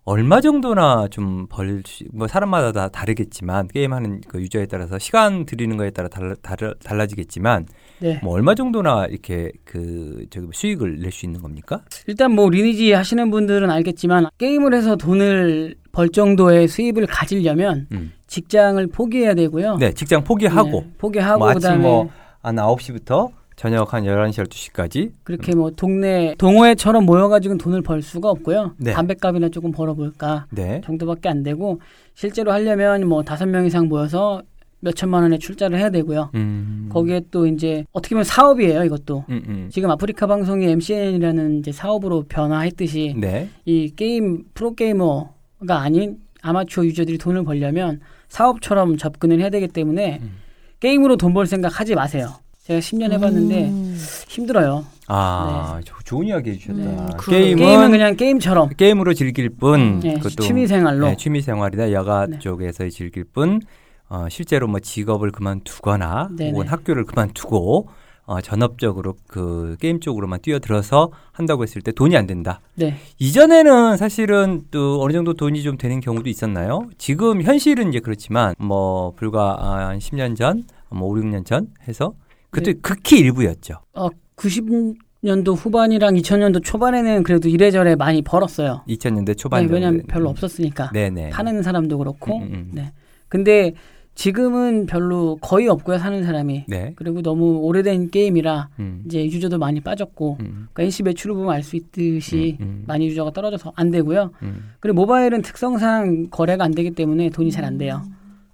얼마 0.05 0.41
정도나 0.41 1.09
좀 1.11 1.47
벌, 1.51 1.83
수- 1.87 2.05
뭐 2.15 2.27
사람마다 2.27 2.73
다 2.73 2.89
다르겠지만 2.89 3.69
게임하는 3.69 4.23
그 4.27 4.41
유저에 4.41 4.65
따라서 4.67 4.99
시간 4.99 5.45
들이는 5.45 5.77
거에 5.77 5.91
따라 5.91 6.09
달라, 6.09 6.35
달라, 6.41 6.73
달라지겠지만 6.83 7.67
네. 8.01 8.19
뭐 8.23 8.33
얼마 8.33 8.55
정도나 8.55 9.05
이렇게 9.07 9.53
그 9.67 10.25
저기 10.31 10.47
수익을 10.53 11.01
낼 11.01 11.13
수 11.13 11.27
있는 11.27 11.43
겁니까? 11.43 11.83
일단 12.07 12.33
뭐 12.33 12.49
리니지 12.49 12.93
하시는 12.93 13.31
분들은 13.31 13.71
알겠지만 13.71 14.29
게임을 14.39 14.73
해서 14.73 14.97
돈을 14.97 15.75
벌 15.93 16.09
정도의 16.09 16.69
수입을 16.69 17.07
가지려면 17.07 17.87
음. 17.93 18.13
직장을 18.29 18.85
포기해야 18.87 19.35
되고요. 19.35 19.77
네, 19.77 19.93
직장 19.93 20.25
포기하고 20.25 20.71
네, 20.81 20.91
포기하고 20.97 21.39
뭐 21.41 21.49
아침 21.51 21.61
그다음에 21.61 21.83
뭐 21.83 22.11
한 22.41 22.55
9시부터 22.57 23.31
저녁 23.59 23.93
한 23.93 24.05
11시, 24.05 24.47
12시까지 24.47 25.11
그렇게 25.25 25.53
뭐 25.55 25.71
동네 25.73 26.33
동호회처럼 26.39 27.05
모여가지고 27.05 27.59
돈을 27.59 27.83
벌 27.83 28.03
수가 28.03 28.31
없고요. 28.31 28.75
네. 28.79 28.93
담배값이나 28.93 29.49
조금 29.49 29.73
벌어볼까 29.73 30.47
네. 30.51 30.81
정도밖에 30.85 31.29
안 31.29 31.43
되고 31.43 31.81
실제로 32.15 32.53
하려면 32.53 33.09
뭐 33.09 33.25
다섯 33.25 33.47
명 33.47 33.67
이상 33.67 33.89
모여서 33.89 34.43
몇 34.79 34.95
천만 34.95 35.23
원의 35.25 35.41
출자를 35.41 35.77
해야 35.77 35.91
되고요. 35.91 36.31
음. 36.37 36.89
거기에 36.93 37.23
또 37.33 37.49
이제 37.49 37.85
어떻게 37.91 38.15
보면 38.15 38.23
사업이에요, 38.23 38.85
이것도. 38.85 39.25
음, 39.29 39.43
음. 39.49 39.69
지금 39.73 39.91
아프리카 39.91 40.29
방송이 40.29 40.65
MCN이라는 40.65 41.59
이제 41.59 41.73
사업으로 41.73 42.27
변화했듯이 42.29 43.17
네. 43.19 43.49
이 43.65 43.93
게임 43.97 44.45
프로 44.55 44.77
게이머가 44.77 45.81
아닌 45.81 46.19
아마추어 46.43 46.85
유저들이 46.85 47.19
돈을 47.19 47.43
벌려면 47.43 47.99
사업처럼 48.29 48.99
접근을 48.99 49.41
해야 49.41 49.51
되기 49.51 49.67
때문에 49.67 50.21
음. 50.23 50.31
게임으로 50.79 51.17
돈 51.17 51.35
벌 51.35 51.47
생각 51.47 51.81
하지 51.81 51.97
마세요. 51.97 52.29
제가 52.69 52.81
10년 52.81 53.11
해봤는데 53.13 53.69
음. 53.71 53.99
힘들어요. 54.29 54.85
아, 55.07 55.81
조- 55.87 55.95
좋은 56.05 56.27
이야기 56.27 56.51
해주셨다. 56.51 56.79
음, 56.83 57.09
그- 57.17 57.31
게임은, 57.31 57.57
게임은 57.65 57.91
그냥 57.93 58.15
게임처럼 58.15 58.69
게임으로 58.77 59.15
즐길 59.15 59.49
뿐, 59.49 60.01
네, 60.01 60.13
그것도 60.15 60.43
취미 60.43 60.67
생활로 60.67 61.07
네, 61.07 61.17
취미 61.17 61.41
생활이나 61.41 61.93
여가 61.93 62.27
네. 62.27 62.39
쪽에서의 62.39 62.91
즐길 62.91 63.25
뿐, 63.25 63.63
어, 64.11 64.27
실제로 64.29 64.69
뭐 64.69 64.81
직업을 64.81 65.33
그만두거나 65.33 66.29
네네. 66.37 66.51
혹은 66.51 66.69
학교를 66.69 67.07
그만두고 67.07 67.89
어, 68.27 68.43
전업적으로 68.43 69.15
그 69.27 69.79
게임 69.81 69.99
쪽으로만 70.01 70.41
뛰어들어서 70.43 71.11
한다고 71.33 71.63
했을 71.63 71.81
때 71.81 71.93
돈이 71.93 72.15
안 72.19 72.27
된다. 72.27 72.61
네. 72.75 72.97
이전에는 73.19 73.97
사실은 73.97 74.61
또 74.71 75.01
어느 75.01 75.15
정도 75.15 75.33
돈이 75.33 75.63
좀 75.63 75.79
되는 75.79 76.01
경우도 76.01 76.29
있었나요? 76.29 76.83
지금 76.99 77.41
현실은 77.41 77.89
이제 77.89 78.01
그렇지만 78.01 78.55
뭐 78.59 79.15
불과 79.17 79.57
아, 79.59 79.89
한 79.89 79.99
10년 79.99 80.37
전, 80.37 80.65
뭐 80.91 81.09
5, 81.09 81.15
6년 81.15 81.47
전 81.47 81.69
해서 81.89 82.13
그때 82.51 82.73
네. 82.73 82.79
극히 82.81 83.19
일부였죠. 83.19 83.75
어, 83.95 84.09
90년도 84.37 85.57
후반이랑 85.57 86.15
2000년도 86.15 86.63
초반에는 86.65 87.23
그래도 87.23 87.49
이래저래 87.49 87.95
많이 87.97 88.23
벌었어요. 88.23 88.83
2000년대 88.89 89.37
초반 89.37 89.67
네, 89.67 89.73
왜냐면 89.73 90.01
정도에는. 90.01 90.07
별로 90.07 90.29
없었으니까 90.31 90.91
네네. 90.93 91.31
파는 91.31 91.63
사람도 91.63 91.99
그렇고. 91.99 92.39
음, 92.39 92.43
음, 92.43 92.53
음. 92.53 92.71
네. 92.73 92.93
근데 93.29 93.73
지금은 94.15 94.87
별로 94.87 95.37
거의 95.41 95.69
없고요 95.69 95.99
사는 95.99 96.25
사람이. 96.25 96.65
네. 96.67 96.93
그리고 96.97 97.23
너무 97.23 97.59
오래된 97.59 98.11
게임이라 98.11 98.69
음. 98.81 99.03
이제 99.07 99.25
유저도 99.25 99.59
많이 99.59 99.81
빠졌고 99.81 100.39
음. 100.41 100.69
그러니까 100.73 100.83
NC 100.85 101.05
매출을 101.05 101.37
보면 101.37 101.53
알 101.55 101.63
수 101.63 101.77
있듯이 101.77 102.57
음, 102.61 102.65
음. 102.65 102.85
많이 102.87 103.07
유저가 103.07 103.31
떨어져서 103.33 103.73
안 103.77 103.91
되고요. 103.93 104.33
음. 104.43 104.71
그리고 104.81 104.97
모바일은 104.97 105.43
특성상 105.43 106.29
거래가 106.31 106.65
안 106.65 106.73
되기 106.73 106.91
때문에 106.93 107.31
돈이 107.31 107.51
잘 107.53 107.65
안 107.65 107.79
돼요. 107.79 108.03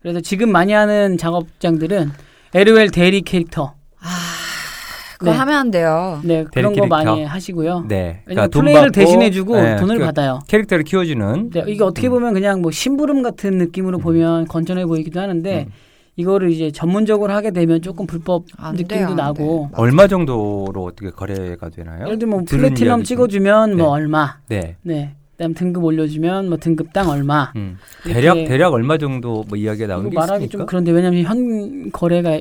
그래서 0.03 0.21
지금 0.21 0.53
많이 0.53 0.73
하는 0.73 1.17
작업장들은 1.17 2.11
LOL 2.55 2.91
대리 2.91 3.23
캐릭터 3.23 3.75
그거 5.19 5.31
네. 5.31 5.37
하면 5.39 5.57
안 5.57 5.71
돼요. 5.71 6.21
네 6.25 6.45
그런 6.53 6.73
거 6.73 6.83
캐릭터. 6.83 6.87
많이 7.05 7.25
하시고요. 7.25 7.85
네. 7.89 8.23
돈 8.51 8.65
플레이를 8.65 8.91
대신해주고 8.93 9.57
네, 9.57 9.77
돈을 9.77 9.99
그 9.99 10.05
받아요. 10.05 10.41
캐릭터를 10.49 10.85
키워주는. 10.85 11.51
네, 11.51 11.65
이게 11.69 11.83
어떻게 11.85 12.09
보면 12.09 12.35
그냥 12.35 12.61
뭐 12.61 12.71
심부름 12.71 13.23
같은 13.23 13.59
느낌으로 13.59 13.99
보면 13.99 14.47
건전해 14.49 14.85
보이기도 14.85 15.21
하는데 15.21 15.67
음. 15.69 15.73
이거를 16.17 16.51
이제 16.51 16.71
전문적으로 16.71 17.33
하게 17.33 17.51
되면 17.53 17.81
조금 17.81 18.07
불법 18.07 18.45
안 18.57 18.75
느낌도 18.75 18.95
돼요, 18.95 19.07
안 19.09 19.17
나고 19.17 19.69
돼. 19.71 19.77
얼마 19.81 20.07
정도로 20.07 20.85
어떻게 20.85 21.11
거래가 21.11 21.71
되나요? 21.71 22.07
예를 22.07 22.19
들면 22.19 22.39
뭐 22.39 22.45
플래티넘. 22.47 23.03
찍어주면 23.05 23.71
네. 23.71 23.77
뭐 23.77 23.89
얼마, 23.91 24.37
네. 24.49 24.77
네, 24.83 25.15
그다음 25.33 25.55
등급 25.55 25.83
올려주면 25.85 26.49
뭐 26.49 26.59
등급당 26.59 27.09
얼마. 27.09 27.53
음. 27.57 27.79
대략 28.05 28.35
대략 28.35 28.73
얼마 28.75 28.99
정도 28.99 29.45
뭐 29.49 29.57
이야기가 29.57 29.87
나오는 29.89 30.11
게 30.11 30.15
말하기 30.15 30.45
있습니까? 30.45 30.59
좀 30.59 30.67
그런데 30.67 30.93
왜냐면 30.93 31.23
현 31.25 31.91
거래가 31.91 32.41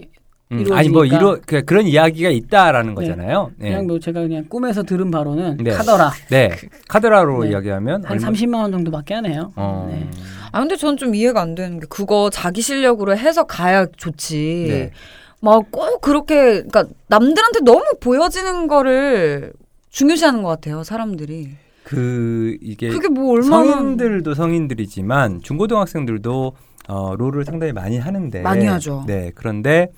음, 0.54 0.74
아니 0.74 0.90
뭐 0.90 1.06
이루어지니까. 1.06 1.18
이러 1.18 1.40
그, 1.46 1.66
그런 1.66 1.86
이야기가 1.88 2.30
있다라는 2.30 2.96
네. 2.96 2.96
거잖아요. 2.96 3.52
네. 3.58 3.70
그냥 3.70 3.88
뭐 3.88 4.00
제가 4.00 4.22
그냥 4.22 4.46
꿈에서 4.50 4.84
들은 4.84 5.12
바로는 5.12 5.58
네. 5.58 5.72
카더라 5.72 6.12
네. 6.30 6.52
카드라로 6.88 7.44
네. 7.44 7.52
이야기하면 7.52 8.04
한 8.06 8.12
얼마- 8.12 8.28
30만 8.30 8.56
원 8.62 8.72
정도밖에 8.72 9.16
안 9.16 9.26
해요. 9.26 9.52
어. 9.56 9.88
네. 9.92 10.08
아 10.52 10.60
근데 10.60 10.76
전좀 10.76 11.16
이해가 11.16 11.42
안 11.42 11.56
되는 11.56 11.80
게 11.80 11.88
그거 11.90 12.30
자기 12.32 12.62
실력으로 12.62 13.18
해서 13.18 13.44
가야 13.46 13.86
좋지. 13.98 14.66
네. 14.70 14.92
막꼭 15.42 16.00
그렇게 16.02 16.64
그러니까 16.64 16.86
남들한테 17.08 17.60
너무 17.66 17.84
보여지는 18.00 18.68
거를 18.68 19.52
중요시하는 19.90 20.42
것 20.44 20.50
같아요 20.50 20.84
사람들이. 20.84 21.50
그 21.84 22.56
이게 22.62 22.88
그게 22.90 23.10
뭐 23.10 23.34
얼마나 23.34 23.72
성인들도 23.74 24.34
성인들이지만 24.34 25.42
중고등학생들도 25.42 26.54
어, 26.88 27.16
롤을 27.18 27.44
상당히 27.46 27.74
많이 27.74 27.98
하는데 27.98 28.42
많이 28.42 28.66
하죠. 28.66 29.04
네 29.06 29.32
그런데 29.36 29.90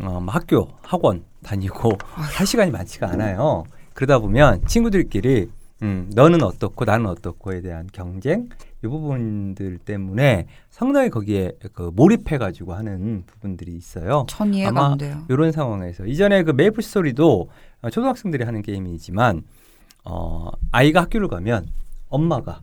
어, 0.00 0.20
뭐 0.20 0.26
학교 0.32 0.68
학원 0.82 1.24
다니고 1.42 1.90
할 2.04 2.46
시간이 2.46 2.70
많지가 2.70 3.10
않아요. 3.12 3.64
그러다 3.94 4.18
보면 4.18 4.66
친구들끼리 4.66 5.48
음, 5.82 6.10
너는 6.14 6.42
어떻고 6.42 6.84
나는 6.84 7.06
어떻고에 7.06 7.60
대한 7.60 7.86
경쟁 7.92 8.48
이 8.82 8.86
부분들 8.86 9.78
때문에 9.78 10.46
상당히 10.70 11.10
거기에 11.10 11.52
그 11.72 11.90
몰입해 11.94 12.38
가지고 12.38 12.74
하는 12.74 13.24
부분들이 13.26 13.74
있어요. 13.74 14.26
전 14.28 14.54
이해가 14.54 14.86
안 14.92 14.98
돼요. 14.98 15.24
이런 15.28 15.52
상황에서 15.52 16.06
이전에 16.06 16.42
그 16.44 16.52
메이플 16.52 16.82
스토리도 16.82 17.50
어, 17.82 17.90
초등학생들이 17.90 18.44
하는 18.44 18.62
게임이지만 18.62 19.42
어, 20.04 20.50
아이가 20.72 21.02
학교를 21.02 21.28
가면 21.28 21.66
엄마가 22.08 22.62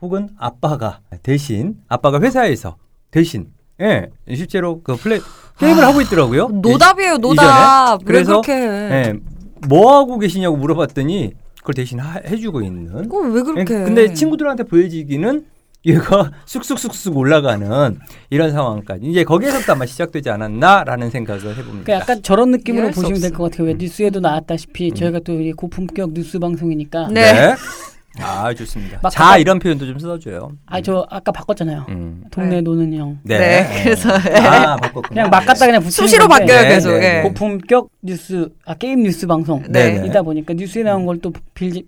혹은 0.00 0.30
아빠가 0.38 1.00
대신 1.22 1.76
아빠가 1.88 2.20
회사에서 2.20 2.76
대신 3.10 3.52
예 3.80 4.10
실제로 4.34 4.82
그 4.82 4.96
플레이 4.96 5.20
게임을 5.58 5.84
하고 5.84 6.00
있더라고요. 6.00 6.48
노답이에요 6.48 7.16
노답. 7.18 8.00
왜 8.00 8.04
그래서, 8.04 8.40
그렇게 8.40 8.52
해? 8.52 8.58
예, 9.08 9.14
뭐 9.68 9.96
하고 9.98 10.18
계시냐고 10.18 10.56
물어봤더니 10.56 11.32
그걸 11.58 11.74
대신 11.74 11.98
하- 12.00 12.20
해주고 12.26 12.62
있는. 12.62 13.02
그걸 13.08 13.30
왜 13.32 13.42
그렇게? 13.42 13.74
예, 13.74 13.78
해? 13.80 13.84
근데 13.84 14.14
친구들한테 14.14 14.62
보여지기는 14.64 15.44
얘가 15.86 16.30
쑥쑥쑥쑥 16.46 17.16
올라가는 17.16 17.98
이런 18.30 18.52
상황까지 18.52 19.06
이제 19.06 19.24
거기에서부터 19.24 19.72
아마 19.72 19.86
시작되지 19.86 20.28
않았나라는 20.30 21.10
생각을 21.10 21.40
해봅니다. 21.42 21.84
그러니까 21.84 21.92
약간 21.94 22.22
저런 22.22 22.50
느낌으로 22.50 22.90
보시면 22.90 23.20
될. 23.20 23.32
것 23.32 23.44
같아요. 23.50 23.68
왜 23.68 23.74
뉴스에도 23.74 24.20
나왔다시피 24.20 24.90
음. 24.90 24.94
저희가 24.94 25.20
또이 25.20 25.52
고품격 25.52 26.12
뉴스 26.12 26.38
방송이니까. 26.38 27.08
네. 27.12 27.54
아 28.20 28.52
좋습니다. 28.54 28.98
막자 29.02 29.18
가까- 29.22 29.38
이런 29.38 29.58
표현도 29.58 29.86
좀 29.86 29.98
써줘요. 29.98 30.50
아저 30.66 31.06
아까 31.10 31.30
바꿨잖아요. 31.32 31.86
음. 31.88 32.24
동네 32.30 32.56
네. 32.56 32.60
노는 32.60 32.92
형. 32.94 33.18
네. 33.22 33.38
네, 33.38 33.82
그래서 33.84 34.10
아 34.12 34.76
바꿨구나. 34.76 35.08
그냥 35.08 35.30
막 35.30 35.40
갖다 35.44 35.66
그냥 35.66 35.82
붙이는 35.82 35.90
수시로 36.08 36.28
건데 36.28 36.46
바뀌어요 36.46 36.62
네, 36.62 36.68
계속. 36.74 36.90
네, 36.98 37.18
예. 37.18 37.22
고품격 37.22 37.90
뉴스 38.02 38.48
아 38.66 38.74
게임 38.74 39.02
뉴스 39.02 39.26
방송 39.26 39.62
네. 39.68 40.02
이다 40.06 40.22
보니까 40.22 40.54
뉴스에 40.54 40.82
나온 40.82 41.04
걸 41.06 41.18
또 41.20 41.32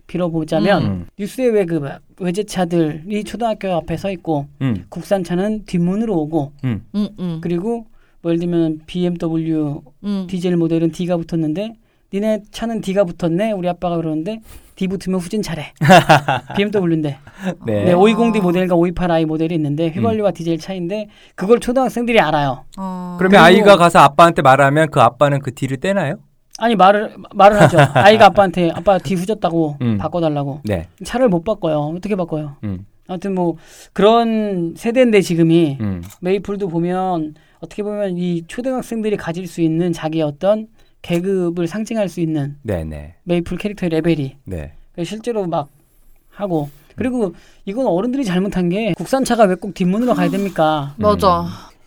빌어보자면 0.06 0.82
음. 0.84 1.06
뉴스에 1.18 1.46
왜 1.46 1.64
그 1.64 1.80
외제차들이 2.18 3.24
초등학교 3.24 3.72
앞에 3.74 3.96
서 3.96 4.10
있고 4.10 4.46
음. 4.60 4.84
국산차는 4.88 5.64
뒷문으로 5.66 6.14
오고 6.16 6.52
음. 6.64 6.84
음, 6.94 7.08
음, 7.18 7.38
그리고 7.40 7.86
뭐 8.22 8.30
예를 8.32 8.40
들면 8.40 8.80
BMW 8.86 9.80
음. 10.04 10.26
디젤 10.28 10.56
모델은 10.56 10.90
D가 10.92 11.16
붙었는데 11.16 11.74
니네 12.12 12.42
차는 12.50 12.80
D가 12.80 13.04
붙었네 13.04 13.52
우리 13.52 13.68
아빠가 13.68 13.96
그러는데 13.96 14.40
D 14.74 14.88
붙으면 14.88 15.20
후진 15.20 15.42
차래 15.42 15.72
BMW인데 16.56 17.18
네. 17.66 17.84
네, 17.84 17.94
520D 17.94 18.40
모델과 18.40 18.74
528i 18.74 19.26
모델이 19.26 19.54
있는데 19.54 19.88
휘발유와 19.90 20.32
디젤 20.32 20.58
차인데 20.58 21.08
그걸 21.36 21.60
초등학생들이 21.60 22.18
알아요 22.20 22.64
어. 22.78 23.16
그러면 23.18 23.42
아이가 23.42 23.76
가서 23.76 24.00
아빠한테 24.00 24.42
말하면 24.42 24.90
그 24.90 25.00
아빠는 25.00 25.40
그 25.40 25.54
뒤를 25.54 25.76
떼나요? 25.76 26.16
아니 26.58 26.74
말을 26.74 27.14
말을 27.32 27.60
하죠 27.60 27.78
아이가 27.94 28.26
아빠한테 28.26 28.70
아빠 28.74 28.98
D 28.98 29.14
후졌다고 29.14 29.76
음. 29.80 29.98
바꿔달라고 29.98 30.62
네. 30.64 30.88
차를 31.04 31.28
못 31.28 31.44
바꿔요 31.44 31.94
어떻게 31.96 32.16
바꿔요 32.16 32.56
음. 32.64 32.86
아무튼 33.06 33.34
뭐 33.34 33.56
그런 33.92 34.74
세대인데 34.76 35.20
지금이 35.20 35.78
음. 35.80 36.02
메이플도 36.20 36.68
보면 36.68 37.34
어떻게 37.60 37.82
보면 37.82 38.16
이 38.16 38.44
초등학생들이 38.48 39.16
가질 39.16 39.46
수 39.46 39.60
있는 39.60 39.92
자기의 39.92 40.24
어떤 40.24 40.68
계급을 41.02 41.66
상징할 41.66 42.08
수 42.08 42.20
있는 42.20 42.56
네네. 42.62 43.14
메이플 43.24 43.56
캐릭터의 43.58 43.90
레벨이 43.90 44.36
네. 44.44 44.72
실제로 45.04 45.46
막 45.46 45.68
하고 46.30 46.68
그리고 46.96 47.34
이건 47.64 47.86
어른들이 47.86 48.24
잘못한 48.24 48.68
게 48.68 48.92
국산차가 48.94 49.44
왜 49.44 49.54
꼭 49.54 49.72
뒷문으로 49.74 50.14
가야 50.14 50.28
됩니까? 50.28 50.94
맞아. 50.98 51.46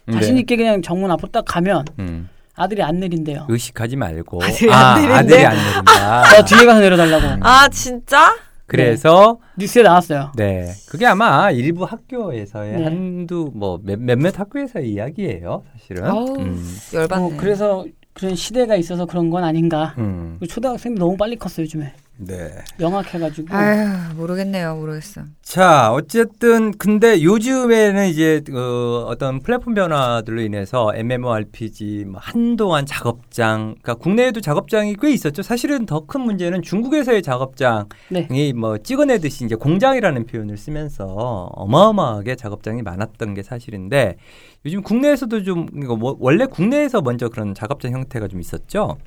음. 0.09 0.13
자신 0.13 0.35
네. 0.35 0.41
있게 0.41 0.55
그냥 0.57 0.81
정문 0.81 1.11
앞으로 1.11 1.29
딱 1.31 1.45
가면 1.47 1.85
음. 1.99 2.29
아들이 2.55 2.81
안 2.83 2.99
내린대요. 2.99 3.45
의식하지 3.49 3.95
말고 3.95 4.43
아들이 4.43 4.71
아, 4.71 4.93
안 4.93 5.01
내린대? 5.01 5.13
아들이 5.15 5.45
안 5.45 5.55
내린다. 5.55 6.23
저 6.35 6.43
뒤에 6.43 6.65
가서 6.65 6.79
내려달라고 6.81 7.45
아 7.45 7.67
진짜? 7.69 8.35
그래서 8.65 9.37
뉴스에 9.57 9.83
나왔어요. 9.83 10.31
네 10.35 10.71
그게 10.89 11.05
아마 11.05 11.51
일부 11.51 11.83
학교에서의 11.83 12.77
네. 12.77 12.83
한두 12.83 13.51
뭐 13.53 13.79
몇, 13.83 13.99
몇몇 13.99 14.39
학교에서의 14.39 14.89
이야기예요 14.91 15.63
사실은. 15.77 16.05
아우. 16.05 16.39
음. 16.39 16.77
열받네. 16.93 17.21
뭐 17.21 17.37
그래서 17.37 17.85
그런 18.13 18.35
시대가 18.35 18.75
있어서 18.75 19.05
그런 19.05 19.29
건 19.29 19.43
아닌가. 19.43 19.95
음. 19.97 20.39
초등학생이 20.47 20.95
너무 20.95 21.17
빨리 21.17 21.35
컸어요 21.35 21.63
요즘에 21.63 21.93
네. 22.15 22.51
영악해가지고 22.79 23.53
아휴 23.55 24.13
모르겠네요, 24.15 24.75
모르겠어. 24.75 25.23
자, 25.41 25.91
어쨌든 25.91 26.71
근데 26.77 27.23
요즘에는 27.23 28.07
이제 28.07 28.41
그 28.45 29.03
어떤 29.07 29.39
플랫폼 29.39 29.73
변화들로 29.73 30.41
인해서 30.41 30.91
MMORPG 30.95 32.05
뭐 32.05 32.19
한동안 32.23 32.85
작업장, 32.85 33.75
그러니까 33.81 33.95
국내에도 33.95 34.41
작업장이 34.41 34.95
꽤 35.01 35.11
있었죠. 35.11 35.41
사실은 35.41 35.85
더 35.85 36.03
큰 36.05 36.21
문제는 36.21 36.61
중국에서의 36.61 37.23
작업장이 37.23 37.87
네. 38.11 38.53
뭐 38.53 38.77
찍어내듯이 38.77 39.45
이제 39.45 39.55
공장이라는 39.55 40.25
표현을 40.25 40.57
쓰면서 40.57 41.05
어마어마하게 41.53 42.35
작업장이 42.35 42.83
많았던 42.83 43.33
게 43.33 43.41
사실인데 43.41 44.17
요즘 44.65 44.83
국내에서도 44.83 45.43
좀 45.43 45.67
이거 45.81 45.95
뭐 45.95 46.15
원래 46.19 46.45
국내에서 46.45 47.01
먼저 47.01 47.29
그런 47.29 47.53
작업장 47.55 47.93
형태가 47.93 48.27
좀 48.27 48.39
있었죠. 48.39 48.97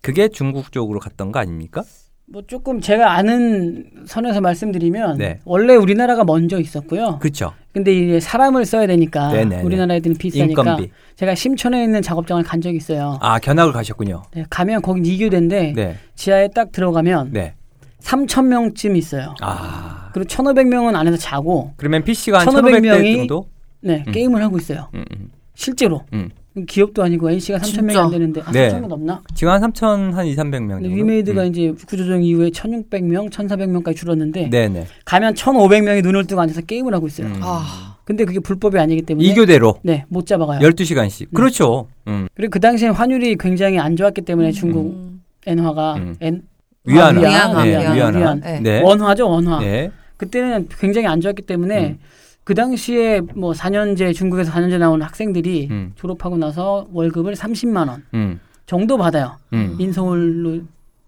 그게 0.00 0.28
중국 0.28 0.72
쪽으로 0.72 1.00
갔던 1.00 1.32
거 1.32 1.38
아닙니까? 1.40 1.82
뭐 2.26 2.42
조금 2.46 2.80
제가 2.80 3.12
아는 3.12 3.84
선에서 4.06 4.40
말씀드리면 4.40 5.18
네. 5.18 5.40
원래 5.44 5.74
우리나라가 5.76 6.24
먼저 6.24 6.58
있었고요. 6.58 7.18
그렇죠. 7.20 7.52
근데 7.72 7.92
이제 7.92 8.18
사람을 8.20 8.64
써야 8.64 8.86
되니까 8.86 9.30
네네네. 9.32 9.62
우리나라 9.62 9.94
애들은 9.96 10.16
비싸니까 10.16 10.62
인건비. 10.62 10.90
제가 11.16 11.34
심천에 11.34 11.84
있는 11.84 12.00
작업장을 12.00 12.42
간 12.42 12.60
적이 12.60 12.78
있어요. 12.78 13.18
아, 13.20 13.38
견학을 13.38 13.72
가셨군요. 13.72 14.22
네, 14.34 14.44
가면 14.48 14.80
거기 14.80 15.14
이교대인데 15.14 15.72
네. 15.76 15.96
지하에 16.14 16.48
딱 16.48 16.72
들어가면 16.72 17.30
네. 17.32 17.54
3천 18.00 18.46
명쯤 18.46 18.96
있어요. 18.96 19.34
아. 19.40 20.10
그리고 20.14 20.28
1,500명은 20.28 20.94
안에서 20.94 21.16
자고 21.16 21.72
그러면 21.76 22.04
PC가 22.04 22.40
한 22.40 22.46
1500 22.46 22.74
1,500대 22.74 22.80
명이 22.82 23.16
정도? 23.16 23.48
네 23.80 24.02
음. 24.06 24.12
게임을 24.12 24.42
하고 24.42 24.56
있어요. 24.56 24.88
음, 24.94 25.04
음. 25.14 25.30
실제로 25.54 26.02
음. 26.14 26.30
기업도 26.66 27.02
아니고 27.02 27.30
NC가 27.30 27.58
3천 27.58 27.84
명이? 27.84 27.98
안 27.98 28.10
되는데 28.10 28.40
아, 28.44 28.52
네. 28.52 28.68
3천 28.68 28.80
명 28.80 28.88
넘나? 28.88 29.22
지금 29.34 29.52
한 29.52 29.60
3,000, 29.60 30.14
한 30.14 30.26
2, 30.26 30.36
300명 30.36 30.68
정도. 30.70 30.88
위메이드가 30.88 31.42
음. 31.42 31.48
이제 31.48 31.72
구조조정 31.72 32.22
이후에 32.22 32.50
1,600명, 32.50 33.28
1,400명까지 33.30 33.96
줄었는데 33.96 34.50
네네. 34.50 34.86
가면 35.04 35.34
1,500명이 35.34 36.02
눈을 36.04 36.26
뜨고 36.26 36.40
앉아서 36.40 36.60
게임을 36.62 36.94
하고 36.94 37.08
있어요. 37.08 37.26
음. 37.26 37.40
아 37.42 37.96
근데 38.04 38.24
그게 38.24 38.38
불법이 38.38 38.78
아니기 38.78 39.02
때문에 39.02 39.26
이교대로 39.26 39.80
네, 39.82 40.04
못 40.08 40.26
잡아가요. 40.26 40.60
12시간씩. 40.60 41.34
그렇죠. 41.34 41.88
음. 42.06 42.28
그리고 42.34 42.50
그 42.50 42.60
당시에 42.60 42.88
환율이 42.88 43.36
굉장히 43.36 43.80
안 43.80 43.96
좋았기 43.96 44.20
때문에 44.22 44.52
중국 44.52 44.92
음. 44.92 45.22
엔화가 45.46 45.94
음. 45.94 46.16
엔 46.20 46.42
위안화. 46.84 47.20
아, 47.20 47.30
위안화, 47.30 47.64
네, 47.64 47.70
위안화. 47.70 47.94
위안화. 47.94 48.18
위안. 48.18 48.40
네. 48.40 48.60
네. 48.60 48.80
원화죠, 48.80 49.28
원화. 49.28 49.58
네. 49.58 49.90
그때는 50.18 50.68
굉장히 50.78 51.06
안 51.08 51.20
좋았기 51.20 51.42
때문에 51.42 51.86
음. 51.88 51.98
그 52.44 52.54
당시에 52.54 53.20
뭐 53.34 53.52
4년제 53.52 54.14
중국에서 54.14 54.52
4년제 54.52 54.78
나온 54.78 55.00
학생들이 55.02 55.68
음. 55.70 55.92
졸업하고 55.96 56.36
나서 56.36 56.86
월급을 56.92 57.34
30만 57.34 57.88
원 57.88 58.04
음. 58.14 58.40
정도 58.66 58.96
받아요. 58.98 59.36
음. 59.52 59.76
인서울로 59.78 60.60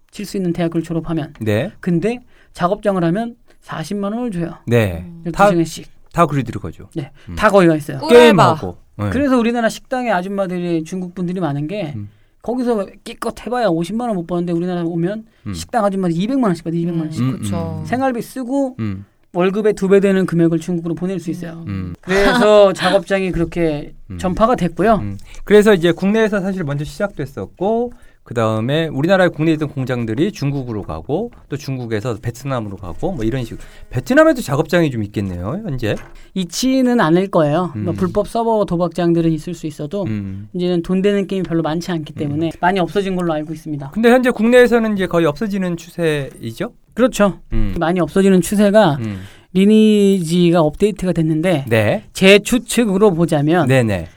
칠 0.09 0.25
수 0.25 0.37
있는 0.37 0.51
대학을 0.53 0.81
졸업하면. 0.81 1.33
네. 1.41 1.71
근데 1.79 2.19
작업장을 2.53 3.03
하면 3.03 3.35
40만 3.63 4.03
원을 4.15 4.31
줘요. 4.31 4.55
네. 4.65 5.05
음. 5.25 5.31
다, 5.31 5.51
12시간씩. 5.51 5.85
다 6.11 6.25
그리 6.25 6.43
들어가죠. 6.43 6.89
네. 6.95 7.11
음. 7.29 7.35
다 7.35 7.49
거기가 7.49 7.75
있어요. 7.75 7.99
게임하고. 8.07 8.77
네. 8.97 9.09
그래서 9.11 9.37
우리나라 9.37 9.69
식당에 9.69 10.09
아줌마들이 10.09 10.83
중국 10.83 11.13
분들이 11.13 11.39
많은 11.39 11.67
게 11.67 11.93
음. 11.95 12.09
거기서 12.41 12.87
끼껏 13.03 13.35
해봐야 13.45 13.67
50만 13.67 14.01
원 14.07 14.15
못 14.15 14.25
버는데 14.25 14.53
우리나라 14.53 14.81
오면 14.83 15.25
음. 15.47 15.53
식당 15.53 15.85
아줌마들 15.85 16.15
200만 16.15 16.45
원씩 16.45 16.63
받아 16.63 16.75
200만 16.75 17.01
원씩 17.01 17.21
음, 17.21 17.31
그렇죠. 17.33 17.79
음. 17.81 17.85
생활비 17.85 18.21
쓰고 18.23 18.77
음. 18.79 19.05
월급의 19.37 19.73
두 19.73 19.87
배 19.87 19.99
되는 19.99 20.25
금액을 20.25 20.57
중국으로 20.59 20.95
보낼 20.95 21.19
수 21.19 21.29
있어요. 21.29 21.63
음. 21.67 21.93
그래서 22.01 22.73
작업장이 22.73 23.31
그렇게 23.31 23.93
음. 24.09 24.17
전파가 24.17 24.55
됐고요. 24.55 24.95
음. 24.95 25.17
그래서 25.43 25.75
이제 25.75 25.91
국내에서 25.91 26.41
사실 26.41 26.63
먼저 26.63 26.83
시작됐었고 26.83 27.93
그 28.27 28.33
다음에 28.33 28.87
우리나라에 28.87 29.29
국내에 29.29 29.53
있던 29.53 29.69
공장들이 29.69 30.33
중국으로 30.33 30.81
가고 30.81 31.31
또 31.47 31.55
중국에서 31.55 32.17
베트남으로 32.21 32.75
가고 32.75 33.13
뭐 33.13 33.23
이런 33.23 33.45
식으로 33.45 33.61
베트남에도 33.89 34.41
작업장이 34.41 34.91
좀 34.91 35.01
있겠네요 35.03 35.61
현재. 35.63 35.95
있지는 36.33 36.99
않을 36.99 37.29
거예요. 37.29 37.71
음. 37.77 37.85
뭐 37.85 37.93
불법 37.93 38.27
서버 38.27 38.65
도박장들은 38.65 39.31
있을 39.31 39.53
수 39.53 39.65
있어도 39.65 40.03
음. 40.03 40.49
이제는 40.53 40.83
돈 40.83 41.01
되는 41.01 41.25
게임이 41.25 41.43
별로 41.43 41.61
많지 41.61 41.89
않기 41.89 42.15
때문에 42.15 42.51
많이 42.59 42.81
없어진 42.81 43.15
걸로 43.15 43.31
알고 43.31 43.53
있습니다. 43.53 43.91
근데 43.91 44.11
현재 44.11 44.29
국내에서는 44.29 44.95
이제 44.95 45.07
거의 45.07 45.25
없어지는 45.25 45.77
추세이죠. 45.77 46.73
그렇죠. 46.95 47.39
음. 47.53 47.75
많이 47.79 48.01
없어지는 48.01 48.41
추세가 48.41 48.97
음. 48.99 49.21
리니지가 49.53 50.59
업데이트가 50.59 51.13
됐는데 51.13 51.63
네. 51.69 52.03
제 52.11 52.39
추측으로 52.39 53.13
보자면 53.13 53.67
네네. 53.67 54.09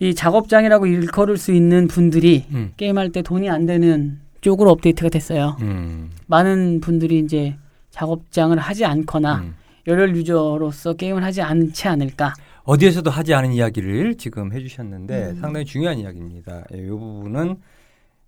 이 0.00 0.14
작업장이라고 0.14 0.86
일컬을 0.86 1.36
수 1.36 1.52
있는 1.52 1.88
분들이 1.88 2.44
음. 2.50 2.72
게임할 2.76 3.10
때 3.10 3.22
돈이 3.22 3.48
안 3.50 3.66
되는 3.66 4.20
쪽으로 4.40 4.70
업데이트가 4.70 5.08
됐어요. 5.08 5.56
음. 5.60 6.10
많은 6.26 6.80
분들이 6.80 7.18
이제 7.18 7.56
작업장을 7.90 8.56
하지 8.58 8.84
않거나 8.84 9.36
음. 9.36 9.54
열혈 9.86 10.16
유저로서 10.16 10.94
게임을 10.94 11.22
하지 11.24 11.42
않지 11.42 11.88
않을까. 11.88 12.34
어디에서도 12.64 13.10
하지 13.10 13.34
않은 13.34 13.52
이야기를 13.52 14.16
지금 14.16 14.52
해주셨는데 14.52 15.30
음. 15.30 15.36
상당히 15.40 15.64
중요한 15.64 15.98
이야기입니다. 15.98 16.64
이 16.72 16.86
부분은 16.86 17.56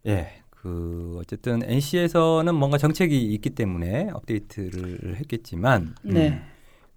예. 0.06 0.28
그 0.50 1.18
어쨌든 1.20 1.60
NC에서는 1.62 2.54
뭔가 2.54 2.78
정책이 2.78 3.20
있기 3.34 3.50
때문에 3.50 4.08
업데이트를 4.14 5.16
했겠지만 5.16 5.94
음, 6.06 6.10
네. 6.10 6.40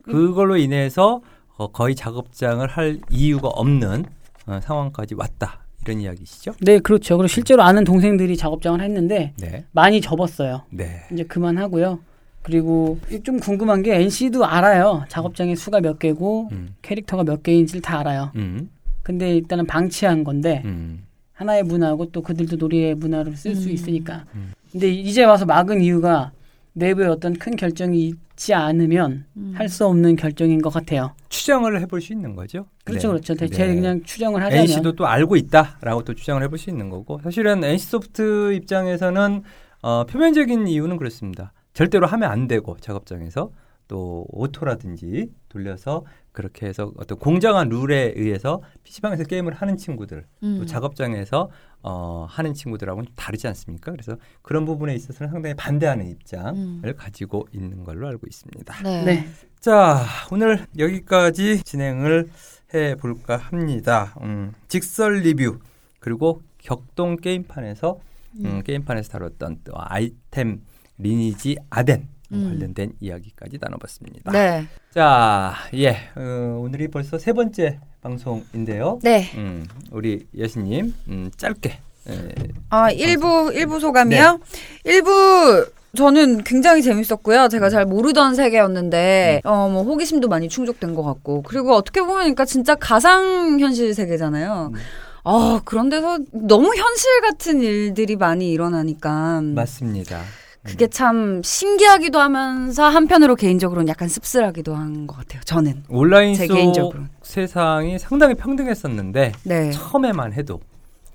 그걸로 0.04 0.56
인해서 0.56 1.22
어, 1.58 1.68
거의 1.68 1.94
작업장을 1.94 2.66
할 2.66 3.02
이유가 3.10 3.50
없는 3.50 4.06
어, 4.48 4.60
상황까지 4.62 5.16
왔다 5.16 5.60
이런 5.84 6.02
이야기시죠? 6.02 6.54
네, 6.62 6.80
그렇죠. 6.80 7.18
그리고 7.18 7.28
실제로 7.28 7.64
아는 7.64 7.84
동생들이 7.84 8.36
작업장을 8.36 8.82
했는데 8.82 9.34
네, 9.38 9.66
많이 9.72 10.02
접었어요. 10.02 10.64
네, 10.70 11.04
이제 11.12 11.24
그만하고요. 11.24 12.00
그리고 12.42 12.98
좀 13.24 13.40
궁금한 13.40 13.84
게 13.84 13.96
NC도 13.96 14.46
알아요. 14.46 15.04
작업장의 15.10 15.58
수가 15.58 15.82
몇 15.82 16.00
개고 16.00 16.48
음, 16.54 16.76
캐릭터가 16.82 17.24
몇 17.26 17.44
개인지를 17.44 17.82
다 17.82 18.00
알아요. 18.00 18.32
음, 18.36 18.70
근데 19.04 19.36
일단은 19.36 19.68
방치한 19.68 20.24
건데 20.24 20.62
음, 20.64 21.04
하나의 21.34 21.64
문화고 21.64 22.12
또 22.12 22.22
그들도 22.22 22.56
놀이의 22.56 22.96
문화를 22.96 23.36
쓸수 23.36 23.68
음. 23.68 23.74
있으니까. 23.74 24.26
음. 24.34 24.54
근데 24.72 24.90
이제 24.90 25.24
와서 25.26 25.46
막은 25.46 25.82
이유가 25.82 26.32
내부에 26.74 27.08
어떤 27.08 27.34
큰 27.34 27.56
결정이 27.56 28.14
있지 28.38 28.54
않으면 28.54 29.26
음. 29.36 29.54
할수 29.56 29.86
없는 29.86 30.16
결정인 30.16 30.62
것 30.62 30.70
같아요. 30.70 31.14
추정을 31.30 31.82
해볼 31.82 32.00
수 32.00 32.14
있는 32.14 32.36
거죠. 32.36 32.68
그렇죠, 32.86 33.08
네. 33.08 33.20
그렇죠. 33.20 33.36
제 33.36 33.48
네. 33.48 33.76
그냥 33.76 34.04
추정을 34.04 34.42
하자면 34.44 34.64
NC도 34.64 34.94
또 34.94 35.08
알고 35.08 35.36
있다라고 35.36 36.04
또 36.04 36.14
추정을 36.14 36.44
해볼 36.44 36.58
수 36.58 36.70
있는 36.70 36.90
거고 36.90 37.20
사실은 37.24 37.64
NC소프트 37.64 38.54
입장에서는 38.54 39.44
어, 39.82 40.06
표면적인 40.06 40.68
이유는 40.68 40.98
그렇습니다. 40.98 41.52
절대로 41.74 42.08
하면 42.08 42.32
안 42.32 42.48
되고 42.48 42.78
작업장에서 42.80 43.52
또 43.88 44.26
오토라든지 44.30 45.32
돌려서 45.50 46.06
그렇게 46.38 46.68
해서 46.68 46.92
어떤 46.98 47.18
공정한 47.18 47.68
룰에 47.68 48.14
의해서 48.16 48.62
PC방에서 48.84 49.24
게임을 49.24 49.56
하는 49.56 49.76
친구들 49.76 50.28
음. 50.44 50.58
또 50.60 50.68
작업장에서 50.68 51.50
어, 51.82 52.28
하는 52.30 52.54
친구들하고는 52.54 53.08
좀 53.08 53.16
다르지 53.16 53.48
않습니까? 53.48 53.92
그래서 53.92 54.18
그런 54.44 54.64
부분에 54.64 54.94
있어서는 54.94 55.32
상당히 55.32 55.56
반대하는 55.56 56.08
입장을 56.08 56.54
음. 56.54 56.94
가지고 56.96 57.48
있는 57.54 57.84
걸로 57.84 58.08
알고 58.08 58.28
있습니다. 58.28 58.84
네. 58.84 59.04
네. 59.04 59.28
자, 59.60 60.06
오늘 60.32 60.68
여기까지 60.78 61.64
진행을 61.64 62.30
해 62.76 62.94
볼까 62.94 63.38
합니다. 63.38 64.14
음, 64.22 64.54
직설 64.68 65.22
리뷰 65.22 65.58
그리고 66.00 66.44
격동 66.60 67.16
게임판에서 67.18 68.00
음, 68.46 68.62
게임판에서 68.62 69.10
다뤘던 69.10 69.62
또 69.64 69.74
아이템 69.76 70.62
리니지 71.00 71.58
아덴 71.72 72.08
음. 72.32 72.50
관련된 72.50 72.94
이야기까지 73.00 73.58
나눠봤습니다. 73.60 74.32
네. 74.32 74.68
자, 74.94 75.54
예, 75.74 75.98
어, 76.16 76.60
오늘이 76.62 76.88
벌써 76.90 77.18
세 77.18 77.34
번째 77.34 77.80
방송인데요. 78.02 79.00
네. 79.04 79.32
음, 79.36 79.68
우리 79.92 80.28
여신님 80.38 80.94
음, 81.08 81.32
짧게 81.38 81.80
예, 82.10 82.34
아, 82.70 82.92
일부 82.92 83.52
일부 83.54 83.80
소감이요? 83.80 84.40
일부 84.86 85.66
저는 85.96 86.44
굉장히 86.44 86.84
재밌었고요. 86.84 87.48
제가 87.48 87.70
잘 87.70 87.86
모르던 87.86 88.36
세계였는데, 88.36 89.42
어, 89.46 89.68
뭐, 89.70 89.84
호기심도 89.84 90.28
많이 90.28 90.48
충족된 90.48 90.94
것 90.94 91.02
같고. 91.02 91.42
그리고 91.42 91.74
어떻게 91.74 92.02
보면, 92.02 92.18
그러니까 92.18 92.46
진짜 92.46 92.76
가상현실 92.76 93.96
세계잖아요. 93.96 94.74
음. 94.74 94.80
아, 95.24 95.60
그런 95.66 95.90
데서 95.90 96.20
너무 96.32 96.68
현실 96.76 97.22
같은 97.22 97.62
일들이 97.62 98.16
많이 98.16 98.52
일어나니까. 98.52 99.42
맞습니다. 99.42 100.22
그게 100.68 100.88
참 100.88 101.42
신기하기도 101.44 102.20
하면서 102.20 102.84
한편으로 102.88 103.36
개인적으로는 103.36 103.88
약간 103.88 104.08
씁쓸하기도 104.08 104.76
한 104.76 105.08
것 105.08 105.16
같아요. 105.18 105.42
저는. 105.46 105.84
온라인 105.90 106.34
제속 106.36 106.54
개인적으로. 106.56 107.04
세상이 107.22 107.98
상당히 108.00 108.36
평등했었는데 108.36 109.32
네. 109.46 109.72
처음에만 109.72 110.34
해도 110.34 110.60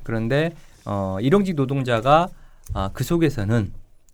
그런데 0.03 0.53
어, 0.85 1.19
일용직 1.21 1.55
노동자가 1.57 2.29
아, 2.75 2.91
그 2.93 3.05
속에서는 3.05 3.73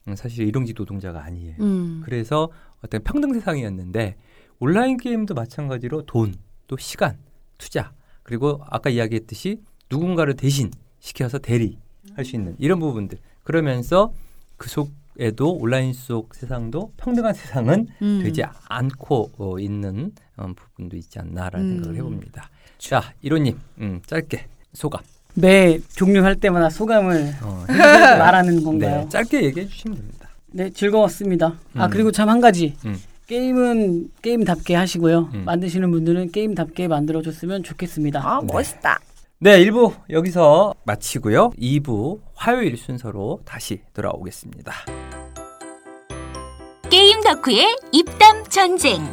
음, 0.08 0.16
사실 0.16 0.46
일용직 0.48 0.74
노동자가 0.76 1.22
아니에요. 1.24 1.54
음. 1.60 2.02
그래서 2.04 2.48
어떤 2.84 3.02
평등 3.02 3.32
세상이었는데 3.34 4.16
온라인 4.58 4.96
게임도 4.96 5.34
마찬가지로 5.34 6.02
돈, 6.06 6.34
또 6.66 6.76
시간, 6.76 7.16
투자 7.58 7.92
그리고 8.22 8.60
아까 8.68 8.90
이야기했듯이 8.90 9.60
누군가를 9.90 10.34
대신 10.34 10.70
시켜서 10.98 11.38
대리 11.38 11.78
할 12.14 12.24
수 12.24 12.34
있는 12.36 12.56
이런 12.58 12.78
부분들 12.80 13.18
그러면서 13.44 14.12
그속 14.56 14.90
에도 15.18 15.52
온라인 15.52 15.92
속 15.92 16.34
세상도 16.34 16.92
평등한 16.96 17.34
세상은 17.34 17.88
음. 18.02 18.20
되지 18.22 18.42
않고 18.68 19.32
어, 19.38 19.58
있는 19.58 20.12
어, 20.36 20.46
부분도 20.54 20.96
있지 20.96 21.18
않나라는 21.18 21.66
음. 21.66 21.72
생각을 21.74 21.96
해봅니다. 21.96 22.48
자, 22.78 23.02
이로님 23.22 23.58
음, 23.80 24.00
짧게 24.06 24.46
소감. 24.72 25.02
매 25.34 25.78
종료할 25.94 26.36
때마다 26.36 26.70
소감을 26.70 27.34
어, 27.42 27.64
말하는 28.18 28.62
건가요? 28.62 29.02
네, 29.02 29.08
짧게 29.08 29.42
얘기해 29.44 29.66
주시면 29.68 29.96
됩니다. 29.98 30.28
네, 30.50 30.70
즐거웠습니다. 30.70 31.54
아 31.74 31.86
음. 31.86 31.90
그리고 31.90 32.10
참 32.12 32.28
한 32.28 32.40
가지 32.40 32.76
음. 32.86 32.96
게임은 33.26 34.10
게임답게 34.22 34.74
하시고요. 34.74 35.30
음. 35.34 35.44
만드시는 35.44 35.90
분들은 35.90 36.30
게임답게 36.32 36.88
만들어줬으면 36.88 37.62
좋겠습니다. 37.62 38.20
아, 38.26 38.40
멋있다. 38.42 38.98
네, 39.40 39.62
1부 39.66 39.92
여기서 40.10 40.74
마치고요. 40.84 41.50
2부 41.50 42.20
화요일 42.34 42.76
순서로 42.76 43.40
다시 43.44 43.82
돌아오겠습니다. 43.92 44.72
게임 46.90 47.20
덕후의 47.20 47.76
입담 47.92 48.44
전쟁. 48.48 49.06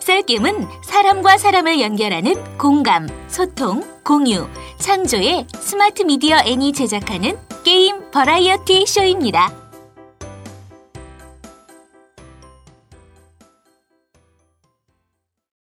썰게임은 0.00 0.66
사람과 0.84 1.38
사람을 1.38 1.80
연결하는 1.80 2.34
공감, 2.58 3.08
소통, 3.28 3.84
공유, 4.02 4.48
창조의 4.78 5.46
스마트 5.60 6.02
미디어 6.02 6.38
N이 6.44 6.72
제작하는 6.72 7.38
게임 7.62 8.10
버라이어티 8.10 8.86
쇼입니다. 8.86 9.61